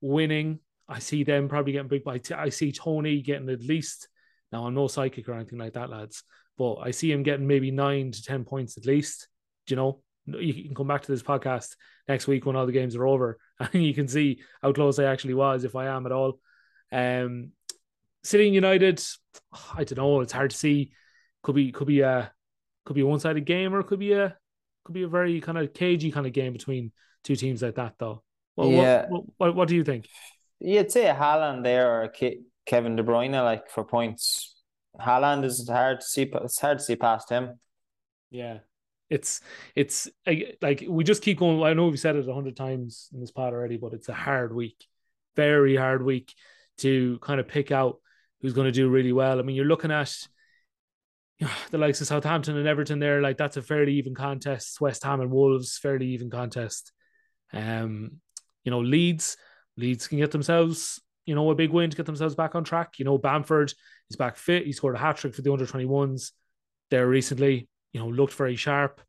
winning. 0.00 0.60
I 0.88 0.98
see 0.98 1.24
them 1.24 1.48
probably 1.48 1.72
getting 1.72 1.88
big. 1.88 2.02
I, 2.06 2.20
I 2.36 2.48
see 2.48 2.72
Toney 2.72 3.22
getting 3.22 3.48
at 3.48 3.62
least. 3.62 4.08
Now 4.52 4.66
I'm 4.66 4.74
no 4.74 4.86
psychic 4.88 5.28
or 5.28 5.34
anything 5.34 5.58
like 5.58 5.74
that, 5.74 5.90
lads, 5.90 6.24
but 6.56 6.76
I 6.76 6.90
see 6.90 7.12
him 7.12 7.22
getting 7.22 7.46
maybe 7.46 7.70
nine 7.70 8.12
to 8.12 8.22
ten 8.22 8.44
points 8.44 8.76
at 8.78 8.86
least. 8.86 9.28
Do 9.66 9.72
you 9.72 9.76
know? 9.76 10.02
You 10.38 10.64
can 10.64 10.74
come 10.74 10.88
back 10.88 11.02
to 11.02 11.12
this 11.12 11.22
podcast 11.22 11.76
next 12.06 12.26
week 12.26 12.46
when 12.46 12.56
all 12.56 12.66
the 12.66 12.72
games 12.72 12.96
are 12.96 13.06
over, 13.06 13.38
and 13.60 13.84
you 13.84 13.94
can 13.94 14.08
see 14.08 14.40
how 14.62 14.72
close 14.72 14.98
I 14.98 15.04
actually 15.04 15.34
was, 15.34 15.64
if 15.64 15.76
I 15.76 15.86
am 15.86 16.06
at 16.06 16.12
all. 16.12 16.38
Um, 16.92 17.52
City 18.22 18.48
United, 18.48 19.02
I 19.74 19.84
don't 19.84 19.98
know. 19.98 20.20
It's 20.20 20.32
hard 20.32 20.50
to 20.50 20.56
see. 20.56 20.92
Could 21.42 21.54
be 21.54 21.72
could 21.72 21.86
be 21.86 22.00
a 22.00 22.32
could 22.84 22.94
be 22.94 23.02
a 23.02 23.06
one 23.06 23.20
sided 23.20 23.44
game 23.44 23.74
or 23.74 23.82
could 23.82 24.00
be 24.00 24.12
a 24.12 24.36
could 24.84 24.94
be 24.94 25.02
a 25.02 25.08
very 25.08 25.40
kind 25.40 25.58
of 25.58 25.72
cagey 25.72 26.10
kind 26.10 26.26
of 26.26 26.32
game 26.32 26.52
between 26.52 26.92
two 27.22 27.36
teams 27.36 27.62
like 27.62 27.76
that 27.76 27.94
though. 27.98 28.22
Well, 28.56 28.70
yeah. 28.70 29.06
What, 29.08 29.24
what, 29.36 29.54
what, 29.54 29.68
do 29.68 29.76
you 29.76 29.84
think? 29.84 30.08
You'd 30.58 30.90
say 30.90 31.06
a 31.06 31.14
Haaland 31.14 31.62
there 31.62 32.02
or 32.02 32.12
Kevin 32.66 32.96
De 32.96 33.04
Bruyne 33.04 33.32
like 33.44 33.70
for 33.70 33.84
points. 33.84 34.56
Haaland 35.00 35.44
is 35.44 35.68
hard 35.68 36.00
to 36.00 36.06
see. 36.06 36.22
It's 36.22 36.58
hard 36.58 36.78
to 36.78 36.84
see 36.84 36.96
past 36.96 37.30
him. 37.30 37.60
Yeah, 38.30 38.58
it's 39.10 39.40
it's 39.74 40.08
like 40.24 40.84
we 40.88 41.04
just 41.04 41.22
keep 41.22 41.38
going. 41.38 41.62
I 41.62 41.72
know 41.72 41.86
we've 41.86 41.98
said 41.98 42.16
it 42.16 42.28
a 42.28 42.34
hundred 42.34 42.56
times 42.56 43.08
in 43.12 43.20
this 43.20 43.30
pod 43.30 43.52
already, 43.52 43.76
but 43.76 43.94
it's 43.94 44.08
a 44.08 44.14
hard 44.14 44.54
week, 44.54 44.84
very 45.36 45.76
hard 45.76 46.02
week 46.02 46.34
to 46.78 47.18
kind 47.20 47.40
of 47.40 47.48
pick 47.48 47.72
out 47.72 47.98
who's 48.40 48.52
going 48.52 48.66
to 48.66 48.72
do 48.72 48.88
really 48.88 49.12
well. 49.12 49.38
I 49.38 49.42
mean, 49.42 49.56
you're 49.56 49.64
looking 49.64 49.90
at 49.90 50.14
you 51.38 51.46
know, 51.46 51.52
the 51.70 51.78
likes 51.78 52.00
of 52.00 52.06
Southampton 52.06 52.56
and 52.56 52.68
Everton 52.68 52.98
there. 52.98 53.22
Like 53.22 53.38
that's 53.38 53.56
a 53.56 53.62
fairly 53.62 53.94
even 53.94 54.14
contest. 54.14 54.80
West 54.80 55.04
Ham 55.04 55.20
and 55.20 55.30
Wolves, 55.30 55.78
fairly 55.78 56.08
even 56.08 56.30
contest. 56.30 56.92
Um, 57.52 58.20
you 58.64 58.70
know, 58.70 58.80
Leeds, 58.80 59.36
Leeds 59.76 60.06
can 60.06 60.18
get 60.18 60.30
themselves 60.30 61.00
you 61.24 61.34
know 61.34 61.50
a 61.50 61.54
big 61.54 61.70
win 61.70 61.90
to 61.90 61.96
get 61.96 62.06
themselves 62.06 62.34
back 62.34 62.54
on 62.54 62.64
track. 62.64 62.98
You 62.98 63.04
know, 63.04 63.18
Bamford 63.18 63.72
is 64.10 64.16
back 64.16 64.36
fit. 64.36 64.66
He 64.66 64.72
scored 64.72 64.96
a 64.96 64.98
hat 64.98 65.16
trick 65.16 65.34
for 65.34 65.42
the 65.42 65.52
under 65.52 65.66
21s 65.66 66.32
there 66.90 67.06
recently 67.06 67.68
you 67.92 68.00
know, 68.00 68.08
looked 68.08 68.34
very 68.34 68.56
sharp. 68.56 69.00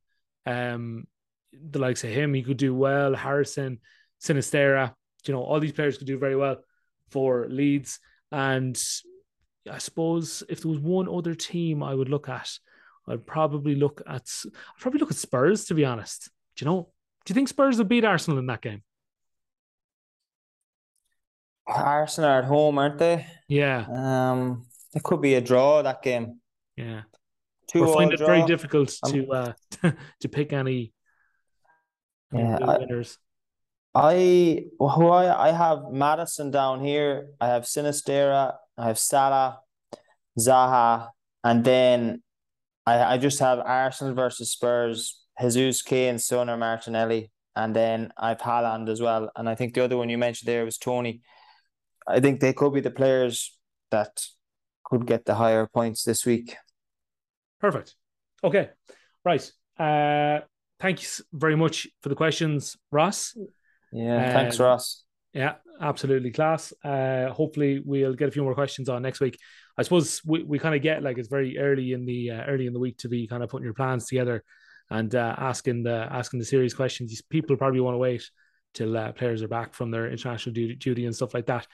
Um, 0.46 1.08
the 1.52 1.80
likes 1.80 2.04
of 2.04 2.12
him, 2.12 2.34
he 2.34 2.44
could 2.44 2.58
do 2.58 2.74
well. 2.76 3.14
Harrison, 3.14 3.80
Sinisterra, 4.22 4.94
you 5.26 5.34
know, 5.34 5.42
all 5.42 5.60
these 5.60 5.72
players 5.72 5.98
could 5.98 6.08
do 6.08 6.18
very 6.18 6.36
well 6.36 6.58
for 7.10 7.48
Leeds. 7.50 8.00
And 8.32 8.82
I 9.70 9.78
suppose 9.80 10.44
if 10.50 10.62
there 10.62 10.72
was 10.72 10.80
one 10.80 11.10
other 11.10 11.36
team 11.36 11.84
I 11.84 11.94
would 11.94 12.10
look 12.10 12.30
at, 12.30 12.52
I'd 13.08 13.26
probably 13.26 13.76
look 13.76 14.02
at 14.08 14.30
I'd 14.46 14.80
probably 14.80 15.00
look 15.00 15.12
at 15.12 15.18
Spurs 15.18 15.66
to 15.66 15.74
be 15.74 15.86
honest. 15.86 16.30
Do 16.56 16.66
you 16.66 16.72
know? 16.72 16.90
Do 17.26 17.32
you 17.32 17.36
think 17.36 17.48
Spurs 17.48 17.78
would 17.78 17.90
beat 17.90 18.06
Arsenal 18.06 18.40
in 18.40 18.46
that 18.48 18.62
game? 18.62 18.84
Arsenal 21.68 22.30
are 22.30 22.40
at 22.40 22.46
home, 22.46 22.78
aren't 22.78 22.98
they? 22.98 23.26
Yeah. 23.48 23.86
Um, 23.90 24.66
it 24.94 25.04
could 25.04 25.22
be 25.22 25.36
a 25.36 25.42
draw 25.42 25.82
that 25.82 26.02
game. 26.02 26.40
Yeah. 26.76 27.02
Two 27.70 27.86
we 27.86 27.94
find 27.94 28.14
it 28.14 28.20
very 28.20 28.44
difficult 28.46 28.90
to 29.06 29.32
uh, 29.32 29.54
to 30.22 30.30
pick 30.30 30.54
any 30.54 30.92
yeah, 32.34 32.58
winners. 32.60 33.18
I 33.94 34.66
who 34.80 35.08
I, 35.08 35.50
I 35.50 35.52
have 35.52 35.92
Maddison 35.92 36.52
down 36.52 36.84
here. 36.84 37.28
I 37.40 37.48
have 37.48 37.64
Sinisterra. 37.64 38.56
I 38.78 38.88
have 38.88 38.98
Salah, 38.98 39.60
Zaha, 40.40 41.10
and 41.44 41.64
then 41.64 42.24
I 42.86 43.14
I 43.14 43.18
just 43.18 43.40
have 43.40 43.60
Arsenal 43.60 44.14
versus 44.14 44.52
Spurs. 44.52 45.16
Jesus, 45.42 45.82
Kane, 45.82 46.20
Son, 46.20 46.50
or 46.50 46.58
Martinelli, 46.58 47.32
and 47.56 47.74
then 47.74 48.12
I've 48.18 48.40
Haaland 48.40 48.90
as 48.90 49.00
well. 49.00 49.32
And 49.36 49.48
I 49.48 49.56
think 49.56 49.74
the 49.74 49.84
other 49.84 49.96
one 49.96 50.10
you 50.10 50.18
mentioned 50.18 50.50
there 50.50 50.66
was 50.66 50.78
Toney. 50.78 51.22
I 52.08 52.20
think 52.20 52.40
they 52.40 52.52
could 52.52 52.74
be 52.74 52.82
the 52.82 52.92
players 52.92 53.58
that 53.92 54.26
could 54.84 55.06
get 55.06 55.26
the 55.26 55.36
higher 55.36 55.68
points 55.68 56.04
this 56.04 56.26
week. 56.26 56.58
Perfect. 57.60 57.96
Okay. 58.44 58.70
Right. 59.26 59.52
Uh, 59.78 60.42
thanks 60.80 61.22
very 61.34 61.56
much 61.56 61.88
for 62.02 62.10
the 62.10 62.16
questions, 62.16 62.78
Ross. 62.92 63.38
Yeah. 63.92 64.34
thanks, 64.34 64.60
Ross. 64.60 65.04
Yeah, 65.34 65.56
absolutely 65.80 66.32
class. 66.32 66.74
Uh, 66.84 67.30
hopefully 67.30 67.82
we'll 67.86 68.16
get 68.16 68.30
a 68.30 68.32
few 68.32 68.44
more 68.44 68.56
questions 68.56 68.90
on 68.90 69.02
next 69.02 69.20
week. 69.20 69.38
I 69.78 69.84
suppose 69.84 70.22
we, 70.26 70.44
we 70.44 70.60
kind 70.60 70.76
of 70.76 70.82
get 70.82 71.04
like 71.04 71.18
it's 71.18 71.30
very 71.30 71.58
early 71.58 71.94
in 71.94 72.06
the 72.06 72.32
uh, 72.32 72.44
early 72.46 72.66
in 72.66 72.74
the 72.74 72.80
week 72.80 72.98
to 73.00 73.10
be 73.10 73.28
kind 73.28 73.44
of 73.44 73.50
putting 73.50 73.66
your 73.66 73.74
plans 73.74 74.08
together 74.08 74.44
and 74.90 75.14
uh, 75.14 75.36
asking 75.38 75.84
the 75.84 76.08
asking 76.12 76.40
the 76.40 76.46
serious 76.46 76.74
questions. 76.74 77.22
People 77.30 77.56
probably 77.58 77.80
want 77.80 77.94
to 77.94 78.00
wait 78.00 78.30
till 78.74 78.98
uh, 78.98 79.12
players 79.12 79.42
are 79.42 79.48
back 79.48 79.74
from 79.74 79.92
their 79.92 80.10
international 80.10 80.54
duty, 80.54 80.76
duty 80.76 81.06
and 81.06 81.16
stuff 81.16 81.34
like 81.34 81.46
that. 81.46 81.68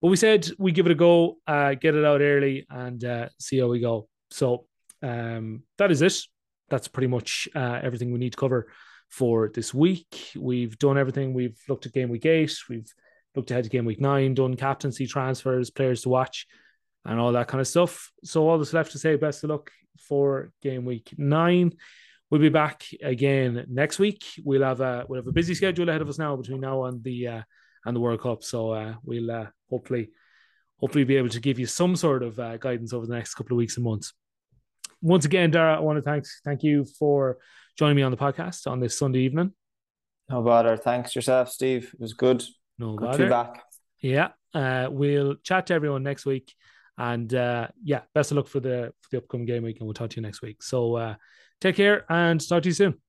But 0.00 0.08
we 0.08 0.16
said 0.16 0.48
we 0.58 0.72
give 0.72 0.86
it 0.86 0.92
a 0.92 0.96
go, 0.96 1.36
uh, 1.46 1.74
get 1.74 1.94
it 1.94 2.04
out 2.04 2.20
early, 2.20 2.66
and 2.70 3.02
uh, 3.04 3.28
see 3.38 3.58
how 3.58 3.66
we 3.66 3.80
go. 3.80 4.08
So 4.30 4.66
um, 5.04 5.62
that 5.76 5.90
is 5.90 6.02
it. 6.02 6.18
That's 6.70 6.88
pretty 6.88 7.08
much 7.08 7.46
uh, 7.54 7.80
everything 7.82 8.10
we 8.10 8.18
need 8.18 8.32
to 8.32 8.38
cover 8.38 8.68
for 9.10 9.50
this 9.54 9.74
week. 9.74 10.32
We've 10.34 10.78
done 10.78 10.96
everything. 10.96 11.34
We've 11.34 11.58
looked 11.68 11.86
at 11.86 11.92
game 11.92 12.08
week 12.08 12.24
eight. 12.24 12.56
We've 12.70 12.90
looked 13.36 13.50
ahead 13.50 13.64
to 13.64 13.70
game 13.70 13.84
week 13.84 14.00
nine, 14.00 14.34
done 14.34 14.56
captaincy 14.56 15.06
transfers, 15.06 15.70
players 15.70 16.02
to 16.02 16.08
watch, 16.08 16.46
and 17.04 17.20
all 17.20 17.32
that 17.32 17.48
kind 17.48 17.60
of 17.60 17.68
stuff. 17.68 18.10
So 18.24 18.48
all 18.48 18.58
that's 18.58 18.72
left 18.72 18.92
to 18.92 18.98
say, 18.98 19.16
best 19.16 19.44
of 19.44 19.50
luck 19.50 19.70
for 20.08 20.50
game 20.62 20.86
week 20.86 21.12
nine. 21.18 21.74
We'll 22.30 22.40
be 22.40 22.48
back 22.48 22.86
again 23.02 23.66
next 23.68 23.98
week. 23.98 24.24
We'll 24.42 24.62
have 24.62 24.80
a 24.80 25.04
we'll 25.06 25.20
have 25.20 25.28
a 25.28 25.32
busy 25.32 25.54
schedule 25.54 25.90
ahead 25.90 26.00
of 26.00 26.08
us 26.08 26.18
now 26.18 26.34
between 26.34 26.60
now 26.60 26.84
and 26.84 27.04
the 27.04 27.28
uh, 27.28 27.42
and 27.84 27.94
the 27.94 28.00
World 28.00 28.22
Cup. 28.22 28.42
So 28.42 28.70
uh, 28.70 28.94
we'll 29.04 29.30
uh, 29.30 29.46
hopefully 29.68 30.10
hopefully 30.80 31.04
be 31.04 31.16
able 31.16 31.28
to 31.28 31.40
give 31.40 31.58
you 31.58 31.66
some 31.66 31.94
sort 31.94 32.22
of 32.22 32.40
uh, 32.40 32.56
guidance 32.56 32.94
over 32.94 33.06
the 33.06 33.14
next 33.14 33.34
couple 33.34 33.54
of 33.54 33.58
weeks 33.58 33.76
and 33.76 33.84
months 33.84 34.14
once 35.04 35.26
again, 35.26 35.50
Dara, 35.50 35.76
I 35.76 35.80
want 35.80 35.98
to 35.98 36.02
thank 36.02 36.24
thank 36.44 36.62
you 36.62 36.86
for 36.98 37.38
joining 37.78 37.96
me 37.96 38.02
on 38.02 38.10
the 38.10 38.16
podcast 38.16 38.66
on 38.66 38.80
this 38.80 38.98
Sunday 38.98 39.20
evening. 39.20 39.52
No 40.30 40.42
bother. 40.42 40.76
Thanks 40.76 41.14
yourself, 41.14 41.50
Steve. 41.50 41.90
It 41.92 42.00
was 42.00 42.14
good. 42.14 42.42
No 42.78 42.94
good 42.94 43.04
bother. 43.04 43.18
to 43.18 43.24
be 43.24 43.30
back. 43.30 43.62
Yeah. 44.00 44.28
Uh, 44.54 44.88
we'll 44.90 45.34
chat 45.36 45.66
to 45.66 45.74
everyone 45.74 46.02
next 46.02 46.24
week. 46.24 46.54
And 46.96 47.32
uh, 47.34 47.68
yeah, 47.82 48.00
best 48.14 48.30
of 48.30 48.38
luck 48.38 48.48
for 48.48 48.60
the 48.60 48.92
for 49.02 49.08
the 49.10 49.18
upcoming 49.18 49.46
game 49.46 49.62
week, 49.64 49.78
and 49.78 49.86
we'll 49.86 49.94
talk 49.94 50.10
to 50.10 50.16
you 50.16 50.22
next 50.22 50.40
week. 50.40 50.62
So 50.62 50.94
uh, 50.94 51.14
take 51.60 51.76
care 51.76 52.04
and 52.08 52.40
talk 52.48 52.62
to 52.62 52.68
you 52.68 52.74
soon. 52.74 53.03